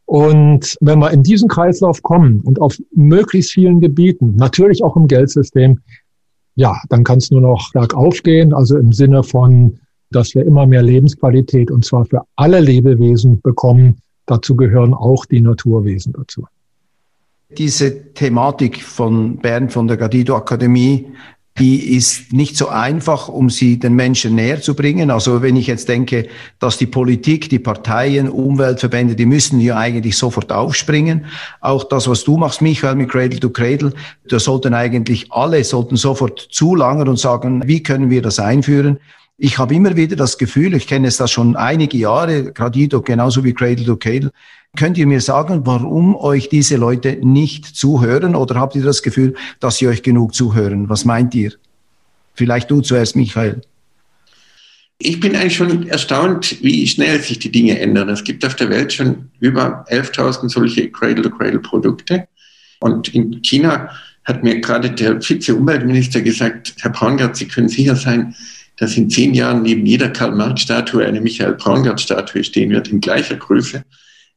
Und 0.06 0.76
wenn 0.80 0.98
wir 0.98 1.12
in 1.12 1.22
diesen 1.22 1.48
Kreislauf 1.48 2.02
kommen 2.02 2.40
und 2.40 2.60
auf 2.60 2.76
möglichst 2.96 3.52
vielen 3.52 3.80
Gebieten, 3.80 4.34
natürlich 4.34 4.82
auch 4.82 4.96
im 4.96 5.06
Geldsystem, 5.06 5.82
ja, 6.58 6.76
dann 6.88 7.04
kann 7.04 7.18
es 7.18 7.30
nur 7.30 7.40
noch 7.40 7.72
bergauf 7.72 8.20
gehen, 8.24 8.52
also 8.52 8.76
im 8.76 8.92
Sinne 8.92 9.22
von, 9.22 9.78
dass 10.10 10.34
wir 10.34 10.44
immer 10.44 10.66
mehr 10.66 10.82
Lebensqualität 10.82 11.70
und 11.70 11.84
zwar 11.84 12.04
für 12.04 12.22
alle 12.34 12.58
Lebewesen 12.58 13.40
bekommen. 13.40 13.98
Dazu 14.26 14.56
gehören 14.56 14.92
auch 14.92 15.24
die 15.24 15.40
Naturwesen 15.40 16.14
dazu. 16.14 16.46
Diese 17.56 18.12
Thematik 18.12 18.82
von 18.82 19.36
Bernd 19.36 19.72
von 19.72 19.86
der 19.86 19.96
Gadido 19.96 20.34
Akademie 20.34 21.06
die 21.58 21.96
ist 21.96 22.32
nicht 22.32 22.56
so 22.56 22.68
einfach, 22.68 23.28
um 23.28 23.50
sie 23.50 23.78
den 23.78 23.94
Menschen 23.94 24.34
näher 24.34 24.60
zu 24.60 24.74
bringen. 24.74 25.10
Also 25.10 25.42
wenn 25.42 25.56
ich 25.56 25.66
jetzt 25.66 25.88
denke, 25.88 26.28
dass 26.58 26.78
die 26.78 26.86
Politik, 26.86 27.48
die 27.48 27.58
Parteien, 27.58 28.28
Umweltverbände, 28.28 29.16
die 29.16 29.26
müssen 29.26 29.60
ja 29.60 29.76
eigentlich 29.76 30.16
sofort 30.16 30.52
aufspringen. 30.52 31.26
Auch 31.60 31.84
das, 31.84 32.08
was 32.08 32.24
du 32.24 32.36
machst, 32.36 32.62
Michael, 32.62 32.96
mit 32.96 33.10
Cradle 33.10 33.40
to 33.40 33.50
Cradle, 33.50 33.92
da 34.28 34.38
sollten 34.38 34.74
eigentlich 34.74 35.32
alle, 35.32 35.62
sollten 35.64 35.96
sofort 35.96 36.48
zulangern 36.50 37.08
und 37.08 37.18
sagen, 37.18 37.62
wie 37.66 37.82
können 37.82 38.10
wir 38.10 38.22
das 38.22 38.38
einführen? 38.38 38.98
Ich 39.36 39.58
habe 39.58 39.74
immer 39.74 39.94
wieder 39.94 40.16
das 40.16 40.36
Gefühl, 40.36 40.74
ich 40.74 40.88
kenne 40.88 41.06
es 41.06 41.16
das 41.16 41.30
schon 41.30 41.54
einige 41.54 41.96
Jahre, 41.96 42.52
Gradido 42.52 43.02
genauso 43.02 43.44
wie 43.44 43.54
Cradle 43.54 43.86
to 43.86 43.96
Cradle, 43.96 44.32
Könnt 44.76 44.98
ihr 44.98 45.06
mir 45.06 45.20
sagen, 45.20 45.62
warum 45.64 46.14
euch 46.14 46.48
diese 46.48 46.76
Leute 46.76 47.18
nicht 47.22 47.64
zuhören 47.64 48.34
oder 48.34 48.56
habt 48.56 48.76
ihr 48.76 48.82
das 48.82 49.02
Gefühl, 49.02 49.34
dass 49.60 49.78
sie 49.78 49.88
euch 49.88 50.02
genug 50.02 50.34
zuhören? 50.34 50.88
Was 50.88 51.04
meint 51.04 51.34
ihr? 51.34 51.52
Vielleicht 52.34 52.70
du 52.70 52.80
zuerst, 52.80 53.16
Michael. 53.16 53.62
Ich 55.00 55.20
bin 55.20 55.36
eigentlich 55.36 55.56
schon 55.56 55.88
erstaunt, 55.88 56.62
wie 56.62 56.86
schnell 56.86 57.20
sich 57.20 57.38
die 57.38 57.52
Dinge 57.52 57.78
ändern. 57.78 58.08
Es 58.08 58.24
gibt 58.24 58.44
auf 58.44 58.56
der 58.56 58.68
Welt 58.68 58.92
schon 58.92 59.30
über 59.40 59.84
11.000 59.88 60.48
solche 60.48 60.90
Cradle-to-Cradle-Produkte. 60.90 62.26
Und 62.80 63.14
in 63.14 63.40
China 63.42 63.90
hat 64.24 64.42
mir 64.42 64.60
gerade 64.60 64.90
der 64.90 65.20
Vize-Umweltminister 65.20 66.20
gesagt, 66.20 66.74
Herr 66.80 66.90
Braungart, 66.90 67.36
Sie 67.36 67.48
können 67.48 67.68
sicher 67.68 67.96
sein, 67.96 68.34
dass 68.76 68.96
in 68.96 69.08
zehn 69.08 69.34
Jahren 69.34 69.62
neben 69.62 69.86
jeder 69.86 70.10
Karl-Marx-Statue 70.10 71.04
eine 71.04 71.20
Michael 71.20 71.54
Braungart-Statue 71.54 72.44
stehen 72.44 72.70
wird 72.70 72.88
in 72.88 73.00
gleicher 73.00 73.36
Größe. 73.36 73.84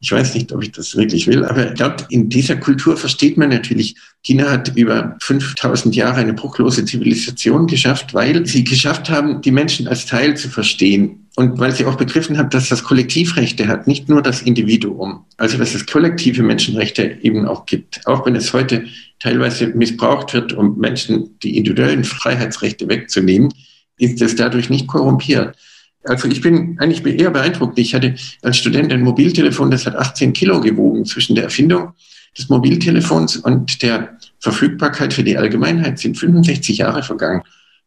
Ich 0.04 0.12
weiß 0.12 0.34
nicht, 0.34 0.52
ob 0.52 0.64
ich 0.64 0.72
das 0.72 0.96
wirklich 0.96 1.28
will, 1.28 1.46
aber 1.46 1.70
ich 1.70 1.76
glaube, 1.76 1.98
in 2.10 2.28
dieser 2.28 2.56
Kultur 2.56 2.98
versteht 2.98 3.38
man 3.38 3.50
natürlich, 3.50 3.96
China 4.24 4.50
hat 4.50 4.76
über 4.76 5.16
5000 5.22 5.96
Jahre 5.96 6.22
eine 6.22 6.34
bruchlose 6.34 6.84
Zivilisation 6.86 7.68
geschafft, 7.68 8.16
weil 8.16 8.48
sie 8.48 8.64
geschafft 8.64 9.12
haben, 9.12 9.42
die 9.42 9.52
Menschen 9.52 9.88
als 9.88 10.08
Teil 10.08 10.36
zu 10.36 10.50
verstehen. 10.50 11.28
Und 11.36 11.60
weil 11.60 11.72
sie 11.72 11.86
auch 11.86 11.96
begriffen 11.96 12.38
haben, 12.38 12.50
dass 12.50 12.68
das 12.68 12.84
Kollektivrechte 12.84 13.68
hat, 13.68 13.88
nicht 13.88 14.10
nur 14.10 14.22
das 14.22 14.42
Individuum. 14.42 15.24
Also, 15.38 15.58
dass 15.58 15.74
es 15.74 15.86
kollektive 15.86 16.44
Menschenrechte 16.44 17.20
eben 17.22 17.46
auch 17.46 17.66
gibt. 17.66 18.06
Auch 18.06 18.26
wenn 18.26 18.36
es 18.36 18.52
heute 18.52 18.86
teilweise 19.20 19.68
missbraucht 19.68 20.34
wird, 20.34 20.52
um 20.52 20.78
Menschen 20.78 21.40
die 21.40 21.58
individuellen 21.58 22.04
Freiheitsrechte 22.04 22.90
wegzunehmen, 22.90 23.54
ist 23.98 24.22
es 24.22 24.36
dadurch 24.36 24.70
nicht 24.70 24.88
korrumpiert. 24.88 25.56
Also 26.04 26.28
ich 26.28 26.42
bin 26.42 26.78
eigentlich 26.80 27.06
eher 27.20 27.30
beeindruckt. 27.30 27.78
Ich 27.78 27.94
hatte 27.94 28.16
als 28.42 28.58
Student 28.58 28.92
ein 28.92 29.02
Mobiltelefon, 29.02 29.72
das 29.72 29.86
hat 29.86 29.96
18 29.96 30.34
Kilo 30.34 30.60
gewogen. 30.60 31.06
Zwischen 31.06 31.36
der 31.36 31.46
Erfindung 31.46 31.94
des 32.38 32.50
Mobiltelefons 32.50 33.38
und 33.38 33.82
der 33.82 34.18
Verfügbarkeit 34.40 35.14
für 35.14 35.24
die 35.24 35.38
Allgemeinheit 35.38 36.00
sind 36.00 36.18
65 36.18 36.78
Jahre 36.78 37.04
vergangen. 37.04 37.44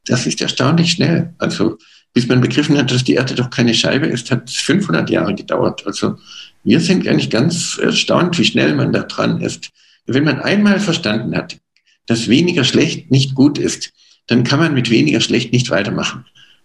Das 0.07 0.27
ist 0.27 0.41
erstaunlich 0.41 0.93
schnell. 0.93 1.35
Also 1.39 1.79
bis 2.13 2.29
man 2.29 2.41
begriffen 2.41 2.79
hat, 2.79 2.91
dass 2.91 3.05
die 3.05 3.15
Erde 3.15 3.35
doch 3.35 3.51
keine 3.51 3.75
Scheibe 3.75 4.07
ist, 4.07 4.31
hat 4.31 4.49
es 4.49 4.57
500 4.57 5.11
Jahre 5.11 5.35
gedauert. 5.35 5.85
Also 5.85 6.17
wir 6.63 6.81
sind 6.81 7.07
eigentlich 7.07 7.29
ganz 7.29 7.79
erstaunt, 7.79 8.39
wie 8.39 8.45
schnell 8.45 8.75
man 8.75 8.93
da 8.93 9.03
dran 9.03 9.41
ist. 9.41 9.71
Wenn 10.07 10.25
man 10.25 10.41
einmal 10.41 10.79
verstanden 10.79 11.37
hat, 11.37 11.59
dass 12.07 12.29
weniger 12.29 12.65
schlecht 12.65 13.11
nicht 13.11 13.35
gut 13.35 13.59
ist, 13.59 13.93
dann 14.29 14.45
kann 14.45 14.61
man 14.61 14.75
mit 14.75 14.91
weniger 14.91 15.21
schlecht 15.21 15.53
nicht 15.53 15.71
weitermachen. 15.71 16.25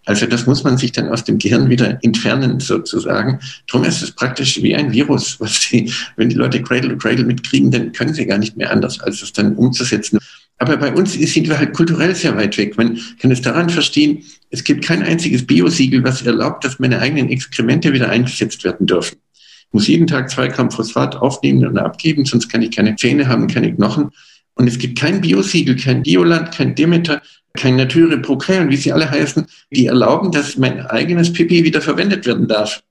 Also 0.10 0.26
das 0.26 0.48
muss 0.48 0.64
man 0.64 0.76
sich 0.76 0.92
dann 0.92 1.08
aus 1.10 1.24
dem 1.24 1.38
Gehirn 1.38 1.70
wieder 1.70 2.00
entfernen 2.04 2.60
sozusagen. 2.60 3.38
Darum 3.68 3.86
ist 3.86 4.02
es 4.02 4.10
praktisch 4.10 4.60
wie 4.64 4.76
ein 4.76 4.92
Virus, 4.92 5.40
was 5.40 5.70
die, 5.70 5.94
wenn 6.16 6.30
die 6.30 6.36
Leute 6.36 6.64
Cradle 6.64 6.90
to 6.90 6.98
Cradle 6.98 7.26
mitkriegen, 7.26 7.70
dann 7.70 7.92
können 7.92 8.16
sie 8.16 8.26
gar 8.26 8.40
nicht 8.40 8.58
mehr 8.58 8.72
anders, 8.72 9.00
als 9.02 9.22
es 9.22 9.34
dann 9.34 9.56
umzusetzen. 9.56 10.18
Aber 10.58 10.78
bei 10.78 10.92
uns 10.92 11.14
sind 11.14 11.48
wir 11.48 11.60
halt 11.60 11.74
kulturell 11.74 12.16
sehr 12.16 12.36
weit 12.36 12.58
weg. 12.58 12.76
Man 12.76 13.00
kann 13.20 13.30
es 13.30 13.44
daran 13.44 13.70
verstehen, 13.70 14.24
es 14.50 14.64
gibt 14.64 14.84
kein 14.84 15.04
einziges 15.04 15.46
Biosiegel, 15.46 16.04
was 16.04 16.24
erlaubt, 16.24 16.66
dass 16.66 16.80
meine 16.80 16.98
eigenen 16.98 17.30
Exkremente 17.30 17.94
wieder 17.94 18.10
eingesetzt 18.10 18.64
werden 18.64 18.88
dürfen. 18.88 19.20
Ich 19.36 19.74
muss 19.74 19.88
jeden 19.88 20.08
Tag 20.08 20.32
zwei 20.32 20.48
Gramm 20.48 20.72
Phosphat 20.72 21.18
aufnehmen 21.18 21.68
und 21.68 21.78
abgeben, 21.78 22.26
sonst 22.26 22.50
kann 22.50 22.64
ich 22.64 22.76
keine 22.76 22.96
Zähne 22.96 23.28
haben, 23.28 23.46
keine 23.46 23.72
Knochen. 23.76 24.10
Und 24.56 24.68
es 24.68 24.80
gibt 24.80 24.98
kein 24.98 25.22
Biosiegel, 25.22 25.76
kein 25.76 26.02
Bioland, 26.02 26.52
kein 26.52 26.74
Demeter, 26.74 27.22
Nature 27.64 28.18
Procare 28.20 28.62
und 28.62 28.70
wie 28.70 28.78
sie 28.78 28.92
alle 28.92 29.10
heißen, 29.10 29.46
die 29.72 29.88
erlauben, 29.88 30.32
dass 30.32 30.58
mein 30.58 30.86
eigenes 30.88 31.34
Pipi 31.34 31.64
wieder 31.64 31.82
verwendet 31.82 32.26
werden 32.26 32.48
darf. 32.48 32.82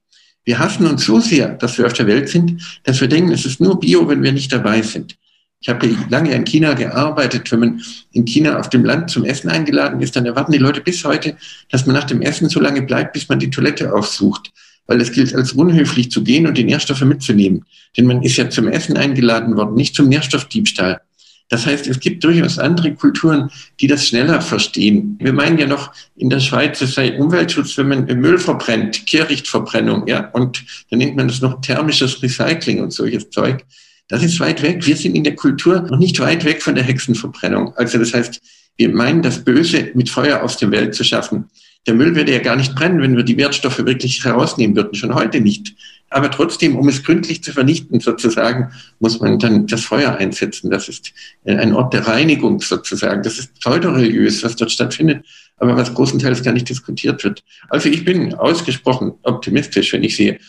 Wir 0.45 0.59
hassen 0.59 0.85
uns 0.85 1.05
so 1.05 1.19
sehr, 1.19 1.49
dass 1.49 1.77
wir 1.77 1.85
auf 1.85 1.93
der 1.93 2.07
Welt 2.07 2.29
sind, 2.29 2.61
dass 2.83 3.01
wir 3.01 3.07
denken, 3.07 3.31
es 3.31 3.45
ist 3.45 3.61
nur 3.61 3.79
Bio, 3.79 4.07
wenn 4.07 4.23
wir 4.23 4.31
nicht 4.31 4.51
dabei 4.51 4.81
sind. 4.81 5.15
Ich 5.61 5.67
habe 5.67 5.93
lange 6.09 6.33
in 6.33 6.45
China 6.45 6.73
gearbeitet. 6.73 7.51
Wenn 7.51 7.59
man 7.59 7.81
in 8.13 8.25
China 8.25 8.59
auf 8.59 8.69
dem 8.69 8.85
Land 8.85 9.09
zum 9.09 9.25
Essen 9.25 9.49
eingeladen 9.49 10.01
ist, 10.01 10.15
dann 10.15 10.25
erwarten 10.25 10.53
die 10.53 10.57
Leute 10.57 10.79
bis 10.81 11.03
heute, 11.03 11.35
dass 11.69 11.85
man 11.85 11.95
nach 11.95 12.05
dem 12.05 12.21
Essen 12.21 12.47
so 12.47 12.61
lange 12.61 12.81
bleibt, 12.81 13.13
bis 13.13 13.27
man 13.27 13.39
die 13.39 13.49
Toilette 13.49 13.93
aufsucht. 13.93 14.51
Weil 14.87 15.01
es 15.01 15.11
gilt 15.11 15.35
als 15.35 15.51
unhöflich 15.51 16.11
zu 16.11 16.23
gehen 16.23 16.47
und 16.47 16.57
die 16.57 16.63
Nährstoffe 16.63 17.01
mitzunehmen. 17.01 17.65
Denn 17.97 18.05
man 18.05 18.23
ist 18.23 18.37
ja 18.37 18.49
zum 18.49 18.69
Essen 18.69 18.95
eingeladen 18.95 19.57
worden, 19.57 19.75
nicht 19.75 19.95
zum 19.95 20.07
Nährstoffdiebstahl. 20.07 21.01
Das 21.49 21.65
heißt, 21.65 21.87
es 21.87 21.99
gibt 21.99 22.23
durchaus 22.23 22.59
andere 22.59 22.93
Kulturen, 22.93 23.49
die 23.79 23.87
das 23.87 24.07
schneller 24.07 24.39
verstehen. 24.39 25.17
Wir 25.19 25.33
meinen 25.33 25.57
ja 25.57 25.65
noch, 25.65 25.91
in 26.15 26.29
der 26.29 26.39
Schweiz 26.39 26.79
es 26.81 26.93
sei 26.93 27.17
Umweltschutz, 27.17 27.77
wenn 27.77 27.87
man 27.87 28.05
Müll 28.05 28.37
verbrennt, 28.37 29.05
Kehrichtverbrennung, 29.07 30.07
ja, 30.07 30.29
und 30.29 30.63
dann 30.89 30.99
nennt 30.99 31.15
man 31.15 31.27
das 31.27 31.41
noch 31.41 31.59
thermisches 31.61 32.21
Recycling 32.21 32.81
und 32.81 32.93
solches 32.93 33.29
Zeug. 33.31 33.65
Das 34.07 34.23
ist 34.23 34.39
weit 34.39 34.61
weg. 34.61 34.85
Wir 34.85 34.95
sind 34.95 35.15
in 35.15 35.23
der 35.23 35.35
Kultur 35.35 35.81
noch 35.81 35.97
nicht 35.97 36.19
weit 36.19 36.45
weg 36.45 36.61
von 36.61 36.75
der 36.75 36.83
Hexenverbrennung. 36.83 37.75
Also 37.75 37.97
das 37.97 38.13
heißt, 38.13 38.41
wir 38.77 38.89
meinen, 38.89 39.21
das 39.21 39.43
Böse 39.43 39.91
mit 39.93 40.09
Feuer 40.09 40.41
aus 40.41 40.57
der 40.57 40.71
Welt 40.71 40.95
zu 40.95 41.03
schaffen. 41.03 41.45
Der 41.85 41.93
Müll 41.93 42.15
würde 42.15 42.31
ja 42.31 42.39
gar 42.39 42.55
nicht 42.55 42.75
brennen, 42.75 43.01
wenn 43.01 43.15
wir 43.15 43.23
die 43.23 43.37
Wertstoffe 43.37 43.85
wirklich 43.85 44.23
herausnehmen 44.23 44.75
würden, 44.75 44.95
schon 44.95 45.15
heute 45.15 45.41
nicht. 45.41 45.75
Aber 46.09 46.31
trotzdem, 46.31 46.75
um 46.75 46.87
es 46.87 47.03
gründlich 47.03 47.43
zu 47.43 47.53
vernichten, 47.53 47.99
sozusagen, 47.99 48.71
muss 48.99 49.19
man 49.19 49.37
dann 49.37 49.67
das 49.67 49.81
Feuer 49.81 50.15
einsetzen. 50.15 50.71
Das 50.71 50.89
ist 50.89 51.13
ein 51.45 51.73
Ort 51.73 51.93
der 51.93 52.07
Reinigung 52.07 52.61
sozusagen. 52.61 53.21
Das 53.21 53.37
ist 53.37 53.59
pseudoreligiös, 53.59 54.43
was 54.43 54.55
dort 54.55 54.71
stattfindet, 54.71 55.25
aber 55.57 55.75
was 55.75 55.93
großenteils 55.93 56.43
gar 56.43 56.53
nicht 56.53 56.69
diskutiert 56.69 57.23
wird. 57.23 57.43
Also 57.69 57.89
ich 57.89 58.05
bin 58.05 58.33
ausgesprochen 58.33 59.13
optimistisch, 59.23 59.93
wenn 59.93 60.03
ich 60.03 60.15
sehe. 60.15 60.39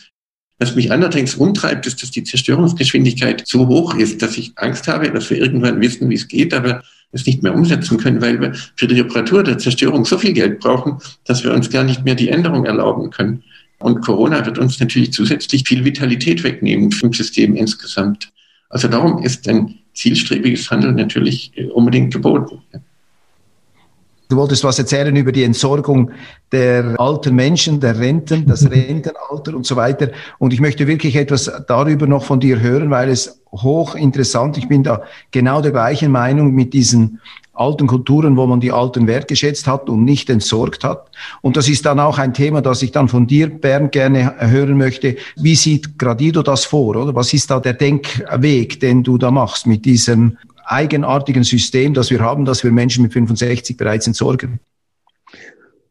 Was 0.57 0.75
mich 0.75 0.91
allerdings 0.91 1.35
umtreibt, 1.35 1.87
ist, 1.87 2.03
dass 2.03 2.11
die 2.11 2.23
Zerstörungsgeschwindigkeit 2.23 3.43
so 3.47 3.67
hoch 3.67 3.95
ist, 3.95 4.21
dass 4.21 4.37
ich 4.37 4.53
Angst 4.57 4.87
habe, 4.87 5.09
dass 5.09 5.29
wir 5.29 5.37
irgendwann 5.37 5.81
wissen, 5.81 6.09
wie 6.09 6.15
es 6.15 6.27
geht, 6.27 6.53
aber 6.53 6.83
es 7.11 7.25
nicht 7.25 7.43
mehr 7.43 7.53
umsetzen 7.53 7.97
können, 7.97 8.21
weil 8.21 8.39
wir 8.39 8.53
für 8.75 8.87
die 8.87 8.99
Reparatur 8.99 9.43
der 9.43 9.57
Zerstörung 9.57 10.05
so 10.05 10.17
viel 10.17 10.33
Geld 10.33 10.59
brauchen, 10.59 10.99
dass 11.25 11.43
wir 11.43 11.53
uns 11.53 11.69
gar 11.69 11.83
nicht 11.83 12.05
mehr 12.05 12.15
die 12.15 12.29
Änderung 12.29 12.65
erlauben 12.65 13.09
können. 13.09 13.43
Und 13.81 14.01
Corona 14.01 14.45
wird 14.45 14.57
uns 14.57 14.79
natürlich 14.79 15.11
zusätzlich 15.13 15.63
viel 15.67 15.83
Vitalität 15.83 16.43
wegnehmen 16.43 16.91
im 17.01 17.13
System 17.13 17.55
insgesamt. 17.55 18.29
Also 18.69 18.87
darum 18.87 19.23
ist 19.23 19.47
ein 19.47 19.79
zielstrebiges 19.93 20.69
Handeln 20.71 20.95
natürlich 20.95 21.51
äh, 21.55 21.65
unbedingt 21.65 22.13
geboten. 22.13 22.61
Du 24.29 24.37
wolltest 24.37 24.63
was 24.63 24.79
erzählen 24.79 25.13
über 25.13 25.33
die 25.33 25.43
Entsorgung 25.43 26.11
der 26.53 26.95
alten 26.97 27.35
Menschen, 27.35 27.81
der 27.81 27.99
Renten, 27.99 28.45
das 28.45 28.69
Rentenalter 28.71 29.53
und 29.53 29.65
so 29.65 29.75
weiter. 29.75 30.11
Und 30.39 30.53
ich 30.53 30.61
möchte 30.61 30.87
wirklich 30.87 31.17
etwas 31.17 31.51
darüber 31.67 32.07
noch 32.07 32.23
von 32.23 32.39
dir 32.39 32.61
hören, 32.61 32.89
weil 32.91 33.09
es 33.09 33.40
hochinteressant, 33.51 34.57
ich 34.57 34.67
bin 34.67 34.83
da 34.83 35.03
genau 35.31 35.61
der 35.61 35.71
gleichen 35.71 36.11
Meinung 36.11 36.53
mit 36.53 36.73
diesen 36.73 37.19
alten 37.53 37.85
Kulturen, 37.85 38.37
wo 38.37 38.47
man 38.47 38.59
die 38.59 38.71
Alten 38.71 39.07
wertgeschätzt 39.07 39.67
hat 39.67 39.89
und 39.89 40.03
nicht 40.05 40.29
entsorgt 40.29 40.83
hat. 40.83 41.09
Und 41.41 41.57
das 41.57 41.67
ist 41.67 41.85
dann 41.85 41.99
auch 41.99 42.17
ein 42.17 42.33
Thema, 42.33 42.61
das 42.61 42.81
ich 42.81 42.91
dann 42.91 43.07
von 43.07 43.27
dir, 43.27 43.49
Bernd, 43.49 43.91
gerne 43.91 44.35
hören 44.39 44.77
möchte. 44.77 45.17
Wie 45.35 45.55
sieht 45.55 45.99
Gradido 45.99 46.41
das 46.43 46.65
vor, 46.65 46.95
oder? 46.95 47.13
Was 47.13 47.33
ist 47.33 47.51
da 47.51 47.59
der 47.59 47.73
Denkweg, 47.73 48.79
den 48.79 49.03
du 49.03 49.17
da 49.17 49.31
machst 49.31 49.67
mit 49.67 49.85
diesem 49.85 50.37
eigenartigen 50.65 51.43
System, 51.43 51.93
das 51.93 52.09
wir 52.09 52.21
haben, 52.21 52.45
dass 52.45 52.63
wir 52.63 52.71
Menschen 52.71 53.03
mit 53.03 53.13
65 53.13 53.75
bereits 53.75 54.07
entsorgen? 54.07 54.59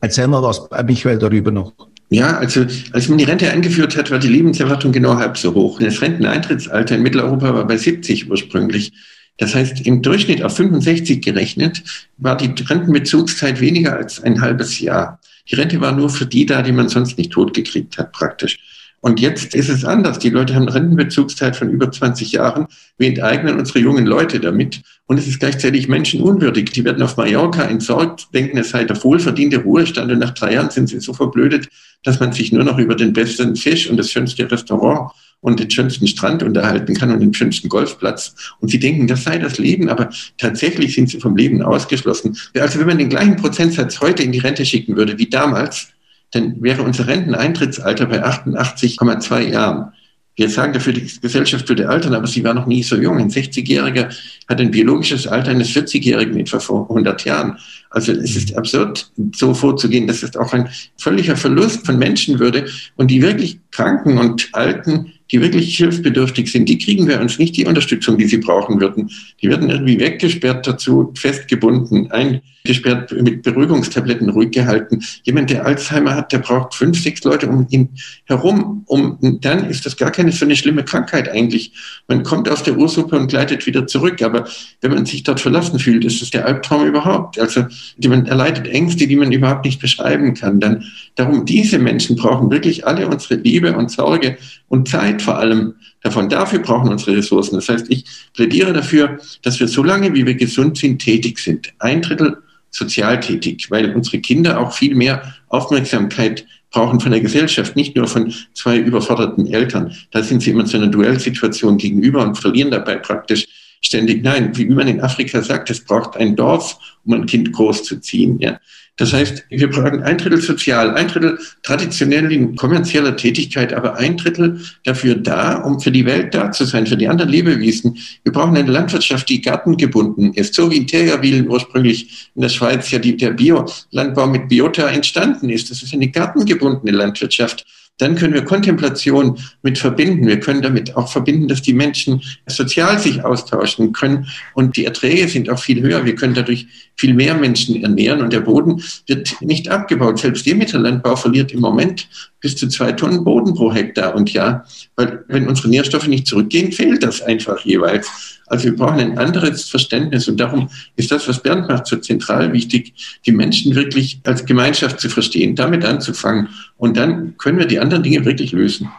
Erzähl 0.01 0.29
mal 0.29 0.43
was, 0.43 0.67
Michael, 0.85 1.19
darüber 1.19 1.51
noch. 1.51 1.75
Ja, 2.13 2.39
also 2.39 2.67
als 2.93 3.09
man 3.09 3.19
die 3.19 3.25
Rente 3.25 3.49
eingeführt 3.51 3.97
hat, 3.97 4.11
war 4.11 4.19
die 4.19 4.29
Lebenserwartung 4.29 4.91
genau 4.91 5.17
halb 5.17 5.39
so 5.39 5.55
hoch. 5.55 5.79
Das 5.79 6.03
Renteneintrittsalter 6.03 6.97
in 6.97 7.03
Mitteleuropa 7.03 7.55
war 7.55 7.67
bei 7.67 7.77
70 7.77 8.29
ursprünglich. 8.29 8.93
Das 9.37 9.55
heißt, 9.55 9.87
im 9.87 10.03
Durchschnitt 10.03 10.43
auf 10.43 10.57
65 10.57 11.23
gerechnet 11.23 11.83
war 12.19 12.37
die 12.37 12.53
Rentenbezugszeit 12.63 13.61
weniger 13.61 13.97
als 13.97 14.21
ein 14.23 14.41
halbes 14.41 14.81
Jahr. 14.81 15.21
Die 15.49 15.55
Rente 15.55 15.81
war 15.81 15.93
nur 15.93 16.11
für 16.11 16.27
die 16.27 16.47
da, 16.47 16.63
die 16.63 16.73
man 16.73 16.89
sonst 16.89 17.17
nicht 17.17 17.31
totgekriegt 17.31 17.97
hat, 17.97 18.11
praktisch. 18.11 18.59
Und 19.01 19.19
jetzt 19.19 19.55
ist 19.55 19.71
es 19.71 19.85
anders. 19.85 20.19
Die 20.19 20.29
Leute 20.29 20.55
haben 20.55 20.69
Rentenbezugszeit 20.69 21.57
von 21.57 21.71
über 21.71 21.91
20 21.91 22.33
Jahren. 22.33 22.67
Wir 22.99 23.09
enteignen 23.09 23.59
unsere 23.59 23.79
jungen 23.79 24.05
Leute 24.05 24.41
damit. 24.41 24.83
Und 25.07 25.19
es 25.19 25.27
ist 25.27 25.41
gleichzeitig 25.41 25.89
menschenunwürdig. 25.89 26.71
Die 26.73 26.85
werden 26.85 27.03
auf 27.03 27.17
Mallorca 27.17 27.63
entsorgt, 27.63 28.29
denken, 28.35 28.59
es 28.59 28.71
sei 28.71 28.85
der 28.85 29.03
wohlverdiente 29.03 29.59
Ruhestand. 29.59 30.13
Und 30.13 30.19
nach 30.19 30.35
drei 30.35 30.55
Jahren 30.55 30.71
sind 30.71 30.89
sie 30.89 31.01
so 31.01 31.15
verblödet, 31.15 31.69
dass 32.03 32.21
man 32.21 32.33
sich 32.33 32.53
nur 32.53 32.65
noch 32.65 32.79
über 32.79 32.95
den 32.95 33.13
besten 33.13 33.57
Fisch 33.57 33.89
und 33.89 33.97
das 33.97 34.11
schönste 34.11 34.51
Restaurant 34.51 35.13
und 35.41 35.59
den 35.59 35.71
schönsten 35.71 36.07
Strand 36.07 36.43
unterhalten 36.43 36.95
kann 36.95 37.11
und 37.11 37.21
den 37.21 37.33
schönsten 37.33 37.71
Golfplatz. 37.71 38.35
Und 38.61 38.71
sie 38.71 38.79
denken, 38.79 39.07
das 39.07 39.25
sei 39.25 39.39
das 39.39 39.57
Leben, 39.57 39.89
aber 39.89 40.11
tatsächlich 40.37 40.95
sind 40.95 41.09
sie 41.09 41.19
vom 41.19 41.37
Leben 41.37 41.63
ausgeschlossen. 41.63 42.37
Also 42.59 42.79
wenn 42.79 42.87
man 42.87 42.99
den 42.99 43.09
gleichen 43.09 43.37
Prozentsatz 43.37 44.01
heute 44.01 44.23
in 44.23 44.33
die 44.33 44.39
Rente 44.39 44.67
schicken 44.67 44.97
würde 44.97 45.19
wie 45.19 45.31
damals, 45.31 45.89
dann 46.33 46.63
wäre 46.63 46.83
unser 46.83 47.07
Renteneintrittsalter 47.07 48.07
bei 48.07 48.25
88,2 48.25 49.41
Jahren. 49.51 49.93
Wir 50.37 50.49
sagen 50.49 50.73
dafür, 50.73 50.93
die 50.93 51.11
Gesellschaft 51.21 51.69
würde 51.69 51.89
altern, 51.89 52.15
aber 52.15 52.27
sie 52.27 52.45
war 52.45 52.55
noch 52.55 52.67
nie 52.67 52.83
so 52.83 52.97
jung. 52.97 53.19
Ein 53.19 53.31
60-Jähriger 53.31 54.09
hat 54.49 54.61
ein 54.61 54.71
biologisches 54.71 55.27
Alter 55.27 55.51
eines 55.51 55.69
40-Jährigen 55.69 56.39
etwa 56.39 56.61
vor 56.61 56.89
100 56.89 57.25
Jahren. 57.25 57.59
Also 57.91 58.13
es 58.13 58.37
ist 58.37 58.57
absurd, 58.57 59.11
so 59.35 59.53
vorzugehen. 59.53 60.07
Das 60.07 60.23
ist 60.23 60.39
auch 60.39 60.55
ein 60.55 60.71
völliger 60.97 61.37
Verlust 61.37 61.85
von 61.85 61.99
Menschenwürde. 61.99 62.67
Und 62.97 63.11
die 63.11 63.21
wirklich 63.21 63.59
Kranken 63.71 64.19
und 64.19 64.49
Alten 64.53 65.13
die 65.31 65.41
wirklich 65.41 65.77
hilfsbedürftig 65.77 66.51
sind, 66.51 66.69
die 66.69 66.79
kriegen 66.79 67.07
bei 67.07 67.21
uns 67.21 67.39
nicht 67.39 67.57
die 67.57 67.67
Unterstützung, 67.67 68.19
die 68.19 68.27
sie 68.27 68.39
brauchen 68.39 68.81
würden. 68.81 69.11
Die 69.41 69.49
werden 69.49 69.71
irgendwie 69.71 69.99
weggesperrt 69.99 70.67
dazu, 70.67 71.13
festgebunden, 71.17 72.11
eingesperrt, 72.11 73.13
mit 73.13 73.43
Beruhigungstabletten 73.43 74.29
ruhig 74.31 74.51
gehalten. 74.51 75.03
Jemand, 75.23 75.51
der 75.51 75.65
Alzheimer 75.65 76.15
hat, 76.15 76.33
der 76.33 76.39
braucht 76.39 76.75
fünf, 76.75 77.01
sechs 77.01 77.23
Leute 77.25 77.49
um 77.49 77.67
ihn 77.71 77.91
herum. 78.25 78.83
Um, 78.87 79.19
dann 79.41 79.71
ist 79.71 79.87
das 79.87 79.97
gar 79.97 80.11
keine 80.11 80.33
so 80.33 80.45
eine 80.45 80.57
schlimme 80.57 80.85
Krankheit 80.85 81.29
eigentlich. 81.29 81.73
Man 82.09 82.25
kommt 82.25 82.49
aus 82.49 82.65
der 82.65 82.77
Ursuppe 82.77 83.17
und 83.17 83.29
gleitet 83.29 83.67
wieder 83.67 83.87
zurück. 83.87 84.23
Aber 84.23 84.49
wenn 84.81 84.93
man 84.93 85.07
sich 85.07 85.23
dort 85.23 85.41
verlassen 85.41 85.79
fühlt, 85.79 86.05
ist 86.05 86.23
es 86.23 86.31
der 86.31 86.47
Albtraum 86.47 86.87
überhaupt. 86.87 87.39
Also 87.39 87.67
man 88.05 88.27
erleidet 88.27 88.67
Ängste, 88.67 89.07
die 89.07 89.17
man 89.17 89.31
überhaupt 89.31 89.65
nicht 89.65 89.81
beschreiben 89.81 90.35
kann. 90.35 90.59
Dann 90.59 90.85
darum, 91.15 91.45
diese 91.45 91.79
Menschen 91.79 92.17
brauchen 92.17 92.51
wirklich 92.51 92.87
alle 92.87 93.07
unsere 93.07 93.35
Liebe 93.35 93.77
und 93.77 93.91
Sorge 93.91 94.37
und 94.69 94.89
Zeit 94.89 95.20
profitiert 95.21 95.31
vor 95.31 95.39
allem 95.39 95.75
davon. 96.03 96.29
Dafür 96.29 96.61
brauchen 96.61 96.91
unsere 96.91 97.17
Ressourcen. 97.17 97.57
Das 97.57 97.69
heißt, 97.69 97.87
ich 97.91 98.05
plädiere 98.35 98.73
dafür, 98.73 99.19
dass 99.43 99.61
wir 99.61 99.69
so 99.69 99.83
lange, 99.83 100.15
wie 100.15 100.27
wir 100.27 100.35
gesund 100.35 100.79
sind, 100.79 100.99
tätig 100.99 101.39
sind. 101.39 101.73
Ein 101.79 102.03
Drittel 102.03 102.39
sozial 102.71 103.21
tätig, 103.21 103.71
weil 103.71 103.95
unsere 103.95 104.21
Kinder 104.21 104.61
auch 104.61 104.73
viel 104.73 104.95
mehr 104.95 105.35
Aufmerksamkeit 105.49 106.47
brauchen 106.71 107.01
von 107.01 107.11
der 107.11 107.21
Gesellschaft, 107.21 107.75
nicht 107.75 107.97
nur 107.97 108.07
von 108.07 108.33
zwei 108.55 108.79
überforderten 108.79 109.53
Eltern. 109.53 109.93
Da 110.13 110.23
sind 110.23 110.41
sie 110.41 110.51
immer 110.51 110.65
zu 110.65 110.77
einer 110.77 110.87
Duellsituation 110.87 111.79
gegenüber 111.79 112.23
und 112.23 112.37
verlieren 112.37 112.71
dabei 112.71 112.97
praktisch 112.97 113.47
ständig. 113.81 114.23
Nein, 114.23 114.57
wie 114.57 114.67
man 114.67 114.87
in 114.87 115.01
Afrika 115.01 115.43
sagt, 115.43 115.71
es 115.71 115.85
braucht 115.85 116.17
ein 116.17 116.37
Dorf, 116.37 116.79
um 117.05 117.15
ein 117.15 117.27
Kind 117.27 117.53
großzuziehen. 117.53 118.39
Ja. 118.39 118.61
Das 119.01 119.15
heißt, 119.15 119.47
wir 119.49 119.71
brauchen 119.71 120.03
ein 120.03 120.19
Drittel 120.19 120.43
sozial, 120.43 120.95
ein 120.95 121.09
Drittel 121.09 121.39
traditionell 121.63 122.31
in 122.31 122.55
kommerzieller 122.55 123.17
Tätigkeit, 123.17 123.73
aber 123.73 123.97
ein 123.97 124.19
Drittel 124.19 124.61
dafür 124.85 125.15
da, 125.15 125.57
um 125.63 125.81
für 125.81 125.91
die 125.91 126.05
Welt 126.05 126.35
da 126.35 126.53
zu 126.53 126.67
sein, 126.67 126.87
für 126.87 126.99
die 126.99 127.09
anderen 127.09 127.31
Lebewesen. 127.31 127.97
Wir 128.25 128.33
brauchen 128.33 128.55
eine 128.59 128.71
Landwirtschaft, 128.71 129.31
die 129.31 129.41
gartengebunden 129.41 130.35
ist, 130.35 130.53
so 130.53 130.71
wie 130.71 130.77
in 130.77 130.87
Tergawilen 130.87 131.49
ursprünglich 131.49 132.31
in 132.35 132.43
der 132.43 132.51
Schweiz 132.51 132.91
ja 132.91 132.99
die, 132.99 133.17
der 133.17 133.31
Biolandbau 133.31 134.27
mit 134.27 134.51
Biota 134.51 134.87
entstanden 134.89 135.49
ist. 135.49 135.71
Das 135.71 135.83
ist 135.83 135.95
eine 135.95 136.11
gartengebundene 136.11 136.93
Landwirtschaft 136.95 137.65
dann 138.01 138.17
können 138.17 138.35
wir 138.35 138.45
Kontemplation 138.45 139.39
mit 139.63 139.79
verbinden. 139.79 140.27
Wir 140.27 140.41
können 140.41 140.63
damit 140.63 140.97
auch 140.97 141.11
verbinden, 141.11 141.49
dass 141.49 141.63
die 141.63 141.75
Menschen 141.75 142.23
sozial 142.47 142.99
sich 142.99 143.25
austauschen 143.25 143.93
können 143.93 144.27
und 144.55 144.77
die 144.77 144.85
Erträge 144.85 145.29
sind 145.29 145.51
auch 145.51 145.59
viel 145.59 145.83
höher. 145.83 146.05
Wir 146.05 146.15
können 146.15 146.35
dadurch 146.35 146.67
viel 146.97 147.15
mehr 147.15 147.35
Menschen 147.35 147.83
ernähren 147.83 148.21
und 148.21 148.33
der 148.33 148.41
Boden 148.41 148.83
wird 149.07 149.37
nicht 149.41 149.69
abgebaut. 149.69 150.19
Selbst 150.19 150.47
Demeterlandbau 150.47 151.17
verliert 151.17 151.53
im 151.53 151.61
Moment 151.61 152.09
bis 152.41 152.57
zu 152.57 152.69
zwei 152.69 152.93
Tonnen 152.93 153.25
Boden 153.25 153.55
pro 153.55 153.73
Hektar 153.73 154.15
und 154.15 154.33
Jahr, 154.33 154.65
weil 154.97 155.25
wenn 155.29 155.49
unsere 155.49 155.69
Nährstoffe 155.69 156.07
nicht 156.07 156.27
zurückgehen, 156.27 156.73
fehlt 156.73 157.03
das 157.03 157.23
einfach 157.23 157.61
jeweils. 157.61 158.41
Also 158.47 158.65
wir 158.65 158.77
brauchen 158.77 158.99
ein 158.99 159.19
anderes 159.19 159.69
Verständnis 159.69 160.29
und 160.29 160.39
darum 160.39 160.69
ist 160.97 161.11
das, 161.11 161.29
was 161.29 161.43
Bernd 161.43 161.69
macht, 161.69 161.87
so 161.87 161.97
zentral 161.97 162.53
wichtig, 162.53 163.21
die 163.27 163.33
Menschen 163.33 163.75
wirklich 163.75 164.21
als 164.25 164.45
Gemeinschaft 164.45 165.01
zu 165.01 165.09
verstehen, 165.09 165.55
damit 165.55 165.85
anzufangen 165.85 166.49
und 166.77 166.97
dann 166.97 167.37
können 167.39 167.59
wir 167.59 167.67
die 167.67 167.79
anderen 167.79 168.03
Dinge 168.03 168.25
wirklich 168.25 168.53
lösen. 168.53 168.91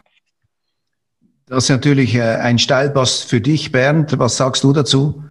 Das 1.47 1.65
ist 1.65 1.69
natürlich 1.69 2.15
äh, 2.15 2.21
ein 2.21 2.59
Steilpass 2.59 3.23
für 3.23 3.41
dich, 3.41 3.73
Bernd. 3.73 4.17
Was 4.17 4.37
sagst 4.37 4.63
du 4.63 4.71
dazu? 4.71 5.21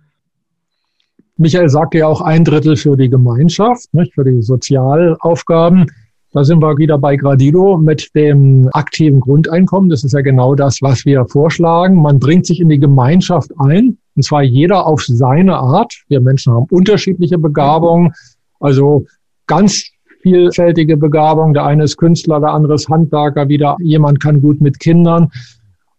Michael 1.39 1.71
sagte 1.71 1.97
ja 1.97 2.07
auch 2.07 2.21
ein 2.21 2.45
Drittel 2.45 2.77
für 2.77 2.95
die 2.95 3.09
Gemeinschaft, 3.09 3.95
nicht, 3.95 4.13
für 4.13 4.25
die 4.25 4.43
Sozialaufgaben. 4.43 5.87
Da 6.33 6.45
sind 6.45 6.63
wir 6.63 6.79
wieder 6.79 6.97
bei 6.97 7.17
Gradido 7.17 7.77
mit 7.77 8.15
dem 8.15 8.69
aktiven 8.73 9.19
Grundeinkommen. 9.19 9.91
Das 9.91 10.05
ist 10.05 10.13
ja 10.13 10.21
genau 10.21 10.55
das, 10.55 10.81
was 10.81 11.05
wir 11.05 11.27
vorschlagen. 11.27 12.01
Man 12.01 12.21
bringt 12.21 12.47
sich 12.47 12.61
in 12.61 12.69
die 12.69 12.79
Gemeinschaft 12.79 13.51
ein, 13.59 13.99
und 14.15 14.23
zwar 14.23 14.43
jeder 14.43 14.87
auf 14.87 15.03
seine 15.03 15.57
Art. 15.57 15.93
Wir 16.07 16.21
Menschen 16.21 16.53
haben 16.53 16.67
unterschiedliche 16.71 17.37
Begabungen, 17.37 18.13
also 18.61 19.07
ganz 19.49 19.91
vielfältige 20.23 20.97
Begabungen. 20.97 21.53
Der 21.53 21.65
eine 21.65 21.83
ist 21.83 21.97
Künstler, 21.97 22.39
der 22.39 22.51
andere 22.51 22.75
ist 22.75 22.89
Handwerker, 22.89 23.49
wieder 23.49 23.77
jemand 23.81 24.21
kann 24.21 24.41
gut 24.41 24.61
mit 24.61 24.79
Kindern. 24.79 25.33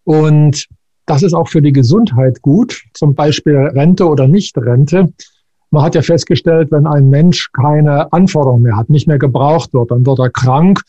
Und 0.06 0.66
das 1.08 1.24
ist 1.24 1.34
auch 1.34 1.50
für 1.50 1.62
die 1.62 1.74
Gesundheit 1.74 2.42
gut, 2.42 2.84
zum 2.94 3.16
Beispiel 3.16 3.58
Rente 3.58 4.08
oder 4.08 4.30
Nicht-Rente. 4.30 5.12
Man 5.72 5.84
hat 5.84 5.96
ja 5.96 6.02
festgestellt, 6.02 6.70
wenn 6.72 6.86
ein 6.86 7.10
Mensch 7.10 7.50
keine 7.54 8.12
Anforderungen 8.12 8.64
mehr 8.64 8.76
hat, 8.76 8.90
nicht 8.90 9.08
mehr 9.08 9.18
gebraucht 9.18 9.74
wird, 9.74 9.92
dann 9.92 10.06
wird 10.06 10.20
er 10.20 10.30
krank 10.30 10.82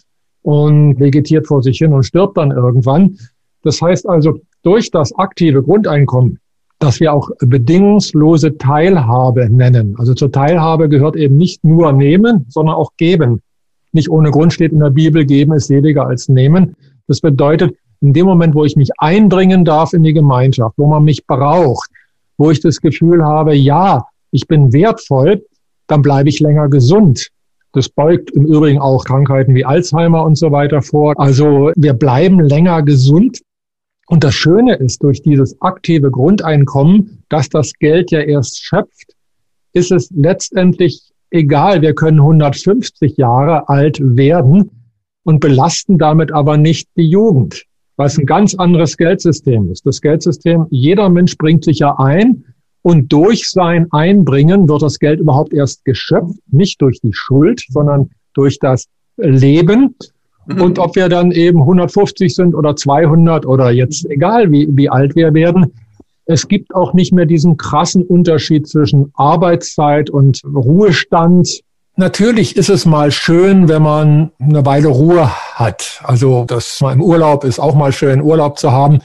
und 0.43 0.99
vegetiert 0.99 1.47
vor 1.47 1.63
sich 1.63 1.79
hin 1.79 1.93
und 1.93 2.03
stirbt 2.03 2.37
dann 2.37 2.51
irgendwann. 2.51 3.17
Das 3.63 3.81
heißt 3.81 4.09
also, 4.09 4.41
durch 4.65 4.91
das 4.91 5.17
aktive 5.17 5.63
Grundeinkommen, 5.63 6.41
das 6.81 6.99
wir 6.99 7.13
auch 7.13 7.31
bedingungslose 7.39 8.59
Teilhabe 8.59 9.49
nennen. 9.49 9.95
Also 9.99 10.15
zur 10.15 10.33
Teilhabe 10.33 10.89
gehört 10.89 11.15
eben 11.15 11.37
nicht 11.37 11.63
nur 11.63 11.93
nehmen, 11.93 12.47
sondern 12.49 12.75
auch 12.75 12.91
geben. 12.97 13.41
Nicht 13.93 14.11
ohne 14.11 14.33
Grund 14.33 14.53
steht 14.53 14.73
in 14.73 14.81
der 14.81 14.91
Bibel, 14.91 15.25
geben 15.25 15.53
ist 15.53 15.69
seliger 15.69 16.09
als 16.09 16.29
nehmen. 16.29 16.75
Das 17.07 17.21
bedeutet, 17.21 17.77
in 18.01 18.13
dem 18.13 18.27
Moment, 18.27 18.57
wo 18.57 18.65
ich 18.65 18.75
mich 18.75 18.91
einbringen 18.99 19.65
darf 19.65 19.93
in 19.93 20.03
die 20.03 20.13
Gemeinschaft, 20.13 20.75
wo 20.77 20.89
man 20.89 21.05
mich 21.05 21.25
braucht, 21.25 21.89
wo 22.37 22.51
ich 22.51 22.61
das 22.61 22.81
Gefühl 22.81 23.25
habe, 23.25 23.55
ja, 23.55 24.05
ich 24.33 24.49
bin 24.49 24.73
wertvoll, 24.73 25.45
dann 25.87 26.03
bleibe 26.03 26.29
ich 26.29 26.41
länger 26.41 26.69
gesund. 26.69 27.29
Das 27.73 27.89
beugt 27.89 28.31
im 28.31 28.47
Übrigen 28.47 28.81
auch 28.81 29.05
Krankheiten 29.05 29.55
wie 29.55 29.65
Alzheimer 29.65 30.25
und 30.25 30.37
so 30.37 30.51
weiter 30.51 30.83
vor. 30.83 31.19
Also 31.19 31.71
wir 31.77 31.95
bleiben 31.95 32.41
länger 32.41 32.83
gesund. 32.83 33.41
Und 34.09 34.25
das 34.25 34.35
Schöne 34.35 34.75
ist, 34.75 35.03
durch 35.03 35.23
dieses 35.23 35.61
aktive 35.63 36.11
Grundeinkommen, 36.11 37.23
dass 37.29 37.49
das 37.49 37.73
Geld 37.75 38.11
ja 38.11 38.21
erst 38.21 38.63
schöpft, 38.63 39.15
ist 39.73 39.91
es 39.91 40.11
letztendlich 40.11 41.13
egal. 41.31 41.81
Wir 41.81 41.95
können 41.95 42.21
150 42.21 43.17
Jahre 43.17 43.69
alt 43.69 43.99
werden 44.03 44.71
und 45.25 45.41
belasten 45.41 45.99
damit 45.99 46.33
aber 46.33 46.57
nicht 46.57 46.89
die 46.97 47.09
Jugend, 47.09 47.65
was 47.97 48.19
ein 48.19 48.27
ganz 48.27 48.55
anderes 48.55 48.97
Geldsystem 48.97 49.71
ist. 49.71 49.87
Das 49.87 50.01
Geldsystem, 50.01 50.67
jeder 50.71 51.09
Mensch 51.09 51.39
bringt 51.39 51.65
sich 51.65 51.79
ja 51.79 51.99
ein 51.99 52.45
und 52.83 53.13
durch 53.13 53.49
sein 53.49 53.87
Einbringen 53.93 54.69
wird 54.69 54.83
das 54.83 54.99
Geld 54.99 55.21
überhaupt 55.21 55.53
erst 55.53 55.85
geschöpft, 55.85 56.39
nicht 56.51 56.81
durch 56.83 57.01
die 57.01 57.13
Schuld, 57.13 57.65
sondern 57.69 58.11
durch 58.35 58.59
das 58.59 58.89
Leben. 59.17 59.95
Mhm. 60.47 60.61
Und 60.61 60.79
ob 60.79 60.97
wir 60.97 61.09
dann 61.09 61.31
eben 61.31 61.61
150 61.61 62.35
sind 62.35 62.55
oder 62.55 62.75
200 62.75 63.47
oder 63.47 63.71
jetzt 63.71 64.07
egal, 64.11 64.51
wie, 64.51 64.69
wie 64.71 64.89
alt 64.89 65.15
wir 65.15 65.33
werden, 65.33 65.73
es 66.25 66.49
gibt 66.49 66.75
auch 66.75 66.93
nicht 66.93 67.13
mehr 67.13 67.27
diesen 67.27 67.57
krassen 67.57 68.05
Unterschied 68.05 68.69
zwischen 68.69 69.13
Arbeitszeit 69.15 70.11
und 70.11 70.41
Ruhestand. 70.45 71.61
Natürlich 71.97 72.57
ist 72.57 72.71
es 72.71 72.87
mal 72.87 73.11
schön, 73.11 73.69
wenn 73.69 73.83
man 73.83 74.31
eine 74.39 74.65
Weile 74.65 74.89
Ruhe 74.89 75.31
hat. 75.55 76.01
Also 76.05 76.45
das 76.47 76.81
mal 76.81 76.93
im 76.93 77.03
Urlaub 77.03 77.45
ist 77.45 77.59
auch 77.59 77.75
mal 77.75 77.93
schön, 77.93 78.23
Urlaub 78.23 78.59
zu 78.59 78.73
haben. 78.73 79.01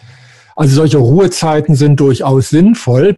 Also 0.55 0.75
solche 0.75 0.97
Ruhezeiten 0.97 1.75
sind 1.75 1.99
durchaus 1.99 2.49
sinnvoll. 2.49 3.17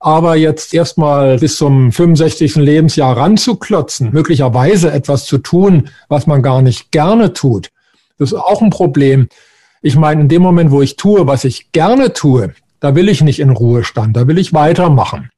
Aber 0.00 0.36
jetzt 0.36 0.72
erstmal 0.74 1.38
bis 1.38 1.56
zum 1.56 1.90
65. 1.90 2.56
Lebensjahr 2.56 3.16
ranzuklotzen, 3.16 4.10
möglicherweise 4.12 4.92
etwas 4.92 5.24
zu 5.24 5.38
tun, 5.38 5.88
was 6.08 6.26
man 6.26 6.42
gar 6.42 6.62
nicht 6.62 6.92
gerne 6.92 7.32
tut, 7.32 7.70
das 8.18 8.32
ist 8.32 8.38
auch 8.38 8.62
ein 8.62 8.70
Problem. 8.70 9.28
Ich 9.80 9.96
meine, 9.96 10.22
in 10.22 10.28
dem 10.28 10.42
Moment, 10.42 10.70
wo 10.70 10.82
ich 10.82 10.96
tue, 10.96 11.26
was 11.26 11.44
ich 11.44 11.70
gerne 11.72 12.12
tue, 12.12 12.52
da 12.80 12.94
will 12.94 13.08
ich 13.08 13.22
nicht 13.22 13.40
in 13.40 13.50
Ruhestand, 13.50 14.16
da 14.16 14.26
will 14.26 14.38
ich 14.38 14.52
weitermachen. 14.52 15.30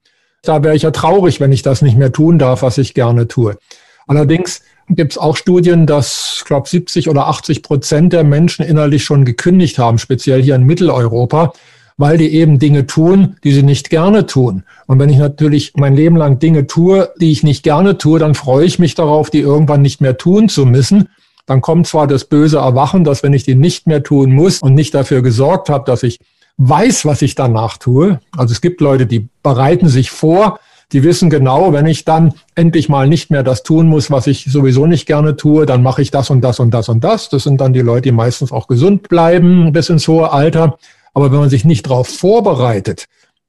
Da 0.42 0.62
wäre 0.62 0.75
ich 0.75 0.83
ja 0.83 0.90
traurig, 0.90 1.40
wenn 1.40 1.53
ich 1.53 1.62
das 1.62 1.83
nicht 1.83 1.99
mehr 1.99 2.12
tun 2.12 2.38
darf, 2.38 2.62
was 2.62 2.79
ich 2.79 2.94
gerne 2.94 3.29
tue. 3.29 3.59
Allerdings 4.07 4.62
gibt 4.88 5.12
es 5.12 5.18
auch 5.18 5.37
Studien, 5.37 5.87
dass, 5.87 6.37
ich 6.38 6.44
glaube, 6.46 6.68
70 6.68 7.11
oder 7.11 7.29
80 7.29 7.62
Prozent 7.62 8.12
der 8.14 8.25
Menschen 8.25 8.64
innerlich 8.64 9.05
schon 9.05 9.27
gekündigt 9.27 9.79
haben, 9.79 9.99
speziell 9.99 10.42
hier 10.42 10.55
in 10.55 10.64
Mitteleuropa 10.64 11.53
weil 12.01 12.17
die 12.17 12.33
eben 12.33 12.59
Dinge 12.59 12.87
tun, 12.87 13.37
die 13.45 13.53
sie 13.53 13.63
nicht 13.63 13.91
gerne 13.91 14.25
tun. 14.25 14.63
Und 14.87 14.99
wenn 14.99 15.11
ich 15.11 15.19
natürlich 15.19 15.75
mein 15.77 15.95
Leben 15.95 16.17
lang 16.17 16.39
Dinge 16.39 16.67
tue, 16.67 17.11
die 17.21 17.31
ich 17.31 17.43
nicht 17.43 17.63
gerne 17.63 17.99
tue, 17.99 18.19
dann 18.19 18.35
freue 18.35 18.65
ich 18.65 18.79
mich 18.79 18.95
darauf, 18.95 19.29
die 19.29 19.41
irgendwann 19.41 19.83
nicht 19.83 20.01
mehr 20.01 20.17
tun 20.17 20.49
zu 20.49 20.65
müssen. 20.65 21.11
Dann 21.45 21.61
kommt 21.61 21.87
zwar 21.87 22.07
das 22.07 22.25
böse 22.25 22.57
Erwachen, 22.57 23.05
dass 23.05 23.23
wenn 23.23 23.35
ich 23.35 23.45
die 23.45 23.55
nicht 23.55 23.87
mehr 23.87 24.03
tun 24.03 24.33
muss 24.33 24.61
und 24.61 24.73
nicht 24.73 24.95
dafür 24.95 25.21
gesorgt 25.21 25.69
habe, 25.69 25.85
dass 25.85 26.03
ich 26.03 26.21
weiß, 26.57 27.05
was 27.05 27.21
ich 27.21 27.35
danach 27.35 27.77
tue. 27.77 28.19
Also 28.35 28.53
es 28.53 28.63
gibt 28.63 28.81
Leute, 28.81 29.05
die 29.05 29.29
bereiten 29.43 29.89
sich 29.89 30.11
vor, 30.11 30.59
die 30.93 31.03
wissen 31.03 31.29
genau, 31.29 31.75
wenn 31.75 31.87
ich 31.87 32.07
dann 32.07 32.33
endlich 32.55 32.89
mal 32.89 33.09
nicht 33.09 33.31
mehr 33.31 33.43
das 33.43 33.63
tun 33.63 33.89
muss, 33.89 34.11
was 34.11 34.27
ich 34.27 34.45
sowieso 34.45 34.87
nicht 34.87 35.05
gerne 35.05 35.37
tue, 35.37 35.67
dann 35.67 35.83
mache 35.83 36.01
ich 36.01 36.11
das 36.11 36.31
und 36.31 36.41
das 36.41 36.61
und 36.61 36.73
das 36.73 36.89
und 36.89 37.05
das. 37.05 37.29
Das 37.29 37.43
sind 37.43 37.61
dann 37.61 37.75
die 37.75 37.81
Leute, 37.81 38.03
die 38.03 38.13
meistens 38.13 38.53
auch 38.53 38.69
gesund 38.69 39.11
bleiben 39.11 39.73
bis 39.73 39.91
ins 39.91 40.09
hohe 40.09 40.33
Alter. 40.33 40.79
Aber 41.14 41.33
wenn 41.33 41.40
man 41.40 41.51
sich 41.51 41.64
nicht 41.64 41.87
darauf 41.87 42.09
vorbereitet, 42.09 43.07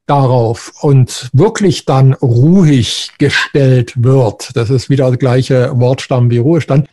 darauf 0.07 0.73
und 0.81 1.29
wirklich 1.33 1.85
dann 1.85 2.13
ruhig 2.13 3.11
gestellt 3.17 3.93
wird, 4.03 4.55
das 4.55 4.69
ist 4.69 4.89
wieder 4.89 5.09
der 5.09 5.17
gleiche 5.17 5.71
Wortstamm 5.79 6.29
wie 6.29 6.39
Ruhestand, 6.39 6.89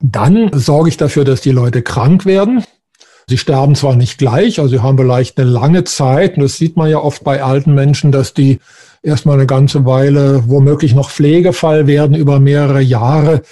dann 0.00 0.50
sorge 0.52 0.90
ich 0.90 0.96
dafür, 0.96 1.24
dass 1.24 1.40
die 1.40 1.52
Leute 1.52 1.82
krank 1.82 2.26
werden. 2.26 2.64
Sie 3.26 3.38
sterben 3.38 3.74
zwar 3.74 3.96
nicht 3.96 4.18
gleich, 4.18 4.58
also 4.58 4.76
sie 4.76 4.82
haben 4.82 4.98
vielleicht 4.98 5.38
eine 5.38 5.48
lange 5.48 5.84
Zeit, 5.84 6.36
und 6.36 6.42
das 6.42 6.58
sieht 6.58 6.76
man 6.76 6.90
ja 6.90 6.98
oft 6.98 7.24
bei 7.24 7.42
alten 7.42 7.72
Menschen, 7.72 8.12
dass 8.12 8.34
die 8.34 8.58
erstmal 9.02 9.36
eine 9.36 9.46
ganze 9.46 9.86
Weile 9.86 10.42
womöglich 10.46 10.94
noch 10.94 11.10
Pflegefall 11.10 11.86
werden 11.86 12.14
über 12.14 12.38
mehrere 12.40 12.82
Jahre. 12.82 13.42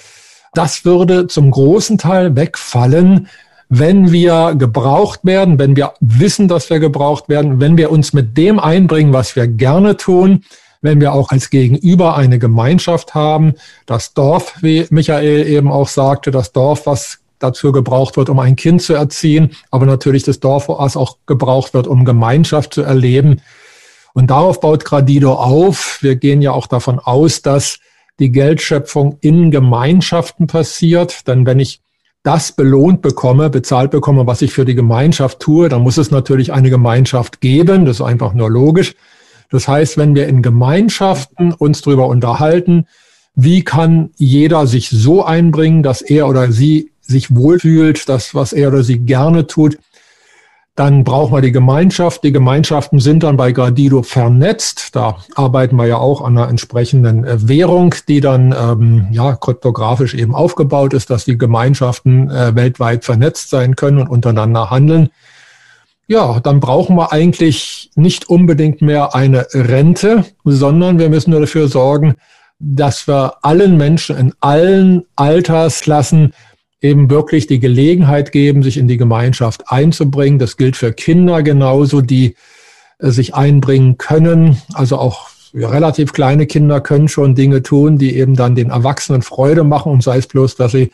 Das 0.53 0.85
würde 0.85 1.27
zum 1.27 1.51
großen 1.51 1.97
Teil 1.97 2.37
wegfallen, 2.37 3.29
wenn 3.75 4.13
wir 4.13 4.55
gebraucht 4.55 5.21
werden, 5.23 5.59
wenn 5.59 5.77
wir 5.77 5.95
wissen, 6.01 6.47
dass 6.47 6.69
wir 6.69 6.79
gebraucht 6.79 7.31
werden, 7.31 7.59
wenn 7.59 7.79
wir 7.79 7.91
uns 7.91 8.13
mit 8.13 8.37
dem 8.37 8.59
einbringen, 8.59 9.15
was 9.15 9.35
wir 9.35 9.47
gerne 9.47 9.97
tun, 9.97 10.45
wenn 10.83 11.01
wir 11.01 11.15
auch 11.15 11.31
als 11.31 11.49
Gegenüber 11.49 12.15
eine 12.15 12.39
Gemeinschaft 12.39 13.15
haben, 13.15 13.55
das 13.87 14.13
Dorf, 14.13 14.57
wie 14.61 14.87
Michael 14.91 15.47
eben 15.47 15.73
auch 15.73 15.89
sagte, 15.89 16.31
das 16.31 16.53
Dorf, 16.53 16.85
was 16.85 17.21
dazu 17.39 17.73
gebraucht 17.73 18.19
wird, 18.19 18.29
um 18.29 18.41
ein 18.41 18.57
Kind 18.57 18.83
zu 18.83 18.93
erziehen, 18.93 19.53
aber 19.71 19.87
natürlich 19.87 20.25
das 20.25 20.39
Dorfoas 20.39 20.95
auch 20.95 21.17
gebraucht 21.25 21.73
wird, 21.73 21.87
um 21.87 22.05
Gemeinschaft 22.05 22.75
zu 22.75 22.83
erleben. 22.83 23.41
Und 24.13 24.31
darauf 24.31 24.61
baut 24.61 24.85
Gradido 24.85 25.33
auf. 25.33 25.99
Wir 26.03 26.17
gehen 26.17 26.43
ja 26.43 26.53
auch 26.53 26.67
davon 26.67 26.99
aus, 26.99 27.41
dass 27.41 27.79
die 28.19 28.33
Geldschöpfung 28.33 29.17
in 29.23 29.51
Gemeinschaften 29.51 30.47
passiert. 30.47 31.27
Denn 31.27 31.47
wenn 31.47 31.59
ich 31.59 31.82
das 32.23 32.53
belohnt 32.53 33.03
bekomme, 33.03 33.51
bezahlt 33.51 33.91
bekomme, 33.91 34.27
was 34.27 34.43
ich 34.43 34.53
für 34.53 34.65
die 34.65 34.75
Gemeinschaft 34.75 35.41
tue, 35.41 35.69
dann 35.69 35.83
muss 35.83 35.99
es 35.99 36.11
natürlich 36.11 36.53
eine 36.53 36.71
Gemeinschaft 36.71 37.41
geben. 37.41 37.85
Das 37.85 37.97
ist 37.97 38.07
einfach 38.07 38.33
nur 38.33 38.51
logisch. 38.51 38.95
Das 39.51 39.69
heißt, 39.69 39.99
wenn 39.99 40.15
wir 40.15 40.29
in 40.29 40.41
Gemeinschaften 40.41 41.53
uns 41.53 41.83
darüber 41.83 42.07
unterhalten, 42.07 42.87
wie 43.35 43.65
kann 43.65 44.11
jeder 44.17 44.67
sich 44.67 44.89
so 44.91 45.25
einbringen, 45.25 45.83
dass 45.83 46.01
er 46.01 46.29
oder 46.29 46.53
sie 46.53 46.91
sich 47.01 47.35
wohlfühlt, 47.35 48.09
das, 48.09 48.35
was 48.35 48.53
er 48.53 48.69
oder 48.69 48.83
sie 48.83 48.99
gerne 48.99 49.47
tut, 49.47 49.79
dann 50.75 51.05
brauchen 51.05 51.35
wir 51.35 51.43
die 51.43 51.53
Gemeinschaft. 51.53 52.25
Die 52.25 52.33
Gemeinschaften 52.33 52.99
sind 52.99 53.25
dann 53.25 53.37
bei 53.37 53.53
Gradido 53.53 54.03
vernetzt. 54.03 54.97
Da 54.97 55.19
arbeiten 55.35 55.77
wir 55.77 55.87
ja 55.87 55.99
auch 55.99 56.23
an 56.23 56.39
einer 56.39 56.49
entsprechenden 56.49 57.25
äh, 57.25 57.47
Währung, 57.47 57.95
die 58.09 58.21
dann 58.21 58.55
ähm, 58.59 59.09
ja 59.11 59.37
kryptografisch 59.37 60.15
eben 60.15 60.35
aufgebaut 60.35 60.95
ist, 60.95 61.11
dass 61.11 61.27
die 61.27 61.37
Gemeinschaften 61.37 62.31
äh, 62.31 62.55
weltweit 62.55 63.05
vernetzt 63.05 63.51
sein 63.51 63.77
können 63.77 63.99
und 63.99 64.09
untereinander 64.09 64.71
handeln. 64.71 65.11
Ja, 66.07 66.41
dann 66.41 66.61
brauchen 66.61 66.97
wir 66.97 67.13
eigentlich 67.13 67.91
nicht 67.95 68.29
unbedingt 68.29 68.81
mehr 68.81 69.15
eine 69.15 69.47
Rente, 69.53 70.25
sondern 70.45 70.99
wir 70.99 71.11
müssen 71.11 71.31
nur 71.31 71.41
dafür 71.41 71.69
sorgen, 71.69 72.15
dass 72.59 73.07
wir 73.07 73.35
allen 73.43 73.77
Menschen 73.77 74.17
in 74.17 74.33
allen 74.41 75.05
Altersklassen 75.17 76.33
eben 76.83 77.09
wirklich 77.09 77.47
die 77.47 77.61
Gelegenheit 77.61 78.33
geben, 78.33 78.63
sich 78.63 78.77
in 78.77 78.89
die 78.89 78.99
Gemeinschaft 78.99 79.65
einzubringen. 79.69 80.39
Das 80.39 80.57
gilt 80.57 80.77
für 80.77 80.93
Kinder 80.93 81.43
genauso, 81.43 82.01
die 82.01 82.35
äh, 82.99 83.11
sich 83.11 83.35
einbringen 83.35 83.97
können. 83.97 84.61
Also 84.75 84.99
auch 84.99 85.31
relativ 85.55 86.13
kleine 86.13 86.47
Kinder 86.47 86.81
können 86.81 87.09
schon 87.09 87.35
Dinge 87.35 87.63
tun, 87.63 87.99
die 87.99 88.17
eben 88.17 88.35
dann 88.35 88.55
den 88.55 88.71
Erwachsenen 88.71 89.23
Freude 89.23 89.65
machen 89.65 89.93
und 89.93 90.03
sei 90.03 90.19
es 90.19 90.27
bloß, 90.27 90.57
dass 90.57 90.73
sie 90.73 90.91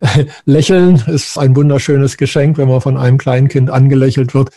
lächeln. 0.44 1.02
Ist 1.06 1.38
ein 1.38 1.54
wunderschönes 1.54 2.16
Geschenk, 2.16 2.58
wenn 2.58 2.68
man 2.68 2.80
von 2.80 2.96
einem 2.96 3.18
kleinen 3.18 3.48
Kind 3.48 3.70
angelächelt 3.70 4.34
wird 4.34 4.50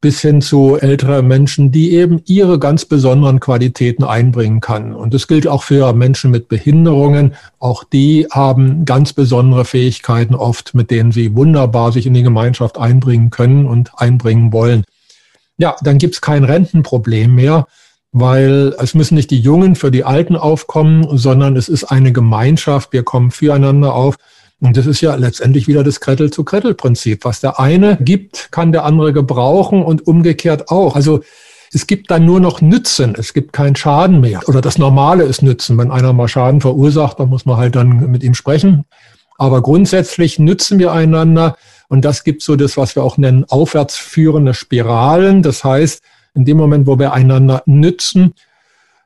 bis 0.00 0.20
hin 0.20 0.42
zu 0.42 0.76
älteren 0.76 1.26
Menschen, 1.26 1.72
die 1.72 1.92
eben 1.92 2.20
ihre 2.26 2.58
ganz 2.58 2.84
besonderen 2.84 3.40
Qualitäten 3.40 4.04
einbringen 4.04 4.60
kann. 4.60 4.94
Und 4.94 5.14
das 5.14 5.26
gilt 5.26 5.48
auch 5.48 5.62
für 5.62 5.92
Menschen 5.94 6.30
mit 6.30 6.48
Behinderungen. 6.48 7.34
Auch 7.58 7.82
die 7.82 8.26
haben 8.30 8.84
ganz 8.84 9.12
besondere 9.14 9.64
Fähigkeiten 9.64 10.34
oft, 10.34 10.74
mit 10.74 10.90
denen 10.90 11.12
sie 11.12 11.34
wunderbar 11.34 11.92
sich 11.92 12.06
in 12.06 12.14
die 12.14 12.22
Gemeinschaft 12.22 12.78
einbringen 12.78 13.30
können 13.30 13.66
und 13.66 13.92
einbringen 13.96 14.52
wollen. 14.52 14.84
Ja, 15.56 15.76
dann 15.82 15.96
gibt's 15.96 16.20
kein 16.20 16.44
Rentenproblem 16.44 17.34
mehr, 17.34 17.66
weil 18.12 18.74
es 18.78 18.94
müssen 18.94 19.14
nicht 19.14 19.30
die 19.30 19.40
Jungen 19.40 19.74
für 19.74 19.90
die 19.90 20.04
Alten 20.04 20.36
aufkommen, 20.36 21.16
sondern 21.16 21.56
es 21.56 21.68
ist 21.68 21.84
eine 21.84 22.12
Gemeinschaft. 22.12 22.92
Wir 22.92 23.02
kommen 23.02 23.30
füreinander 23.30 23.94
auf. 23.94 24.16
Und 24.60 24.76
das 24.76 24.86
ist 24.86 25.00
ja 25.02 25.14
letztendlich 25.16 25.68
wieder 25.68 25.84
das 25.84 26.00
Krettel-zu-Krettel-Prinzip. 26.00 27.24
Was 27.24 27.40
der 27.40 27.60
eine 27.60 27.98
gibt, 28.00 28.50
kann 28.50 28.72
der 28.72 28.84
andere 28.84 29.12
gebrauchen 29.12 29.82
und 29.82 30.06
umgekehrt 30.06 30.70
auch. 30.70 30.96
Also 30.96 31.20
es 31.72 31.86
gibt 31.86 32.10
dann 32.10 32.24
nur 32.24 32.40
noch 32.40 32.62
Nützen, 32.62 33.14
es 33.18 33.34
gibt 33.34 33.52
keinen 33.52 33.76
Schaden 33.76 34.20
mehr. 34.20 34.40
Oder 34.48 34.62
das 34.62 34.78
Normale 34.78 35.24
ist 35.24 35.42
Nützen. 35.42 35.76
Wenn 35.76 35.90
einer 35.90 36.12
mal 36.12 36.28
Schaden 36.28 36.60
verursacht, 36.60 37.20
dann 37.20 37.28
muss 37.28 37.44
man 37.44 37.58
halt 37.58 37.76
dann 37.76 38.10
mit 38.10 38.22
ihm 38.22 38.34
sprechen. 38.34 38.84
Aber 39.36 39.60
grundsätzlich 39.60 40.38
nützen 40.38 40.78
wir 40.78 40.92
einander. 40.92 41.56
Und 41.88 42.04
das 42.04 42.24
gibt 42.24 42.42
so 42.42 42.56
das, 42.56 42.78
was 42.78 42.96
wir 42.96 43.04
auch 43.04 43.18
nennen, 43.18 43.44
aufwärts 43.48 43.96
führende 43.96 44.54
Spiralen. 44.54 45.42
Das 45.42 45.64
heißt, 45.64 46.02
in 46.34 46.46
dem 46.46 46.56
Moment, 46.56 46.86
wo 46.86 46.98
wir 46.98 47.12
einander 47.12 47.62
nützen, 47.66 48.32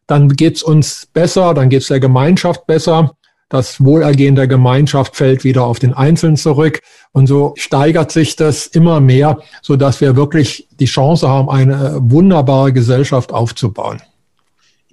dann 0.07 0.29
geht's 0.29 0.63
uns 0.63 1.09
besser, 1.13 1.55
dann 1.55 1.69
geht's 1.71 1.89
der 1.89 2.01
Gemeinschaft 2.01 2.67
besser. 2.67 3.17
Das 3.51 3.85
Wohlergehen 3.85 4.37
der 4.37 4.47
Gemeinschaft 4.47 5.17
fällt 5.17 5.45
wieder 5.45 5.65
auf 5.65 5.79
den 5.79 5.93
Einzelnen 5.93 6.37
zurück. 6.37 6.81
Und 7.13 7.27
so 7.27 7.53
steigert 7.57 8.13
sich 8.13 8.37
das 8.37 8.69
immer 8.69 9.01
mehr, 9.01 9.39
so 9.61 9.77
dass 9.77 10.01
wir 10.01 10.17
wirklich 10.17 10.69
die 10.79 10.87
Chance 10.87 11.29
haben, 11.29 11.51
eine 11.51 11.99
wunderbare 12.01 12.73
Gesellschaft 12.73 13.33
aufzubauen. 13.33 14.01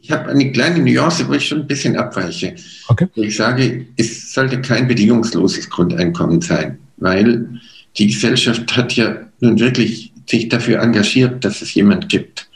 Ich 0.01 0.11
habe 0.11 0.29
eine 0.29 0.51
kleine 0.51 0.79
Nuance, 0.79 1.27
wo 1.29 1.33
ich 1.33 1.47
schon 1.47 1.61
ein 1.61 1.67
bisschen 1.67 1.95
abweiche. 1.97 2.55
Okay. 2.87 3.07
Ich 3.13 3.35
sage, 3.35 3.85
es 3.95 4.33
sollte 4.33 4.59
kein 4.59 4.87
bedingungsloses 4.87 5.69
Grundeinkommen 5.69 6.41
sein, 6.41 6.79
weil 6.97 7.47
die 7.97 8.07
Gesellschaft 8.07 8.75
hat 8.75 8.93
ja 8.93 9.17
nun 9.39 9.59
wirklich 9.59 10.11
sich 10.27 10.49
dafür 10.49 10.81
engagiert, 10.81 11.45
dass 11.45 11.61
es 11.61 11.73
jemand 11.75 12.09
gibt 12.09 12.47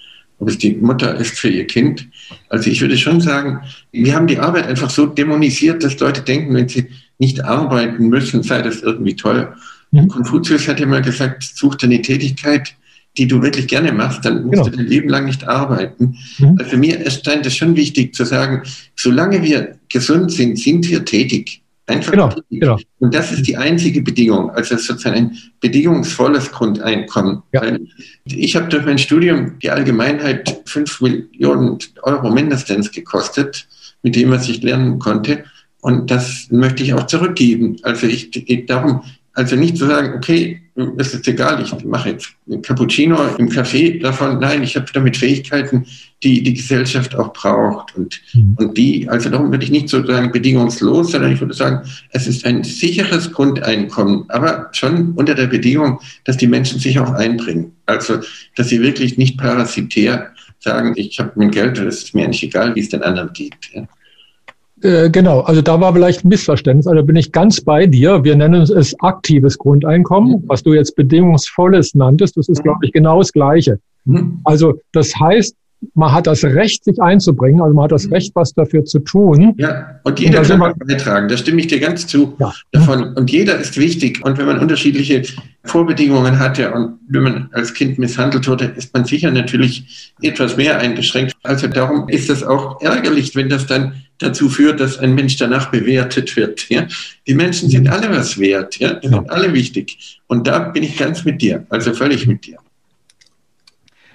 ob 0.42 0.50
es 0.50 0.58
die 0.58 0.76
Mutter 0.76 1.16
ist 1.16 1.40
für 1.40 1.50
ihr 1.50 1.68
Kind. 1.68 2.08
Also 2.50 2.70
ich 2.70 2.82
würde 2.82 2.98
schon 2.98 3.22
sagen, 3.22 3.62
wir 3.92 4.16
haben 4.16 4.28
die 4.28 4.40
Arbeit 4.40 4.68
einfach 4.68 4.90
so 4.90 5.06
dämonisiert, 5.06 5.84
dass 5.84 6.00
Leute 6.00 6.22
denken, 6.22 6.54
wenn 6.54 6.70
sie 6.70 6.88
nicht 7.18 7.44
arbeiten 7.44 8.10
müssen, 8.10 8.44
sei 8.44 8.62
das 8.62 8.82
irgendwie 8.82 9.16
toll. 9.16 9.54
Mhm. 9.92 10.08
Konfuzius 10.08 10.68
hat 10.68 10.80
ja 10.80 10.86
mal 10.86 11.02
gesagt, 11.02 11.44
such 11.44 11.76
dir 11.76 11.88
eine 11.88 12.02
Tätigkeit, 12.02 12.76
die 13.18 13.28
du 13.28 13.42
wirklich 13.42 13.68
gerne 13.68 13.92
machst, 13.92 14.24
dann 14.24 14.46
musst 14.46 14.54
genau. 14.54 14.70
du 14.70 14.78
dein 14.78 14.88
Leben 14.88 15.10
lang 15.10 15.26
nicht 15.26 15.48
arbeiten. 15.48 16.18
Mhm. 16.38 16.56
Also 16.58 16.72
für 16.72 16.78
mich 16.78 16.94
erscheint 16.94 17.46
es 17.46 17.56
schon 17.56 17.76
wichtig 17.76 18.16
zu 18.16 18.26
sagen, 18.26 18.64
solange 18.96 19.44
wir 19.44 19.76
gesund 19.90 20.32
sind, 20.32 20.58
sind 20.58 20.90
wir 20.90 21.04
tätig. 21.04 21.62
Einfach 21.92 22.12
genau, 22.12 22.34
genau. 22.50 22.78
Und 23.00 23.14
das 23.14 23.32
ist 23.32 23.48
die 23.48 23.58
einzige 23.58 24.02
Bedingung, 24.02 24.50
also 24.52 24.78
sozusagen 24.78 25.16
ein 25.16 25.38
bedingungsvolles 25.60 26.52
Grundeinkommen. 26.52 27.44
Ja. 27.52 27.64
Ich 28.26 28.56
habe 28.56 28.68
durch 28.68 28.86
mein 28.86 28.98
Studium 28.98 29.60
die 29.60 29.70
Allgemeinheit 29.70 30.62
fünf 30.66 31.02
Millionen 31.02 31.78
Euro 32.04 32.30
mindestens 32.30 32.92
gekostet, 32.92 33.68
mit 34.04 34.16
dem, 34.16 34.32
was 34.32 34.48
ich 34.50 34.62
lernen 34.62 35.00
konnte. 35.00 35.44
Und 35.82 36.12
das 36.12 36.48
möchte 36.52 36.84
ich 36.84 36.94
auch 36.94 37.08
zurückgeben. 37.08 37.78
Also 37.84 38.08
ich, 38.08 38.36
ich 38.50 38.66
darum, 38.68 39.04
also 39.34 39.56
nicht 39.56 39.78
zu 39.78 39.86
sagen, 39.88 40.14
okay, 40.16 40.62
es 40.98 41.14
ist 41.14 41.28
egal, 41.28 41.62
ich 41.62 41.84
mache 41.86 42.12
jetzt 42.12 42.30
ein 42.50 42.62
Cappuccino 42.62 43.18
im 43.38 43.50
Café 43.50 44.02
davon. 44.02 44.40
Nein, 44.40 44.64
ich 44.64 44.76
habe 44.76 44.86
damit 44.94 45.18
Fähigkeiten, 45.18 45.86
die 46.24 46.42
die 46.44 46.54
Gesellschaft 46.54 47.16
auch 47.16 47.34
braucht. 47.34 47.96
Und, 47.96 48.22
mhm. 48.34 48.56
und 48.58 48.78
die, 48.78 49.08
also 49.10 49.30
darum 49.30 49.52
würde 49.52 49.66
ich 49.66 49.72
nicht 49.72 49.90
so 49.90 50.06
sagen 50.06 50.32
bedingungslos, 50.32 51.12
sondern 51.12 51.34
ich 51.34 51.42
würde 51.42 51.54
sagen, 51.54 51.88
es 52.12 52.28
ist 52.28 52.46
ein 52.46 52.64
sicheres 52.64 53.32
Grundeinkommen, 53.32 54.26
aber 54.30 54.70
schon 54.72 55.14
unter 55.14 55.36
der 55.36 55.48
Bedingung, 55.48 56.00
dass 56.24 56.38
die 56.38 56.48
Menschen 56.48 56.80
sich 56.80 57.00
auch 57.00 57.12
einbringen. 57.12 57.74
Also, 57.86 58.20
dass 58.56 58.70
sie 58.70 58.82
wirklich 58.82 59.18
nicht 59.18 59.38
parasitär 59.38 60.32
sagen, 60.60 60.94
ich 60.96 61.20
habe 61.20 61.32
mein 61.36 61.52
Geld, 61.52 61.78
es 61.80 62.04
ist 62.04 62.16
mir 62.16 62.28
nicht 62.28 62.44
egal, 62.44 62.76
wie 62.76 62.82
es 62.82 62.90
den 62.90 63.04
anderen 63.04 63.34
geht. 63.34 63.56
Ja. 63.74 63.88
Äh, 64.82 65.10
genau, 65.10 65.42
also 65.42 65.62
da 65.62 65.80
war 65.80 65.94
vielleicht 65.94 66.26
ein 66.26 66.30
Missverständnis. 66.30 66.88
Also 66.88 67.04
bin 67.04 67.16
ich 67.16 67.32
ganz 67.32 67.62
bei 67.62 67.86
dir. 67.86 68.24
Wir 68.24 68.36
nennen 68.36 68.62
es 68.62 69.00
aktives 69.00 69.58
Grundeinkommen, 69.58 70.44
was 70.48 70.64
du 70.64 70.74
jetzt 70.74 70.96
bedingungsvolles 70.96 71.94
nanntest. 71.94 72.38
Das 72.38 72.50
ist, 72.50 72.64
glaube 72.64 72.86
ich, 72.86 72.92
genau 72.92 73.20
das 73.20 73.32
Gleiche. 73.32 73.80
Mhm. 74.06 74.40
Also 74.44 74.80
das 74.92 75.16
heißt, 75.16 75.56
man 75.94 76.12
hat 76.12 76.28
das 76.28 76.44
Recht, 76.44 76.84
sich 76.84 77.02
einzubringen, 77.02 77.62
also 77.62 77.74
man 77.74 77.86
hat 77.86 77.92
das 77.92 78.06
mhm. 78.08 78.14
Recht, 78.14 78.36
was 78.36 78.54
dafür 78.54 78.86
zu 78.86 79.00
tun. 79.00 79.54
Ja, 79.58 80.00
und 80.04 80.20
jeder 80.20 80.40
und 80.40 80.48
kann 80.48 80.74
beitragen, 80.78 81.28
da 81.28 81.38
stimme 81.38 81.60
ich 81.62 81.68
dir 81.68 81.80
ganz 81.80 82.08
zu 82.08 82.36
ja. 82.40 82.54
davon. 82.72 83.14
Und 83.16 83.32
jeder 83.32 83.58
ist 83.58 83.78
wichtig. 83.78 84.24
Und 84.24 84.38
wenn 84.38 84.46
man 84.46 84.60
unterschiedliche 84.60 85.24
Vorbedingungen 85.64 86.40
hatte 86.40 86.72
und 86.72 87.00
wenn 87.10 87.24
man 87.24 87.50
als 87.52 87.74
Kind 87.74 87.98
misshandelt 88.00 88.48
wurde, 88.48 88.66
ist 88.66 88.94
man 88.94 89.06
sicher 89.06 89.32
natürlich 89.32 90.14
etwas 90.22 90.58
mehr 90.58 90.78
eingeschränkt. 90.80 91.36
Also 91.44 91.68
darum 91.68 92.08
ist 92.10 92.30
es 92.30 92.44
auch 92.44 92.82
ärgerlich, 92.82 93.36
wenn 93.36 93.50
das 93.50 93.66
dann 93.66 93.94
dazu 94.20 94.50
führt, 94.50 94.80
dass 94.80 95.00
ein 95.00 95.16
Mensch 95.16 95.38
danach 95.38 95.72
bewertet 95.72 96.36
wird. 96.36 96.70
Ja? 96.70 96.88
Die 97.28 97.34
Menschen 97.34 97.70
sind 97.70 97.90
alle 97.90 98.10
was 98.12 98.40
wert, 98.40 98.78
ja? 98.78 98.94
die 98.94 99.08
sind 99.08 99.30
alle 99.30 99.52
wichtig. 99.54 100.22
Und 100.28 100.48
da 100.48 100.60
bin 100.60 100.84
ich 100.84 100.98
ganz 100.98 101.26
mit 101.26 101.42
dir, 101.42 101.66
also 101.70 101.94
völlig 101.94 102.28
mit 102.28 102.46
dir. 102.46 102.58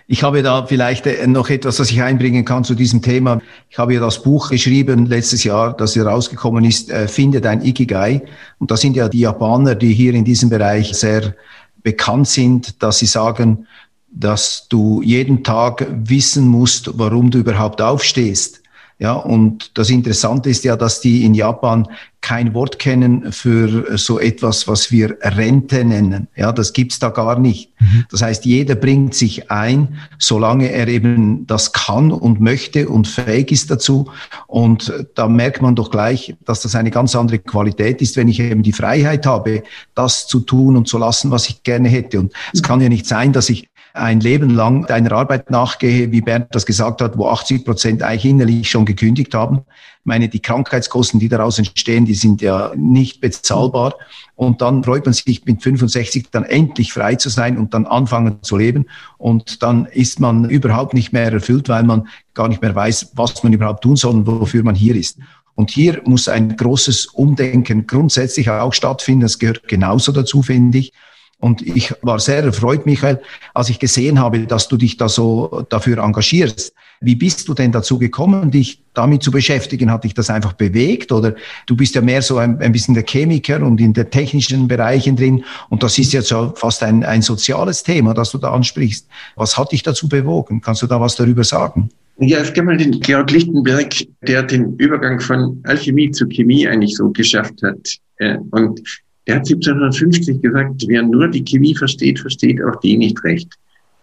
Ich 0.09 0.23
habe 0.23 0.42
da 0.45 0.64
vielleicht 0.66 1.07
äh, 1.07 1.27
noch 1.27 1.51
etwas, 1.51 1.81
was 1.81 1.90
ich 1.90 2.01
einbringen 2.01 2.45
kann 2.45 2.62
zu 2.62 2.77
diesem 2.77 3.03
Thema. 3.03 3.40
Ich 3.69 3.79
habe 3.79 3.95
ja 3.95 4.01
das 4.01 4.23
Buch 4.23 4.51
geschrieben 4.51 5.07
letztes 5.07 5.42
Jahr, 5.42 5.77
das 5.77 5.97
herausgekommen 5.97 6.64
ist, 6.64 6.90
äh, 6.90 7.09
Finde 7.09 7.40
dein 7.40 7.61
Ikigai. 7.61 8.23
Und 8.59 8.71
da 8.71 8.77
sind 8.77 8.95
ja 8.95 9.09
die 9.09 9.21
Japaner, 9.21 9.75
die 9.75 9.92
hier 9.92 10.14
in 10.14 10.25
diesem 10.25 10.49
Bereich 10.49 10.95
sehr 10.95 11.35
bekannt 11.83 12.29
sind, 12.29 12.83
dass 12.83 12.99
sie 12.99 13.07
sagen, 13.07 13.66
dass 14.09 14.68
du 14.68 15.03
jeden 15.03 15.43
Tag 15.43 15.87
wissen 15.91 16.47
musst, 16.47 16.91
warum 16.95 17.31
du 17.31 17.39
überhaupt 17.39 17.83
aufstehst. 17.83 18.62
Ja, 18.99 19.12
und 19.12 19.76
das 19.76 19.90
Interessante 19.90 20.49
ist 20.49 20.64
ja, 20.64 20.74
dass 20.74 21.03
die 21.03 21.24
in 21.24 21.34
Japan 21.34 21.86
kein 22.22 22.55
Wort 22.55 22.78
kennen 22.78 23.30
für 23.30 23.99
so 23.99 24.18
etwas, 24.18 24.66
was 24.66 24.90
wir 24.90 25.18
Rente 25.20 25.84
nennen. 25.84 26.28
Ja, 26.34 26.51
das 26.51 26.72
gibt's 26.72 26.99
da 26.99 27.11
gar 27.11 27.38
nicht. 27.38 27.70
Mhm. 27.78 28.07
Das 28.11 28.22
heißt, 28.22 28.47
jeder 28.47 28.74
bringt 28.74 29.14
sich 29.14 29.51
ein, 29.51 29.99
solange 30.18 30.72
er 30.72 30.88
eben 30.88 31.47
das 31.47 31.72
kann 31.72 32.11
und 32.11 32.40
möchte 32.40 32.88
und 32.88 33.07
fähig 33.07 33.53
ist 33.53 33.70
dazu. 33.70 34.11
Und 34.47 34.92
da 35.14 35.28
merkt 35.28 35.61
man 35.61 35.76
doch 35.76 35.90
gleich, 35.90 36.34
dass 36.47 36.62
das 36.62 36.74
eine 36.74 36.90
ganz 36.90 37.14
andere 37.14 37.38
Qualität 37.38 38.01
ist, 38.01 38.16
wenn 38.16 38.28
ich 38.28 38.40
eben 38.40 38.62
die 38.62 38.72
Freiheit 38.72 39.26
habe, 39.26 39.62
das 39.94 40.26
zu 40.26 40.40
tun 40.40 40.74
und 40.74 40.88
zu 40.88 40.97
lassen, 40.97 41.30
was 41.30 41.51
ich 41.51 41.62
gerne 41.64 41.90
hätte. 41.90 42.18
Und 42.18 42.32
es 42.55 42.62
kann 42.62 42.80
ja 42.80 42.88
nicht 42.88 43.07
sein, 43.07 43.34
dass 43.34 43.51
ich 43.51 43.68
ein 43.97 44.20
Leben 44.20 44.51
lang 44.51 44.86
einer 44.86 45.12
Arbeit 45.12 45.51
nachgehe, 45.51 46.12
wie 46.12 46.20
Bernd 46.20 46.49
das 46.51 46.66
gesagt 46.66 47.01
hat, 47.01 47.16
wo 47.16 47.28
80 47.28 47.64
Prozent 47.64 48.03
eigentlich 48.03 48.26
innerlich 48.26 48.70
schon 48.70 48.84
gekündigt 48.84 49.34
haben. 49.34 49.62
Ich 50.01 50.07
meine, 50.07 50.28
die 50.28 50.40
Krankheitskosten, 50.40 51.18
die 51.18 51.28
daraus 51.28 51.59
entstehen, 51.59 52.05
die 52.05 52.14
sind 52.14 52.40
ja 52.42 52.72
nicht 52.76 53.20
bezahlbar. 53.20 53.94
Und 54.34 54.61
dann 54.61 54.84
freut 54.84 55.05
man 55.05 55.14
sich 55.14 55.44
mit 55.44 55.62
65 55.62 56.28
dann 56.30 56.44
endlich 56.44 56.92
frei 56.92 57.16
zu 57.16 57.28
sein 57.28 57.59
und 57.59 57.74
dann 57.74 57.86
anfangen 57.86 58.42
zu 58.42 58.57
leben. 58.57 58.86
Und 59.18 59.62
dann 59.62 59.86
ist 59.86 60.20
man 60.20 60.49
überhaupt 60.49 60.94
nicht 60.94 61.12
mehr 61.12 61.32
erfüllt, 61.32 61.68
weil 61.68 61.82
man 61.82 62.07
gar 62.34 62.49
nicht 62.49 62.62
mehr 62.62 62.74
weiß, 62.74 63.12
was 63.14 63.42
man 63.42 63.53
überhaupt 63.53 63.82
tun 63.82 63.97
soll 63.97 64.14
und 64.14 64.26
wofür 64.26 64.62
man 64.62 64.74
hier 64.74 64.94
ist. 64.94 65.18
Und 65.55 65.70
hier 65.70 66.03
muss 66.05 66.28
ein 66.28 66.57
großes 66.57 67.07
Umdenken 67.07 67.86
grundsätzlich 67.86 68.51
auch 68.51 68.74
stattfinden. 68.74 69.22
Das 69.22 69.38
gehört 69.38 69.66
genauso 69.66 70.12
dazu, 70.12 70.42
finde 70.42 70.78
ich. 70.78 70.92
Und 71.39 71.62
ich 71.62 71.95
war 72.03 72.18
sehr 72.18 72.43
erfreut, 72.43 72.87
Michael, 72.87 73.20
als 73.53 73.68
ich 73.68 73.78
gesehen 73.78 74.18
habe, 74.18 74.47
dass 74.47 74.68
du 74.68 74.76
dich 74.76 74.97
da 74.97 75.09
so 75.09 75.66
dafür 75.68 75.99
engagierst. 75.99 76.72
Wie 77.01 77.14
bist 77.14 77.47
du 77.47 77.53
denn 77.53 77.72
dazu 77.72 77.99
gekommen, 77.99 78.51
dich 78.51 78.82
damit 78.95 79.22
zu 79.22 79.30
beschäftigen? 79.30 79.91
Hat 79.91 80.05
dich 80.05 80.14
das 80.14 80.30
einfach 80.30 80.55
bewegt? 80.55 81.12
Oder 81.12 81.34
du 81.66 81.76
bist 81.76 81.95
ja 81.95 82.01
mehr 82.01 82.22
so 82.22 82.39
ein, 82.39 82.59
ein 82.61 82.72
bisschen 82.72 82.95
der 82.95 83.05
Chemiker 83.05 83.62
und 83.62 83.80
in 83.82 83.93
der 83.93 84.09
technischen 84.09 84.66
Bereichen 84.66 85.14
drin. 85.14 85.45
Und 85.68 85.82
das 85.82 85.99
ist 85.99 86.14
jetzt 86.14 86.28
so 86.28 86.55
fast 86.57 86.82
ein, 86.82 87.05
ein 87.05 87.20
soziales 87.20 87.82
Thema, 87.82 88.14
das 88.14 88.30
du 88.30 88.39
da 88.39 88.53
ansprichst. 88.53 89.07
Was 89.34 89.59
hat 89.59 89.72
dich 89.72 89.82
dazu 89.82 90.09
bewogen? 90.09 90.62
Kannst 90.62 90.80
du 90.80 90.87
da 90.87 90.99
was 90.99 91.16
darüber 91.16 91.45
sagen? 91.45 91.91
Ja, 92.18 92.39
es 92.39 92.55
gab 92.55 92.64
mal 92.64 92.78
den 92.78 92.99
Georg 93.01 93.30
Lichtenberg, 93.30 93.95
der 94.26 94.43
den 94.43 94.74
Übergang 94.76 95.20
von 95.20 95.61
Alchemie 95.64 96.11
zu 96.12 96.26
Chemie 96.26 96.66
eigentlich 96.66 96.97
so 96.97 97.11
geschafft 97.11 97.62
hat. 97.62 97.99
Äh, 98.16 98.39
und 98.53 98.80
er 99.27 99.37
hat 99.37 99.49
1750 99.49 100.41
gesagt, 100.41 100.85
wer 100.87 101.03
nur 101.03 101.29
die 101.29 101.45
Chemie 101.45 101.74
versteht, 101.74 102.20
versteht 102.20 102.62
auch 102.62 102.81
die 102.81 102.97
nicht 102.97 103.22
recht. 103.24 103.53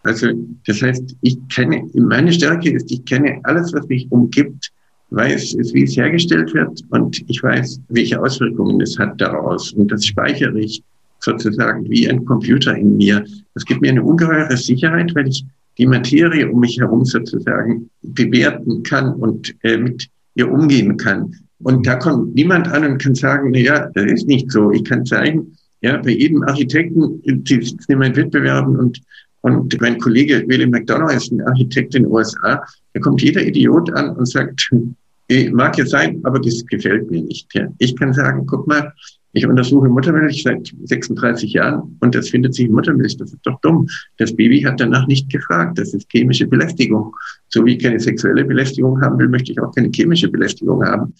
Also 0.04 0.28
das 0.68 0.82
heißt, 0.82 1.16
ich 1.22 1.38
kenne, 1.48 1.90
meine 1.94 2.32
Stärke 2.32 2.72
ist, 2.72 2.92
ich 2.92 3.04
kenne 3.06 3.40
alles, 3.44 3.74
was 3.74 3.88
mich 3.88 4.06
umgibt, 4.12 4.72
weiß, 5.12 5.56
wie 5.74 5.84
es 5.84 5.96
hergestellt 5.96 6.54
wird 6.54 6.82
und 6.90 7.24
ich 7.30 7.42
weiß, 7.42 7.80
welche 7.88 8.22
Auswirkungen 8.22 8.82
es 8.82 9.00
hat 9.00 9.20
daraus. 9.22 9.72
Und 9.72 9.92
das 9.92 10.06
speichere 10.06 10.60
ich 10.60 10.84
sozusagen 11.20 11.90
wie 11.90 12.10
ein 12.10 12.26
Computer 12.26 12.76
in 12.76 12.98
mir. 12.98 13.26
Das 13.54 13.64
gibt 13.64 13.82
mir 13.82 13.92
eine 13.92 14.04
ungeheure 14.04 14.58
Sicherheit, 14.58 15.16
weil 15.16 15.30
ich 15.30 15.46
die 15.78 15.86
Materie 15.86 16.50
um 16.52 16.60
mich 16.60 16.78
herum 16.78 17.06
sozusagen 17.06 17.90
bewerten 18.02 18.84
kann 18.84 19.14
und 19.14 19.56
äh, 19.64 19.78
mit 19.78 20.10
ihr 20.36 20.52
umgehen 20.52 20.98
kann. 20.98 21.34
Und 21.64 21.88
da 21.88 21.96
kommt 21.96 22.36
niemand 22.36 22.68
an 22.68 22.86
und 22.86 23.02
kann 23.02 23.16
sagen, 23.16 23.52
na 23.52 23.60
ja, 23.60 23.90
das 23.94 24.06
ist 24.06 24.28
nicht 24.28 24.52
so. 24.52 24.72
Ich 24.72 24.84
kann 24.84 25.06
zeigen, 25.06 25.56
ja, 25.82 25.98
bei 25.98 26.12
jedem 26.12 26.44
Architekten, 26.44 27.22
die 27.24 27.62
sitzen 27.62 27.92
in 27.92 28.00
meinen 28.00 28.16
Wettbewerben 28.16 28.78
und, 28.78 29.02
und 29.42 29.82
mein 29.82 29.98
Kollege 29.98 30.44
William 30.48 30.70
McDonough 30.70 31.14
ist 31.14 31.32
ein 31.32 31.42
Architekt 31.42 31.96
in 31.96 32.04
den 32.04 32.12
USA, 32.12 32.64
da 32.94 33.00
kommt 33.02 33.22
jeder 33.22 33.46
Idiot 33.46 33.92
an 33.94 34.16
und 34.16 34.26
sagt, 34.26 34.70
mag 35.52 35.78
ja 35.78 35.86
sein, 35.86 36.22
aber 36.24 36.40
das 36.40 36.66
gefällt 36.68 37.10
mir 37.12 37.24
nicht. 37.24 37.54
Ja. 37.54 37.68
Ich 37.80 37.96
kann 37.98 38.14
sagen, 38.14 38.46
guck 38.46 38.68
mal, 38.68 38.94
ich 39.34 39.48
untersuche 39.48 39.90
Muttermilch 39.90 40.44
seit 40.44 40.72
36 40.84 41.54
Jahren 41.54 41.98
und 42.00 42.14
das 42.14 42.30
findet 42.30 42.54
sich 42.54 42.68
in 42.68 42.72
Muttermilch. 42.72 43.18
Das 43.18 43.34
ist 43.34 43.46
doch 43.46 43.60
dumm. 43.62 43.88
Das 44.18 44.36
Baby 44.36 44.62
hat 44.62 44.80
danach 44.80 45.08
nicht 45.08 45.30
gefragt. 45.32 45.80
Das 45.80 45.94
ist 45.94 46.08
chemische 46.12 46.46
Belästigung. 46.46 47.16
So 47.50 47.66
wie 47.66 47.76
ich 47.76 47.84
keine 47.84 48.00
sexuelle 48.00 48.46
Belästigung 48.46 49.02
haben 49.02 49.18
will, 49.18 49.28
möchte 49.28 49.52
ich 49.52 49.60
auch 49.60 49.74
keine 49.74 49.90
chemische 49.90 50.30
Belästigung 50.30 50.86
haben. 50.86 51.14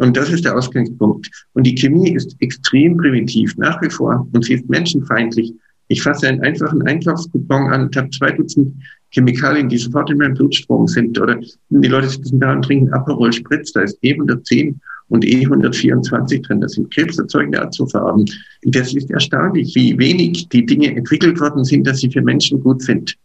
Und 0.00 0.16
das 0.16 0.30
ist 0.30 0.46
der 0.46 0.56
Ausgangspunkt. 0.56 1.30
Und 1.52 1.66
die 1.66 1.74
Chemie 1.74 2.14
ist 2.14 2.34
extrem 2.40 2.96
primitiv 2.96 3.54
nach 3.58 3.82
wie 3.82 3.90
vor 3.90 4.26
und 4.32 4.44
sie 4.46 4.54
ist 4.54 4.68
menschenfeindlich. 4.68 5.52
Ich 5.88 6.02
fasse 6.02 6.28
einen 6.28 6.40
einfachen 6.40 6.80
Einkaufscoupon 6.86 7.70
an 7.70 7.82
und 7.82 7.96
habe 7.96 8.08
zwei 8.08 8.30
Dutzend 8.30 8.74
Chemikalien, 9.10 9.68
die 9.68 9.76
sofort 9.76 10.08
in 10.10 10.16
meinem 10.16 10.34
Blutstrom 10.34 10.86
sind. 10.86 11.20
Oder 11.20 11.38
die 11.68 11.88
Leute 11.88 12.08
sitzen 12.08 12.40
da 12.40 12.52
und 12.54 12.62
trinken 12.62 12.90
Aperol 12.94 13.30
Spritz, 13.30 13.72
da 13.72 13.82
ist 13.82 14.02
E110 14.02 14.74
und 15.08 15.22
E124 15.22 16.46
drin. 16.46 16.62
Das 16.62 16.72
sind 16.72 16.94
krebserzeugende 16.94 17.60
Azofarben. 17.60 18.24
Das 18.62 18.94
ist 18.94 19.10
erstaunlich, 19.10 19.74
wie 19.74 19.98
wenig 19.98 20.48
die 20.48 20.64
Dinge 20.64 20.96
entwickelt 20.96 21.38
worden 21.40 21.64
sind, 21.64 21.86
dass 21.86 21.98
sie 21.98 22.10
für 22.10 22.22
Menschen 22.22 22.62
gut 22.62 22.80
sind. 22.80 23.16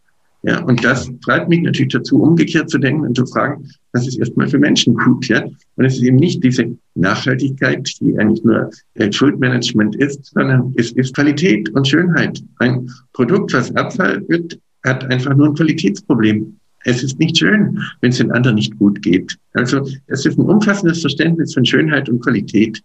Ja, 0.46 0.62
und 0.62 0.84
das 0.84 1.10
treibt 1.24 1.48
mich 1.48 1.62
natürlich 1.62 1.92
dazu, 1.92 2.22
umgekehrt 2.22 2.70
zu 2.70 2.78
denken 2.78 3.04
und 3.04 3.16
zu 3.16 3.26
fragen, 3.26 3.68
was 3.92 4.06
ist 4.06 4.16
erstmal 4.16 4.46
für 4.46 4.60
Menschen 4.60 4.94
gut, 4.94 5.26
ja? 5.26 5.44
Und 5.74 5.84
es 5.84 5.96
ist 5.96 6.04
eben 6.04 6.18
nicht 6.18 6.44
diese 6.44 6.76
Nachhaltigkeit, 6.94 7.90
die 8.00 8.16
eigentlich 8.16 8.44
nur 8.44 8.70
Schuldmanagement 9.10 9.96
ist, 9.96 10.26
sondern 10.26 10.72
es 10.76 10.92
ist 10.92 11.16
Qualität 11.16 11.68
und 11.70 11.88
Schönheit. 11.88 12.40
Ein 12.60 12.88
Produkt, 13.12 13.54
was 13.54 13.74
Abfall 13.74 14.22
wird, 14.28 14.56
hat 14.84 15.10
einfach 15.10 15.34
nur 15.34 15.48
ein 15.48 15.54
Qualitätsproblem. 15.54 16.56
Es 16.84 17.02
ist 17.02 17.18
nicht 17.18 17.38
schön, 17.38 17.80
wenn 18.00 18.10
es 18.10 18.18
den 18.18 18.30
anderen 18.30 18.54
nicht 18.54 18.78
gut 18.78 19.02
geht. 19.02 19.36
Also 19.54 19.80
es 20.06 20.24
ist 20.24 20.38
ein 20.38 20.46
umfassendes 20.46 21.00
Verständnis 21.00 21.54
von 21.54 21.64
Schönheit 21.64 22.08
und 22.08 22.22
Qualität. 22.22 22.80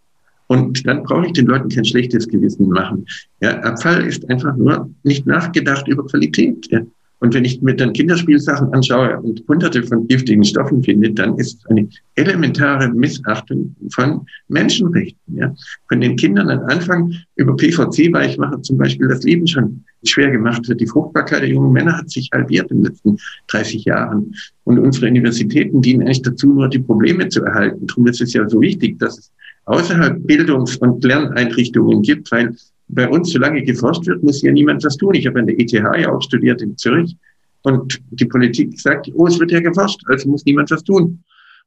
Und 0.47 0.83
dann 0.87 1.03
brauche 1.03 1.27
ich 1.27 1.33
den 1.33 1.45
Leuten 1.45 1.69
kein 1.69 1.85
schlechtes 1.85 2.27
Gewissen 2.27 2.69
machen. 2.69 3.05
Ja, 3.39 3.59
Abfall 3.59 4.03
ist 4.03 4.27
einfach 4.31 4.57
nur 4.57 4.89
nicht 5.03 5.27
nachgedacht 5.27 5.87
über 5.87 6.07
Qualität. 6.07 6.67
Ja. 6.71 6.81
Und 7.21 7.35
wenn 7.35 7.45
ich 7.45 7.61
mir 7.61 7.75
dann 7.75 7.93
Kinderspielsachen 7.93 8.73
anschaue 8.73 9.19
und 9.21 9.43
hunderte 9.47 9.83
von 9.83 10.07
giftigen 10.07 10.43
Stoffen 10.43 10.83
finde, 10.83 11.11
dann 11.11 11.37
ist 11.37 11.63
eine 11.69 11.87
elementare 12.15 12.89
Missachtung 12.89 13.75
von 13.93 14.25
Menschenrechten. 14.47 15.37
Ja. 15.37 15.53
Von 15.87 16.01
den 16.01 16.15
Kindern 16.15 16.49
am 16.49 16.65
Anfang 16.65 17.13
über 17.35 17.55
PVC-Weichmacher 17.55 18.63
zum 18.63 18.79
Beispiel 18.79 19.07
das 19.07 19.21
Leben 19.23 19.45
schon 19.45 19.83
schwer 20.03 20.31
gemacht 20.31 20.67
wird. 20.67 20.81
Die 20.81 20.87
Fruchtbarkeit 20.87 21.43
der 21.43 21.49
jungen 21.49 21.71
Männer 21.71 21.95
hat 21.95 22.09
sich 22.09 22.27
halbiert 22.33 22.71
in 22.71 22.77
den 22.77 22.85
letzten 22.85 23.17
30 23.49 23.85
Jahren. 23.85 24.33
Und 24.63 24.79
unsere 24.79 25.05
Universitäten 25.07 25.79
dienen 25.83 26.01
eigentlich 26.01 26.23
dazu, 26.23 26.51
nur 26.51 26.69
die 26.69 26.79
Probleme 26.79 27.29
zu 27.29 27.43
erhalten. 27.43 27.85
Darum 27.85 28.07
ist 28.07 28.21
es 28.21 28.33
ja 28.33 28.49
so 28.49 28.59
wichtig, 28.59 28.97
dass 28.97 29.19
es 29.19 29.31
außerhalb 29.65 30.25
Bildungs- 30.25 30.77
und 30.77 31.03
Lerneinrichtungen 31.03 32.01
gibt, 32.01 32.31
weil 32.31 32.55
bei 32.93 33.09
uns, 33.09 33.31
solange 33.31 33.63
geforscht 33.63 34.05
wird, 34.07 34.23
muss 34.23 34.41
ja 34.41 34.51
niemand 34.51 34.83
was 34.83 34.97
tun. 34.97 35.15
Ich 35.15 35.25
habe 35.27 35.39
an 35.39 35.47
der 35.47 35.59
ETH 35.59 35.71
ja 35.71 36.11
auch 36.11 36.21
studiert 36.21 36.61
in 36.61 36.77
Zürich 36.77 37.15
und 37.63 38.01
die 38.11 38.25
Politik 38.25 38.79
sagt, 38.79 39.11
oh, 39.15 39.27
es 39.27 39.39
wird 39.39 39.51
ja 39.51 39.59
geforscht, 39.59 40.01
also 40.07 40.29
muss 40.29 40.45
niemand 40.45 40.71
was 40.71 40.83
tun. 40.83 41.23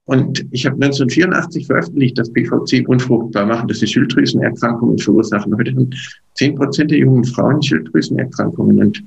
Und 0.06 0.44
ich 0.50 0.66
habe 0.66 0.74
1984 0.74 1.66
veröffentlicht, 1.66 2.18
dass 2.18 2.30
PVC 2.30 2.86
unfruchtbar 2.86 3.46
machen, 3.46 3.68
dass 3.68 3.78
sie 3.78 3.86
Schilddrüsenerkrankungen 3.86 4.98
verursachen. 4.98 5.56
Heute 5.56 5.70
haben 5.70 5.90
10 6.34 6.56
Prozent 6.56 6.90
der 6.90 6.98
jungen 6.98 7.24
Frauen 7.24 7.62
Schilddrüsenerkrankungen. 7.62 8.78
Und 8.80 9.02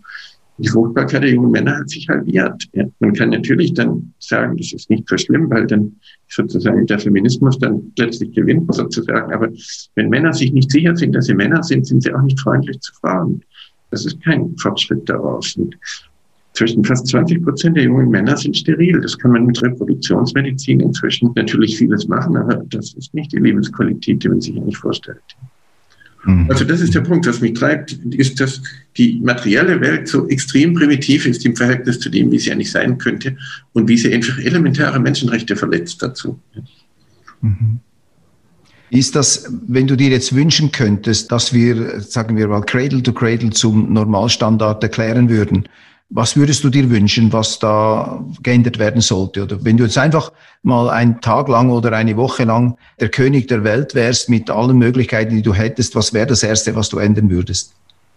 die 0.58 0.68
Fruchtbarkeit 0.68 1.24
der 1.24 1.32
jungen 1.32 1.52
Männer 1.52 1.78
hat 1.78 1.90
sich 1.90 2.08
halbiert. 2.10 2.68
Ja, 2.74 2.86
man 3.00 3.14
kann 3.14 3.30
natürlich 3.30 3.74
dann 3.74 4.14
sagen, 4.20 4.58
das 4.58 4.74
ist 4.74 4.90
nicht 4.90 5.08
so 5.08 5.18
schlimm, 5.18 5.50
weil 5.50 5.68
dann 5.68 5.96
sozusagen 6.30 6.86
der 6.88 7.00
Feminismus 7.00 7.60
dann 7.60 7.92
letztlich 7.98 8.32
gewinnt 8.32 8.74
sozusagen. 8.74 9.34
Aber 9.34 9.50
wenn 9.96 10.10
Männer 10.10 10.34
sich 10.34 10.52
nicht 10.52 10.72
sicher 10.72 10.96
sind, 10.96 11.14
dass 11.14 11.26
sie 11.26 11.36
Männer 11.36 11.62
sind, 11.64 11.86
sind 11.86 12.02
sie 12.02 12.14
auch 12.14 12.22
nicht 12.22 12.40
freundlich 12.40 12.80
zu 12.80 12.94
Frauen. 12.96 13.44
Das 13.92 14.06
ist 14.06 14.22
kein 14.24 14.56
Fortschritt 14.58 15.08
daraus. 15.08 15.56
Und 15.56 15.78
zwischen 16.54 16.84
fast 16.84 17.06
20 17.08 17.44
Prozent 17.44 17.78
der 17.78 17.84
jungen 17.84 18.10
Männer 18.10 18.36
sind 18.36 18.58
steril. 18.58 19.00
Das 19.00 19.18
kann 19.18 19.32
man 19.32 19.46
mit 19.46 19.62
Reproduktionsmedizin 19.62 20.80
inzwischen 20.80 21.32
natürlich 21.36 21.78
vieles 21.78 22.08
machen, 22.08 22.36
aber 22.36 22.64
das 22.70 22.94
ist 22.94 23.14
nicht 23.14 23.32
die 23.32 23.38
Lebensqualität, 23.38 24.24
die 24.24 24.30
man 24.30 24.42
sich 24.42 24.58
eigentlich 24.58 24.78
vorstellt. 24.78 25.22
Mhm. 26.26 26.50
Also 26.50 26.66
das 26.66 26.82
ist 26.82 26.94
der 26.96 27.02
Punkt, 27.02 27.28
was 27.28 27.42
mich 27.42 27.54
treibt, 27.54 27.94
ist, 28.12 28.40
dass 28.40 28.62
die 28.98 29.20
materielle 29.24 29.80
Welt 29.82 30.08
so 30.08 30.28
extrem 30.28 30.74
primitiv 30.74 31.26
ist 31.26 31.46
im 31.46 31.56
Verhältnis 31.56 32.00
zu 32.00 32.10
dem, 32.10 32.32
wie 32.32 32.40
sie 32.40 32.52
eigentlich 32.52 32.72
sein 32.72 32.98
könnte 32.98 33.38
und 33.74 33.88
wie 33.88 33.98
sie 33.98 34.14
einfach 34.14 34.38
elementare 34.40 35.00
Menschenrechte 35.00 35.56
verletzt 35.56 36.02
dazu. 36.02 36.40
Mhm. 37.42 37.80
Ist 38.90 39.16
das, 39.16 39.52
wenn 39.68 39.86
du 39.86 39.98
dir 39.98 40.10
jetzt 40.10 40.34
wünschen 40.34 40.72
könntest, 40.72 41.32
dass 41.32 41.54
wir, 41.54 42.00
sagen 42.00 42.38
wir 42.38 42.48
mal, 42.48 42.62
Cradle 42.62 43.04
to 43.04 43.12
Cradle 43.12 43.50
zum 43.50 43.92
Normalstandard 43.92 44.82
erklären 44.82 45.30
würden, 45.30 45.68
was 46.10 46.38
würdest 46.38 46.64
du 46.64 46.70
dir 46.70 46.90
wünschen, 46.90 47.34
was 47.34 47.60
da 47.60 48.24
geändert 48.42 48.80
werden 48.80 49.02
sollte? 49.02 49.44
Oder 49.44 49.64
wenn 49.66 49.76
du 49.76 49.84
jetzt 49.84 49.98
einfach 49.98 50.32
mal 50.64 50.90
einen 50.90 51.20
Tag 51.20 51.50
lang 51.50 51.70
oder 51.70 51.92
eine 51.92 52.16
Woche 52.16 52.46
lang 52.46 52.78
der 53.00 53.10
König 53.10 53.48
der 53.48 53.64
Welt 53.64 53.94
wärst 53.94 54.30
mit 54.30 54.50
allen 54.50 54.78
Möglichkeiten, 54.78 55.36
die 55.36 55.42
du 55.42 55.54
hättest, 55.54 55.96
was 55.96 56.14
wäre 56.14 56.28
das 56.28 56.44
Erste, 56.44 56.76
was 56.76 56.90
du 56.90 56.98
ändern 57.00 57.30
würdest? 57.30 57.74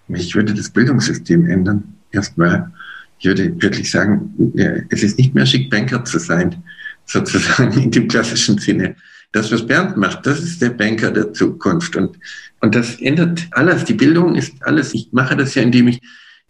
Ich 0.09 0.35
würde 0.35 0.55
das 0.55 0.71
Bildungssystem 0.71 1.47
ändern. 1.47 1.83
Erstmal, 2.13 2.71
ich 3.19 3.27
würde 3.27 3.61
wirklich 3.61 3.91
sagen, 3.91 4.55
es 4.91 5.03
ist 5.03 5.19
nicht 5.19 5.35
mehr 5.35 5.47
schick, 5.47 5.69
Banker 5.71 6.05
zu 6.05 6.19
sein, 6.19 6.63
sozusagen 7.07 7.73
in 7.81 7.91
dem 7.91 8.07
klassischen 8.07 8.59
Sinne. 8.59 8.95
Das, 9.33 9.51
was 9.53 9.67
Bernd 9.67 9.97
macht, 9.97 10.27
das 10.27 10.41
ist 10.41 10.63
der 10.63 10.71
Banker 10.71 11.11
der 11.11 11.33
Zukunft. 11.33 11.95
Und, 11.97 12.19
und 12.61 12.75
das 12.75 13.01
ändert 13.01 13.47
alles. 13.53 13.85
Die 13.85 13.95
Bildung 13.95 14.35
ist 14.35 14.55
alles. 14.61 14.93
Ich 14.95 15.09
mache 15.13 15.37
das 15.37 15.55
ja, 15.55 15.63
indem 15.63 15.89
ich 15.89 16.01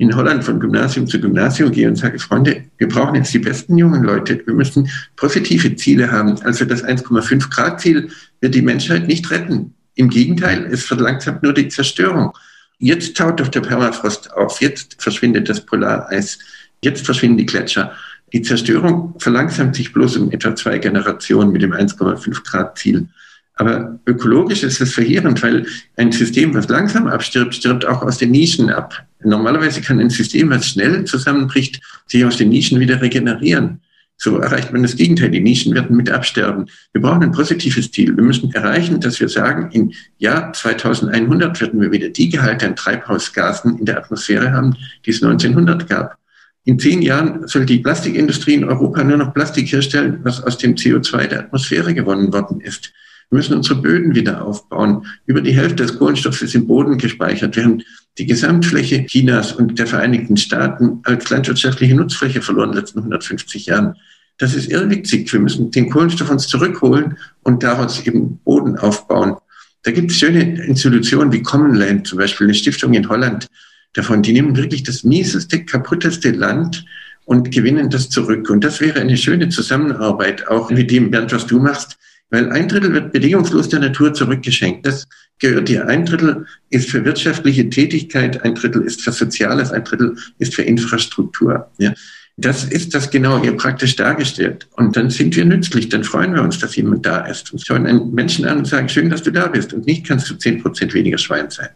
in 0.00 0.16
Holland 0.16 0.42
von 0.42 0.58
Gymnasium 0.58 1.06
zu 1.06 1.20
Gymnasium 1.20 1.70
gehe 1.72 1.86
und 1.86 1.96
sage, 1.96 2.18
Freunde, 2.18 2.64
wir 2.78 2.88
brauchen 2.88 3.16
jetzt 3.16 3.34
die 3.34 3.38
besten 3.38 3.76
jungen 3.76 4.02
Leute. 4.02 4.40
Wir 4.46 4.54
müssen 4.54 4.88
positive 5.14 5.76
Ziele 5.76 6.10
haben. 6.10 6.40
Also 6.40 6.64
das 6.64 6.82
1,5 6.82 7.50
Grad 7.50 7.82
Ziel 7.82 8.08
wird 8.40 8.54
die 8.54 8.62
Menschheit 8.62 9.06
nicht 9.06 9.30
retten. 9.30 9.74
Im 9.96 10.08
Gegenteil, 10.08 10.66
es 10.72 10.86
verlangsamt 10.86 11.42
nur 11.42 11.52
die 11.52 11.68
Zerstörung. 11.68 12.32
Jetzt 12.78 13.14
taut 13.14 13.40
doch 13.40 13.48
der 13.48 13.60
Permafrost 13.60 14.32
auf. 14.32 14.62
Jetzt 14.62 15.02
verschwindet 15.02 15.50
das 15.50 15.66
Polareis. 15.66 16.38
Jetzt 16.82 17.04
verschwinden 17.04 17.36
die 17.36 17.44
Gletscher. 17.44 17.92
Die 18.32 18.40
Zerstörung 18.40 19.16
verlangsamt 19.18 19.76
sich 19.76 19.92
bloß 19.92 20.16
um 20.16 20.30
etwa 20.30 20.56
zwei 20.56 20.78
Generationen 20.78 21.52
mit 21.52 21.60
dem 21.60 21.72
1,5 21.72 22.42
Grad 22.44 22.78
Ziel. 22.78 23.06
Aber 23.54 24.00
ökologisch 24.06 24.62
ist 24.62 24.80
es 24.80 24.94
verheerend, 24.94 25.42
weil 25.42 25.66
ein 25.96 26.12
System, 26.12 26.54
was 26.54 26.68
langsam 26.68 27.06
abstirbt, 27.06 27.54
stirbt 27.54 27.84
auch 27.84 28.02
aus 28.02 28.18
den 28.18 28.30
Nischen 28.30 28.70
ab. 28.70 29.06
Normalerweise 29.22 29.82
kann 29.82 30.00
ein 30.00 30.10
System, 30.10 30.50
was 30.50 30.68
schnell 30.68 31.04
zusammenbricht, 31.04 31.80
sich 32.06 32.24
aus 32.24 32.38
den 32.38 32.48
Nischen 32.48 32.80
wieder 32.80 33.02
regenerieren. 33.02 33.80
So 34.22 34.36
erreicht 34.36 34.70
man 34.70 34.82
das 34.82 34.96
Gegenteil. 34.96 35.30
Die 35.30 35.40
Nischen 35.40 35.74
werden 35.74 35.96
mit 35.96 36.10
absterben. 36.10 36.66
Wir 36.92 37.00
brauchen 37.00 37.22
ein 37.22 37.32
positives 37.32 37.90
Ziel. 37.90 38.14
Wir 38.14 38.22
müssen 38.22 38.52
erreichen, 38.52 39.00
dass 39.00 39.18
wir 39.18 39.30
sagen, 39.30 39.70
im 39.72 39.92
Jahr 40.18 40.52
2100 40.52 41.58
werden 41.58 41.80
wir 41.80 41.90
wieder 41.90 42.10
die 42.10 42.28
Gehalte 42.28 42.66
an 42.66 42.76
Treibhausgasen 42.76 43.78
in 43.78 43.86
der 43.86 43.96
Atmosphäre 43.96 44.52
haben, 44.52 44.76
die 45.06 45.10
es 45.10 45.22
1900 45.22 45.88
gab. 45.88 46.18
In 46.64 46.78
zehn 46.78 47.00
Jahren 47.00 47.48
soll 47.48 47.64
die 47.64 47.78
Plastikindustrie 47.78 48.54
in 48.54 48.64
Europa 48.64 49.02
nur 49.02 49.16
noch 49.16 49.32
Plastik 49.32 49.72
herstellen, 49.72 50.20
was 50.22 50.42
aus 50.42 50.58
dem 50.58 50.74
CO2 50.74 51.26
der 51.26 51.40
Atmosphäre 51.40 51.94
gewonnen 51.94 52.30
worden 52.30 52.60
ist. 52.60 52.92
Wir 53.30 53.36
müssen 53.36 53.56
unsere 53.56 53.80
Böden 53.80 54.14
wieder 54.16 54.44
aufbauen. 54.44 55.06
Über 55.24 55.40
die 55.40 55.52
Hälfte 55.52 55.84
des 55.84 55.98
Kohlenstoffs 55.98 56.42
ist 56.42 56.56
im 56.56 56.66
Boden 56.66 56.98
gespeichert. 56.98 57.54
Wir 57.54 57.64
haben 57.64 57.82
die 58.18 58.26
Gesamtfläche 58.26 59.06
Chinas 59.06 59.52
und 59.52 59.78
der 59.78 59.86
Vereinigten 59.86 60.36
Staaten 60.36 60.98
als 61.04 61.30
landwirtschaftliche 61.30 61.94
Nutzfläche 61.94 62.42
verloren 62.42 62.70
in 62.70 62.74
den 62.74 62.80
letzten 62.80 62.98
150 62.98 63.66
Jahren. 63.66 63.94
Das 64.38 64.54
ist 64.54 64.68
irrwitzig. 64.68 65.32
Wir 65.32 65.38
müssen 65.38 65.70
den 65.70 65.90
Kohlenstoff 65.90 66.28
uns 66.28 66.48
zurückholen 66.48 67.18
und 67.42 67.62
daraus 67.62 68.04
eben 68.04 68.38
Boden 68.38 68.76
aufbauen. 68.76 69.36
Da 69.84 69.92
gibt 69.92 70.10
es 70.10 70.18
schöne 70.18 70.64
Institutionen 70.64 71.30
wie 71.30 71.42
Common 71.42 71.74
Land, 71.74 72.08
zum 72.08 72.18
Beispiel 72.18 72.48
eine 72.48 72.54
Stiftung 72.54 72.94
in 72.94 73.08
Holland, 73.08 73.46
davon. 73.92 74.22
Die 74.22 74.32
nehmen 74.32 74.56
wirklich 74.56 74.82
das 74.82 75.04
mieseste, 75.04 75.64
kaputteste 75.64 76.32
Land 76.32 76.84
und 77.26 77.52
gewinnen 77.52 77.90
das 77.90 78.08
zurück. 78.08 78.50
Und 78.50 78.64
das 78.64 78.80
wäre 78.80 79.00
eine 79.00 79.16
schöne 79.16 79.50
Zusammenarbeit, 79.50 80.48
auch 80.48 80.70
mit 80.70 80.90
dem, 80.90 81.10
Bernd, 81.12 81.32
was 81.32 81.46
du 81.46 81.60
machst. 81.60 81.96
Weil 82.30 82.50
ein 82.50 82.68
Drittel 82.68 82.92
wird 82.92 83.12
bedingungslos 83.12 83.68
der 83.68 83.80
Natur 83.80 84.14
zurückgeschenkt. 84.14 84.86
Das 84.86 85.06
gehört 85.38 85.68
dir. 85.68 85.88
Ein 85.88 86.06
Drittel 86.06 86.46
ist 86.70 86.90
für 86.90 87.04
wirtschaftliche 87.04 87.68
Tätigkeit, 87.68 88.42
ein 88.44 88.54
Drittel 88.54 88.82
ist 88.82 89.02
für 89.02 89.12
Soziales, 89.12 89.72
ein 89.72 89.84
Drittel 89.84 90.16
ist 90.38 90.54
für 90.54 90.62
Infrastruktur. 90.62 91.68
Ja. 91.78 91.92
Das 92.36 92.64
ist 92.64 92.94
das 92.94 93.10
genau 93.10 93.42
hier 93.42 93.56
praktisch 93.56 93.96
dargestellt. 93.96 94.68
Und 94.76 94.96
dann 94.96 95.10
sind 95.10 95.36
wir 95.36 95.44
nützlich, 95.44 95.88
dann 95.88 96.04
freuen 96.04 96.34
wir 96.34 96.42
uns, 96.42 96.58
dass 96.58 96.76
jemand 96.76 97.04
da 97.04 97.26
ist 97.26 97.52
und 97.52 97.66
schauen 97.66 97.86
einen 97.86 98.14
Menschen 98.14 98.46
an 98.46 98.58
und 98.58 98.66
sagen, 98.66 98.88
schön, 98.88 99.10
dass 99.10 99.22
du 99.22 99.30
da 99.30 99.48
bist. 99.48 99.74
Und 99.74 99.86
nicht 99.86 100.06
kannst 100.06 100.30
du 100.30 100.36
zehn 100.36 100.62
Prozent 100.62 100.94
weniger 100.94 101.18
Schwein 101.18 101.50
sein 101.50 101.68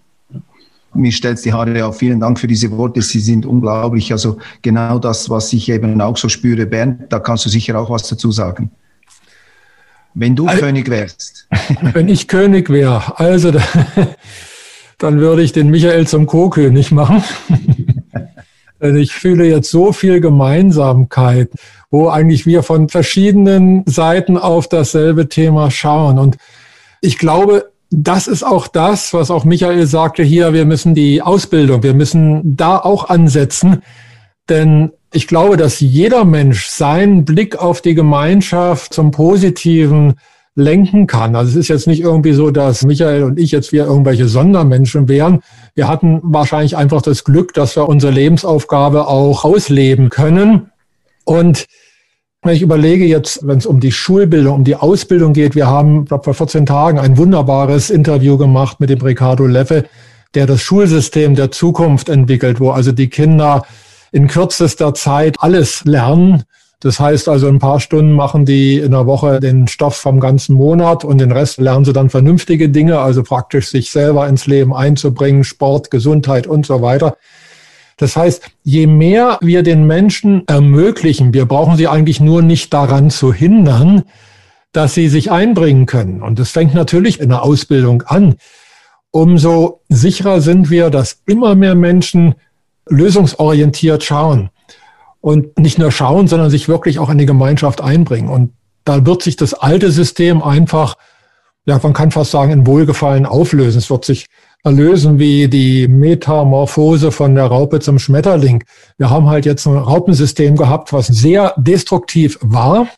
mir 0.94 1.12
stellt 1.12 1.44
die 1.44 1.52
Haare 1.52 1.84
auf. 1.84 1.98
Vielen 1.98 2.20
Dank 2.20 2.38
für 2.38 2.46
diese 2.46 2.70
Worte. 2.70 3.02
Sie 3.02 3.20
sind 3.20 3.46
unglaublich. 3.46 4.12
Also 4.12 4.38
genau 4.62 4.98
das, 4.98 5.28
was 5.28 5.52
ich 5.52 5.68
eben 5.68 6.00
auch 6.00 6.16
so 6.16 6.28
spüre. 6.28 6.66
Bernd, 6.66 7.12
da 7.12 7.18
kannst 7.18 7.44
du 7.44 7.50
sicher 7.50 7.78
auch 7.78 7.90
was 7.90 8.08
dazu 8.08 8.30
sagen. 8.30 8.70
Wenn 10.14 10.36
du 10.36 10.46
also, 10.46 10.60
König 10.62 10.88
wärst. 10.88 11.48
Wenn 11.92 12.08
ich 12.08 12.28
König 12.28 12.70
wäre, 12.70 13.18
also 13.18 13.52
dann 14.98 15.20
würde 15.20 15.42
ich 15.42 15.52
den 15.52 15.70
Michael 15.70 16.06
zum 16.06 16.26
Co-König 16.26 16.92
machen. 16.92 17.22
Denn 18.80 18.96
ich 18.96 19.12
fühle 19.12 19.46
jetzt 19.46 19.70
so 19.70 19.92
viel 19.92 20.20
Gemeinsamkeit, 20.20 21.50
wo 21.90 22.08
eigentlich 22.08 22.44
wir 22.44 22.62
von 22.62 22.88
verschiedenen 22.88 23.84
Seiten 23.86 24.36
auf 24.36 24.68
dasselbe 24.68 25.28
Thema 25.28 25.70
schauen. 25.70 26.18
Und 26.18 26.36
ich 27.00 27.18
glaube, 27.18 27.70
das 27.90 28.26
ist 28.26 28.42
auch 28.42 28.66
das, 28.66 29.14
was 29.14 29.30
auch 29.30 29.44
Michael 29.44 29.86
sagte 29.86 30.22
hier, 30.22 30.52
wir 30.52 30.64
müssen 30.64 30.94
die 30.94 31.22
Ausbildung, 31.22 31.82
wir 31.82 31.94
müssen 31.94 32.56
da 32.56 32.78
auch 32.78 33.08
ansetzen, 33.08 33.82
denn 34.48 34.90
ich 35.14 35.28
glaube, 35.28 35.56
dass 35.56 35.80
jeder 35.80 36.24
Mensch 36.24 36.66
seinen 36.66 37.24
Blick 37.24 37.56
auf 37.56 37.80
die 37.80 37.94
Gemeinschaft 37.94 38.92
zum 38.92 39.12
Positiven 39.12 40.14
lenken 40.56 41.06
kann. 41.06 41.36
Also 41.36 41.50
es 41.50 41.56
ist 41.56 41.68
jetzt 41.68 41.86
nicht 41.86 42.00
irgendwie 42.00 42.32
so, 42.32 42.50
dass 42.50 42.84
Michael 42.84 43.22
und 43.22 43.38
ich 43.38 43.52
jetzt 43.52 43.72
wir 43.72 43.86
irgendwelche 43.86 44.28
Sondermenschen 44.28 45.08
wären. 45.08 45.40
Wir 45.74 45.88
hatten 45.88 46.20
wahrscheinlich 46.22 46.76
einfach 46.76 47.02
das 47.02 47.24
Glück, 47.24 47.54
dass 47.54 47.76
wir 47.76 47.88
unsere 47.88 48.12
Lebensaufgabe 48.12 49.06
auch 49.06 49.44
ausleben 49.44 50.10
können. 50.10 50.70
Und 51.24 51.66
wenn 52.42 52.54
ich 52.54 52.62
überlege 52.62 53.04
jetzt, 53.04 53.46
wenn 53.46 53.58
es 53.58 53.66
um 53.66 53.80
die 53.80 53.92
Schulbildung, 53.92 54.54
um 54.54 54.64
die 54.64 54.76
Ausbildung 54.76 55.32
geht, 55.32 55.54
wir 55.54 55.66
haben 55.66 56.04
glaub, 56.06 56.24
vor 56.24 56.34
14 56.34 56.66
Tagen 56.66 56.98
ein 56.98 57.16
wunderbares 57.16 57.90
Interview 57.90 58.36
gemacht 58.36 58.80
mit 58.80 58.90
dem 58.90 59.00
Ricardo 59.00 59.46
Leffe, 59.46 59.84
der 60.34 60.46
das 60.46 60.60
Schulsystem 60.60 61.36
der 61.36 61.52
Zukunft 61.52 62.08
entwickelt, 62.08 62.60
wo 62.60 62.70
also 62.70 62.92
die 62.92 63.08
Kinder 63.08 63.64
in 64.14 64.28
kürzester 64.28 64.94
Zeit 64.94 65.36
alles 65.40 65.84
lernen. 65.84 66.44
Das 66.78 67.00
heißt 67.00 67.28
also, 67.28 67.48
ein 67.48 67.58
paar 67.58 67.80
Stunden 67.80 68.12
machen 68.12 68.44
die 68.44 68.78
in 68.78 68.92
der 68.92 69.06
Woche 69.06 69.40
den 69.40 69.66
Stoff 69.66 69.96
vom 69.96 70.20
ganzen 70.20 70.54
Monat 70.54 71.04
und 71.04 71.18
den 71.18 71.32
Rest 71.32 71.58
lernen 71.58 71.84
sie 71.84 71.92
dann 71.92 72.10
vernünftige 72.10 72.68
Dinge, 72.68 73.00
also 73.00 73.24
praktisch 73.24 73.68
sich 73.68 73.90
selber 73.90 74.28
ins 74.28 74.46
Leben 74.46 74.72
einzubringen, 74.72 75.42
Sport, 75.42 75.90
Gesundheit 75.90 76.46
und 76.46 76.64
so 76.64 76.80
weiter. 76.80 77.16
Das 77.96 78.16
heißt, 78.16 78.42
je 78.62 78.86
mehr 78.86 79.38
wir 79.40 79.64
den 79.64 79.84
Menschen 79.84 80.46
ermöglichen, 80.46 81.34
wir 81.34 81.46
brauchen 81.46 81.76
sie 81.76 81.88
eigentlich 81.88 82.20
nur 82.20 82.40
nicht 82.40 82.72
daran 82.72 83.10
zu 83.10 83.32
hindern, 83.32 84.04
dass 84.70 84.94
sie 84.94 85.08
sich 85.08 85.32
einbringen 85.32 85.86
können. 85.86 86.22
Und 86.22 86.38
das 86.38 86.52
fängt 86.52 86.74
natürlich 86.74 87.18
in 87.18 87.30
der 87.30 87.42
Ausbildung 87.42 88.02
an. 88.02 88.36
Umso 89.10 89.80
sicherer 89.88 90.40
sind 90.40 90.70
wir, 90.70 90.90
dass 90.90 91.22
immer 91.26 91.56
mehr 91.56 91.74
Menschen 91.74 92.36
lösungsorientiert 92.88 94.04
schauen. 94.04 94.50
Und 95.20 95.58
nicht 95.58 95.78
nur 95.78 95.90
schauen, 95.90 96.28
sondern 96.28 96.50
sich 96.50 96.68
wirklich 96.68 96.98
auch 96.98 97.08
in 97.08 97.18
die 97.18 97.26
Gemeinschaft 97.26 97.80
einbringen. 97.80 98.28
Und 98.28 98.52
da 98.84 99.06
wird 99.06 99.22
sich 99.22 99.36
das 99.36 99.54
alte 99.54 99.90
System 99.90 100.42
einfach, 100.42 100.96
ja, 101.64 101.80
man 101.82 101.94
kann 101.94 102.10
fast 102.10 102.30
sagen, 102.30 102.52
in 102.52 102.66
Wohlgefallen 102.66 103.24
auflösen. 103.24 103.78
Es 103.78 103.88
wird 103.88 104.04
sich 104.04 104.26
erlösen 104.64 105.18
wie 105.18 105.48
die 105.48 105.88
Metamorphose 105.88 107.10
von 107.10 107.34
der 107.34 107.46
Raupe 107.46 107.80
zum 107.80 107.98
Schmetterling. 107.98 108.64
Wir 108.98 109.10
haben 109.10 109.28
halt 109.28 109.46
jetzt 109.46 109.66
ein 109.66 109.76
Raupensystem 109.76 110.56
gehabt, 110.56 110.92
was 110.92 111.06
sehr 111.06 111.54
destruktiv 111.56 112.38
war. 112.42 112.88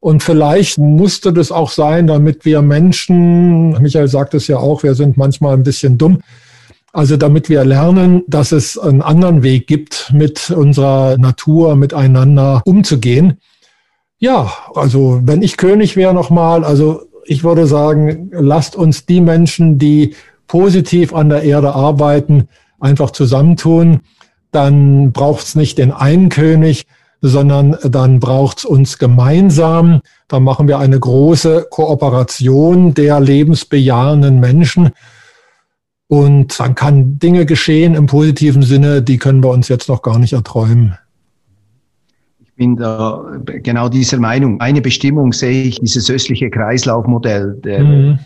Und 0.00 0.22
vielleicht 0.22 0.78
musste 0.78 1.32
das 1.32 1.50
auch 1.50 1.70
sein, 1.70 2.06
damit 2.06 2.44
wir 2.44 2.62
Menschen, 2.62 3.70
Michael 3.82 4.08
sagt 4.08 4.34
es 4.34 4.46
ja 4.46 4.58
auch, 4.58 4.82
wir 4.82 4.94
sind 4.94 5.16
manchmal 5.16 5.54
ein 5.54 5.62
bisschen 5.62 5.98
dumm, 5.98 6.20
also 6.98 7.16
damit 7.16 7.48
wir 7.48 7.64
lernen, 7.64 8.24
dass 8.26 8.50
es 8.50 8.76
einen 8.76 9.02
anderen 9.02 9.44
Weg 9.44 9.68
gibt, 9.68 10.12
mit 10.12 10.50
unserer 10.50 11.16
Natur 11.16 11.76
miteinander 11.76 12.60
umzugehen. 12.64 13.38
Ja, 14.18 14.52
also 14.74 15.20
wenn 15.22 15.40
ich 15.42 15.56
König 15.56 15.94
wäre 15.94 16.12
nochmal, 16.12 16.64
also 16.64 17.02
ich 17.24 17.44
würde 17.44 17.68
sagen, 17.68 18.30
lasst 18.32 18.74
uns 18.74 19.06
die 19.06 19.20
Menschen, 19.20 19.78
die 19.78 20.16
positiv 20.48 21.14
an 21.14 21.28
der 21.28 21.44
Erde 21.44 21.72
arbeiten, 21.72 22.48
einfach 22.80 23.12
zusammentun. 23.12 24.00
Dann 24.50 25.12
braucht 25.12 25.44
es 25.44 25.54
nicht 25.54 25.78
den 25.78 25.92
einen 25.92 26.30
König, 26.30 26.86
sondern 27.20 27.76
dann 27.84 28.18
braucht 28.18 28.58
es 28.58 28.64
uns 28.64 28.98
gemeinsam. 28.98 30.00
Dann 30.26 30.42
machen 30.42 30.66
wir 30.66 30.80
eine 30.80 30.98
große 30.98 31.68
Kooperation 31.70 32.92
der 32.92 33.20
lebensbejahenden 33.20 34.40
Menschen. 34.40 34.90
Und 36.08 36.58
dann 36.58 36.74
kann 36.74 37.18
Dinge 37.18 37.46
geschehen 37.46 37.94
im 37.94 38.06
positiven 38.06 38.62
Sinne, 38.62 39.02
die 39.02 39.18
können 39.18 39.42
wir 39.42 39.50
uns 39.50 39.68
jetzt 39.68 39.88
noch 39.88 40.02
gar 40.02 40.18
nicht 40.18 40.32
erträumen. 40.32 40.96
Ich 42.40 42.54
bin 42.54 42.76
da 42.76 43.38
genau 43.44 43.88
dieser 43.88 44.18
Meinung. 44.18 44.60
Eine 44.60 44.80
Bestimmung 44.80 45.32
sehe 45.32 45.62
ich, 45.64 45.78
dieses 45.78 46.10
östliche 46.10 46.50
Kreislaufmodell 46.50 47.60
der, 47.62 47.84
mhm 47.84 48.18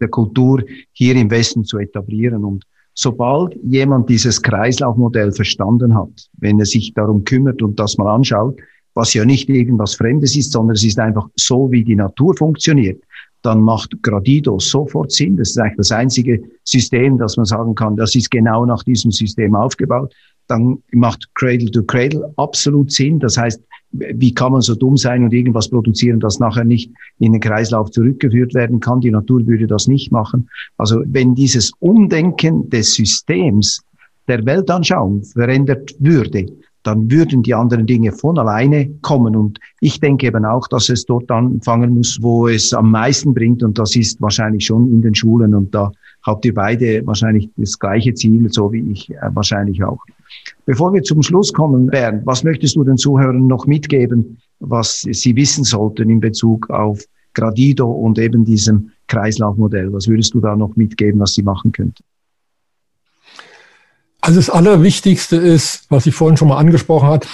der 0.00 0.08
Kultur 0.08 0.62
hier 0.92 1.14
im 1.16 1.30
Westen 1.30 1.64
zu 1.64 1.78
etablieren. 1.78 2.44
Und 2.44 2.64
sobald 2.94 3.54
jemand 3.62 4.08
dieses 4.08 4.40
Kreislaufmodell 4.40 5.32
verstanden 5.32 5.94
hat, 5.94 6.28
wenn 6.38 6.58
er 6.58 6.66
sich 6.66 6.92
darum 6.94 7.24
kümmert 7.24 7.62
und 7.62 7.78
das 7.78 7.98
mal 7.98 8.12
anschaut, 8.12 8.58
was 8.94 9.14
ja 9.14 9.24
nicht 9.24 9.48
irgendwas 9.48 9.94
Fremdes 9.94 10.36
ist, 10.36 10.52
sondern 10.52 10.74
es 10.76 10.84
ist 10.84 10.98
einfach 10.98 11.28
so, 11.34 11.70
wie 11.72 11.82
die 11.82 11.96
Natur 11.96 12.36
funktioniert, 12.36 13.02
dann 13.44 13.60
macht 13.60 14.02
Gradido 14.02 14.58
sofort 14.58 15.12
Sinn. 15.12 15.36
Das 15.36 15.50
ist 15.50 15.58
eigentlich 15.58 15.76
das 15.76 15.92
einzige 15.92 16.42
System, 16.64 17.18
das 17.18 17.36
man 17.36 17.44
sagen 17.44 17.74
kann, 17.74 17.94
das 17.94 18.14
ist 18.14 18.30
genau 18.30 18.64
nach 18.64 18.82
diesem 18.82 19.10
System 19.10 19.54
aufgebaut. 19.54 20.14
Dann 20.46 20.82
macht 20.92 21.28
Cradle 21.34 21.70
to 21.70 21.82
Cradle 21.82 22.32
absolut 22.36 22.90
Sinn. 22.90 23.18
Das 23.18 23.36
heißt, 23.36 23.62
wie 23.92 24.32
kann 24.32 24.52
man 24.52 24.62
so 24.62 24.74
dumm 24.74 24.96
sein 24.96 25.24
und 25.24 25.32
irgendwas 25.32 25.68
produzieren, 25.68 26.20
das 26.20 26.40
nachher 26.40 26.64
nicht 26.64 26.90
in 27.18 27.32
den 27.32 27.40
Kreislauf 27.40 27.90
zurückgeführt 27.90 28.54
werden 28.54 28.80
kann. 28.80 29.00
Die 29.00 29.10
Natur 29.10 29.46
würde 29.46 29.66
das 29.66 29.88
nicht 29.88 30.10
machen. 30.10 30.48
Also 30.78 31.02
wenn 31.06 31.34
dieses 31.34 31.72
Umdenken 31.80 32.68
des 32.70 32.94
Systems 32.94 33.82
der 34.26 34.44
Weltanschauung 34.46 35.22
verändert 35.22 35.94
würde, 35.98 36.46
dann 36.84 37.10
würden 37.10 37.42
die 37.42 37.54
anderen 37.54 37.86
Dinge 37.86 38.12
von 38.12 38.38
alleine 38.38 38.88
kommen. 39.00 39.34
Und 39.34 39.58
ich 39.80 40.00
denke 40.00 40.26
eben 40.26 40.44
auch, 40.44 40.68
dass 40.68 40.90
es 40.90 41.06
dort 41.06 41.30
anfangen 41.30 41.94
muss, 41.94 42.18
wo 42.20 42.46
es 42.46 42.72
am 42.72 42.90
meisten 42.90 43.34
bringt. 43.34 43.62
Und 43.62 43.78
das 43.78 43.96
ist 43.96 44.20
wahrscheinlich 44.20 44.66
schon 44.66 44.92
in 44.92 45.02
den 45.02 45.14
Schulen. 45.14 45.54
Und 45.54 45.74
da 45.74 45.90
habt 46.22 46.44
ihr 46.44 46.54
beide 46.54 47.04
wahrscheinlich 47.06 47.48
das 47.56 47.78
gleiche 47.78 48.14
Ziel, 48.14 48.52
so 48.52 48.70
wie 48.72 48.92
ich 48.92 49.10
äh, 49.10 49.16
wahrscheinlich 49.32 49.82
auch. 49.82 49.98
Bevor 50.66 50.92
wir 50.92 51.02
zum 51.02 51.22
Schluss 51.22 51.52
kommen, 51.52 51.86
Bernd, 51.86 52.26
was 52.26 52.44
möchtest 52.44 52.76
du 52.76 52.84
den 52.84 52.98
Zuhörern 52.98 53.46
noch 53.46 53.66
mitgeben, 53.66 54.38
was 54.60 55.00
sie 55.00 55.36
wissen 55.36 55.64
sollten 55.64 56.10
in 56.10 56.20
Bezug 56.20 56.68
auf 56.70 57.02
Gradido 57.32 57.90
und 57.90 58.18
eben 58.18 58.44
diesem 58.44 58.90
Kreislaufmodell? 59.08 59.92
Was 59.92 60.06
würdest 60.06 60.34
du 60.34 60.40
da 60.40 60.54
noch 60.54 60.76
mitgeben, 60.76 61.20
was 61.20 61.34
sie 61.34 61.42
machen 61.42 61.72
könnten? 61.72 62.04
Also 64.24 64.38
das 64.38 64.48
Allerwichtigste 64.48 65.36
ist, 65.36 65.82
was 65.90 66.06
ich 66.06 66.14
vorhin 66.14 66.38
schon 66.38 66.48
mal 66.48 66.56
angesprochen 66.56 67.08
habe, 67.08 67.26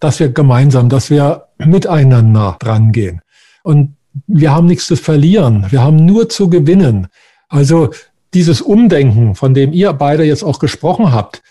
dass 0.00 0.20
wir 0.20 0.28
gemeinsam, 0.28 0.90
dass 0.90 1.08
wir 1.08 1.46
miteinander 1.56 2.56
drangehen. 2.60 3.22
Und 3.62 3.96
wir 4.26 4.54
haben 4.54 4.66
nichts 4.66 4.84
zu 4.84 4.96
verlieren. 4.96 5.64
Wir 5.70 5.80
haben 5.80 5.96
nur 5.96 6.28
zu 6.28 6.50
gewinnen. 6.50 7.06
Also 7.48 7.88
dieses 8.34 8.60
Umdenken, 8.60 9.34
von 9.34 9.54
dem 9.54 9.72
ihr 9.72 9.94
beide 9.94 10.24
jetzt 10.24 10.42
auch 10.42 10.58
gesprochen 10.58 11.10
habt, 11.10 11.42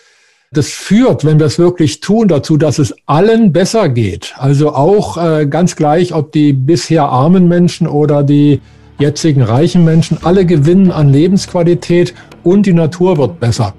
das 0.52 0.68
führt, 0.68 1.24
wenn 1.24 1.40
wir 1.40 1.46
es 1.46 1.58
wirklich 1.58 1.98
tun, 1.98 2.28
dazu, 2.28 2.56
dass 2.56 2.78
es 2.78 2.94
allen 3.06 3.52
besser 3.52 3.88
geht. 3.88 4.34
Also 4.36 4.72
auch 4.72 5.16
äh, 5.16 5.46
ganz 5.46 5.74
gleich, 5.74 6.14
ob 6.14 6.30
die 6.30 6.52
bisher 6.52 7.06
armen 7.06 7.48
Menschen 7.48 7.88
oder 7.88 8.22
die 8.22 8.60
jetzigen 9.00 9.42
reichen 9.42 9.84
Menschen, 9.84 10.18
alle 10.22 10.46
gewinnen 10.46 10.92
an 10.92 11.12
Lebensqualität 11.12 12.14
und 12.44 12.66
die 12.66 12.72
Natur 12.72 13.18
wird 13.18 13.40
besser. 13.40 13.74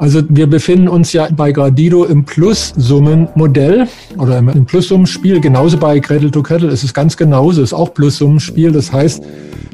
Also 0.00 0.22
wir 0.30 0.46
befinden 0.46 0.88
uns 0.88 1.12
ja 1.12 1.28
bei 1.30 1.52
Gradido 1.52 2.04
im 2.04 2.24
Plussummenmodell 2.24 3.86
oder 4.16 4.38
im 4.38 4.64
Plussummenspiel. 4.64 5.40
Genauso 5.40 5.76
bei 5.76 6.00
Cradle 6.00 6.30
to 6.30 6.42
Cradle 6.42 6.70
ist 6.70 6.82
es 6.84 6.94
ganz 6.94 7.18
genauso, 7.18 7.62
ist 7.62 7.74
auch 7.74 7.92
Plussummenspiel. 7.92 8.72
Das 8.72 8.90
heißt, 8.90 9.22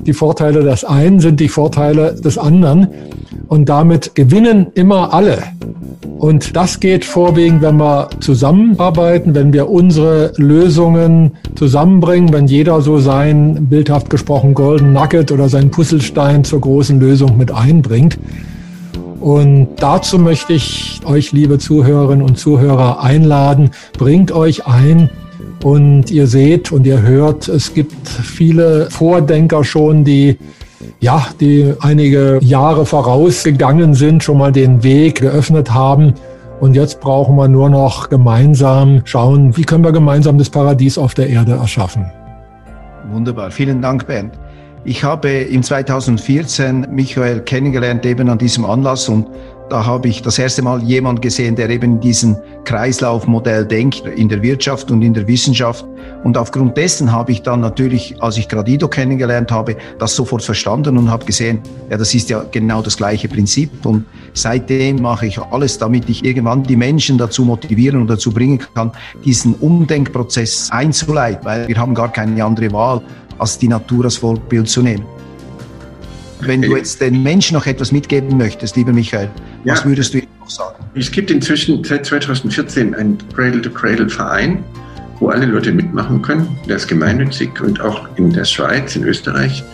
die 0.05 0.12
Vorteile 0.12 0.64
des 0.64 0.83
einen 0.83 1.20
sind 1.20 1.39
die 1.39 1.49
Vorteile 1.49 2.16
des 2.16 2.39
anderen 2.39 2.89
und 3.47 3.68
damit 3.68 4.16
gewinnen 4.16 4.66
immer 4.74 5.14
alle. 5.14 5.39
Und 6.18 6.57
das 6.57 6.81
geht 6.81 7.05
vorwiegend, 7.05 7.62
wenn 7.62 7.77
wir 7.77 8.09
zusammenarbeiten, 8.18 9.33
wenn 9.33 9.53
wir 9.53 9.70
unsere 9.70 10.33
Lösungen 10.39 11.37
zusammenbringen, 11.55 12.33
wenn 12.33 12.49
jeder 12.49 12.81
so 12.81 12.99
sein, 12.99 13.68
bildhaft 13.70 14.11
gesprochen, 14.11 14.55
Golden 14.55 14.93
Nugget 14.93 15.31
oder 15.31 15.49
sein 15.49 15.70
Puzzlestein 15.70 16.43
zur 16.43 16.62
großen 16.62 16.99
Lösung 16.99 17.37
mit 17.37 17.53
einbringt. 17.53 18.18
Und 19.21 19.69
dazu 19.79 20.19
möchte 20.19 20.53
ich 20.53 21.01
euch, 21.05 21.33
liebe 21.33 21.59
Zuhörerinnen 21.59 22.25
und 22.25 22.39
Zuhörer, 22.39 23.03
einladen. 23.03 23.71
Bringt 23.99 24.33
euch 24.33 24.67
ein. 24.67 25.11
Und 25.64 26.11
ihr 26.11 26.27
seht 26.27 26.71
und 26.71 26.87
ihr 26.87 27.03
hört, 27.03 27.49
es 27.49 27.75
gibt 27.75 28.09
viele 28.09 28.89
Vordenker 28.91 29.64
schon, 29.64 30.05
die 30.05 30.39
ja, 31.01 31.27
die 31.41 31.75
einige 31.81 32.39
Jahre 32.43 32.87
vorausgegangen 32.87 33.95
sind, 33.95 34.23
schon 34.23 34.39
mal 34.39 34.53
den 34.53 34.83
Weg 34.83 35.21
geöffnet 35.21 35.73
haben. 35.73 36.14
Und 36.61 36.75
jetzt 36.75 37.01
brauchen 37.01 37.37
wir 37.37 37.49
nur 37.49 37.69
noch 37.69 38.09
gemeinsam 38.09 39.03
schauen, 39.05 39.57
wie 39.57 39.64
können 39.64 39.85
wir 39.85 39.93
gemeinsam 39.93 40.39
das 40.39 40.49
Paradies 40.49 40.97
auf 40.97 41.14
der 41.14 41.29
Erde 41.29 41.53
erschaffen. 41.53 42.07
Wunderbar. 43.11 43.51
Vielen 43.51 43.83
Dank, 43.83 44.07
Bernd. 44.07 44.33
Ich 44.89 45.03
habe 45.03 45.28
im 45.28 45.64
2014 45.64 46.87
Michael 46.93 47.41
kennengelernt 47.41 48.07
eben 48.07 48.28
an 48.28 48.39
diesem 48.39 48.64
Anlass 48.64 49.09
und 49.09 49.26
da 49.68 49.84
habe 49.84 50.07
ich 50.07 50.22
das 50.22 50.39
erste 50.39 50.62
Mal 50.62 50.80
jemand 50.84 51.22
gesehen, 51.22 51.57
der 51.57 51.68
eben 51.70 51.95
in 51.95 52.01
diesem 52.01 52.37
Kreislaufmodell 52.64 53.64
denkt, 53.64 54.05
in 54.07 54.28
der 54.28 54.41
Wirtschaft 54.43 54.93
und 54.93 55.03
in 55.03 55.12
der 55.12 55.26
Wissenschaft. 55.26 55.84
Und 56.22 56.39
aufgrund 56.39 56.76
dessen 56.76 57.11
habe 57.11 57.32
ich 57.32 57.43
dann 57.43 57.62
natürlich, 57.62 58.22
als 58.22 58.39
ich 58.39 58.49
Gradido 58.49 58.87
kennengelernt 58.87 59.51
habe, 59.51 59.76
das 59.99 60.14
sofort 60.14 60.45
verstanden 60.45 60.97
und 60.97 61.11
habe 61.11 61.24
gesehen, 61.24 61.62
ja, 61.91 61.97
das 61.97 62.14
ist 62.14 62.30
ja 62.30 62.45
genau 62.53 62.80
das 62.80 62.97
gleiche 62.97 63.26
Prinzip. 63.26 63.84
Und 63.84 64.05
seitdem 64.34 65.03
mache 65.03 65.26
ich 65.26 65.41
alles, 65.41 65.78
damit 65.78 66.09
ich 66.09 66.24
irgendwann 66.24 66.62
die 66.62 66.76
Menschen 66.76 67.18
dazu 67.18 67.45
motivieren 67.45 68.01
und 68.01 68.07
dazu 68.07 68.30
bringen 68.30 68.61
kann, 68.74 68.93
diesen 69.24 69.55
Umdenkprozess 69.55 70.68
einzuleiten, 70.70 71.45
weil 71.45 71.66
wir 71.66 71.76
haben 71.76 71.95
gar 71.95 72.12
keine 72.12 72.45
andere 72.45 72.70
Wahl 72.70 73.03
als 73.39 73.59
die 73.59 73.68
Natur 73.68 74.05
als 74.05 74.16
Vorbild 74.16 74.68
zu 74.68 74.82
nehmen. 74.82 75.05
Wenn 76.41 76.62
du 76.62 76.76
jetzt 76.76 77.01
den 77.01 77.22
Menschen 77.22 77.55
noch 77.55 77.66
etwas 77.66 77.93
mitgeben 77.93 78.37
möchtest, 78.37 78.76
lieber 78.76 78.93
Michael, 78.93 79.30
ja. 79.64 79.72
was 79.72 79.84
würdest 79.84 80.14
du 80.14 80.18
ihm 80.18 80.26
noch 80.39 80.51
sagen? 80.51 80.84
Es 80.95 81.11
gibt 81.11 81.30
inzwischen 81.30 81.82
seit 81.82 82.07
2014 82.07 82.95
einen 82.95 83.18
Cradle-to-Cradle-Verein, 83.34 84.62
wo 85.18 85.28
alle 85.28 85.47
Leute 85.47 85.72
mitmachen 85.72 86.20
können. 86.20 86.59
Der 86.68 86.76
ist 86.76 86.89
gemeinnützig 86.89 87.61
und 87.61 87.80
auch 87.80 88.07
in 88.16 88.30
der 88.30 88.45
Schweiz, 88.45 88.97
in 88.97 89.05
Österreich 89.05 89.64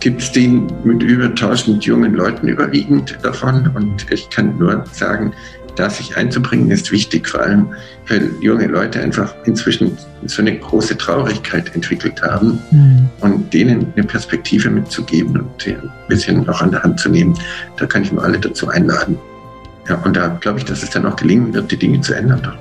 gibt 0.00 0.20
es 0.20 0.32
den 0.32 0.70
mit 0.84 1.02
über 1.02 1.24
1000 1.24 1.82
jungen 1.86 2.12
Leuten 2.12 2.46
überwiegend 2.48 3.18
davon. 3.22 3.70
Und 3.74 4.04
ich 4.10 4.28
kann 4.28 4.58
nur 4.58 4.84
sagen, 4.92 5.32
da 5.76 5.90
sich 5.90 6.16
einzubringen, 6.16 6.70
ist 6.70 6.92
wichtig, 6.92 7.28
vor 7.28 7.40
allem 7.40 7.68
weil 8.08 8.30
junge 8.40 8.66
Leute 8.66 9.00
einfach 9.00 9.34
inzwischen 9.44 9.96
so 10.26 10.42
eine 10.42 10.58
große 10.58 10.96
Traurigkeit 10.96 11.74
entwickelt 11.74 12.20
haben 12.22 12.58
mhm. 12.70 13.08
und 13.20 13.52
denen 13.52 13.92
eine 13.96 14.04
Perspektive 14.04 14.70
mitzugeben 14.70 15.40
und 15.40 15.66
ein 15.66 15.90
bisschen 16.08 16.48
auch 16.48 16.60
an 16.60 16.70
der 16.70 16.82
Hand 16.82 17.00
zu 17.00 17.08
nehmen. 17.08 17.38
Da 17.76 17.86
kann 17.86 18.02
ich 18.02 18.12
nur 18.12 18.22
alle 18.22 18.38
dazu 18.38 18.68
einladen. 18.68 19.18
Ja, 19.88 19.96
und 20.04 20.16
da 20.16 20.28
glaube 20.40 20.58
ich, 20.58 20.64
dass 20.64 20.82
es 20.82 20.90
dann 20.90 21.06
auch 21.06 21.16
gelingen 21.16 21.52
wird, 21.52 21.70
die 21.70 21.76
Dinge 21.76 22.00
zu 22.00 22.14
ändern. 22.14 22.52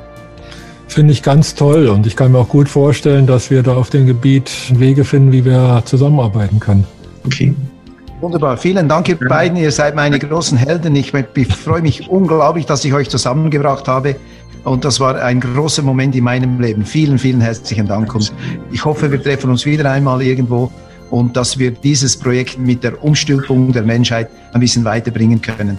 Finde 0.88 1.14
ich 1.14 1.24
ganz 1.24 1.56
toll 1.56 1.88
und 1.88 2.06
ich 2.06 2.16
kann 2.16 2.32
mir 2.32 2.40
auch 2.40 2.50
gut 2.50 2.70
vorstellen, 2.70 3.26
dass 3.26 3.50
wir 3.50 3.64
da 3.64 3.76
auf 3.76 3.90
dem 3.90 4.06
Gebiet 4.06 4.52
Wege 4.80 5.06
finden, 5.06 5.32
wie 5.32 5.46
wir 5.46 5.82
zusammenarbeiten 5.86 6.60
können. 6.60 6.86
Okay. 7.26 7.56
Wunderbar. 8.24 8.56
Vielen 8.56 8.88
Dank, 8.88 9.10
ihr 9.10 9.20
beiden. 9.20 9.58
Ihr 9.58 9.74
seid 9.74 9.96
meine 9.96 10.18
großen 10.18 10.58
Helden. 10.58 10.96
Ich 10.96 11.12
freue 11.12 11.82
mich 11.82 12.10
unglaublich, 12.10 12.66
dass 12.66 12.86
ich 12.86 12.94
euch 12.94 13.10
zusammengebracht 13.10 13.90
habe. 13.90 14.16
Und 14.64 14.86
das 14.86 15.02
war 15.02 15.22
ein 15.22 15.42
großer 15.42 15.82
Moment 15.82 16.16
in 16.16 16.24
meinem 16.24 16.58
Leben. 16.62 16.86
Vielen, 16.86 17.20
vielen 17.20 17.42
herzlichen 17.42 17.86
Dank. 17.86 18.16
Und 18.16 18.32
ich 18.72 18.86
hoffe, 18.86 19.12
wir 19.12 19.22
treffen 19.22 19.50
uns 19.50 19.66
wieder 19.66 19.92
einmal 19.92 20.22
irgendwo 20.22 20.72
und 21.10 21.36
dass 21.36 21.60
wir 21.60 21.72
dieses 21.72 22.16
Projekt 22.16 22.58
mit 22.58 22.82
der 22.86 23.04
Umstülpung 23.04 23.74
der 23.74 23.84
Menschheit 23.84 24.30
ein 24.54 24.62
bisschen 24.62 24.86
weiterbringen 24.86 25.42
können. 25.42 25.78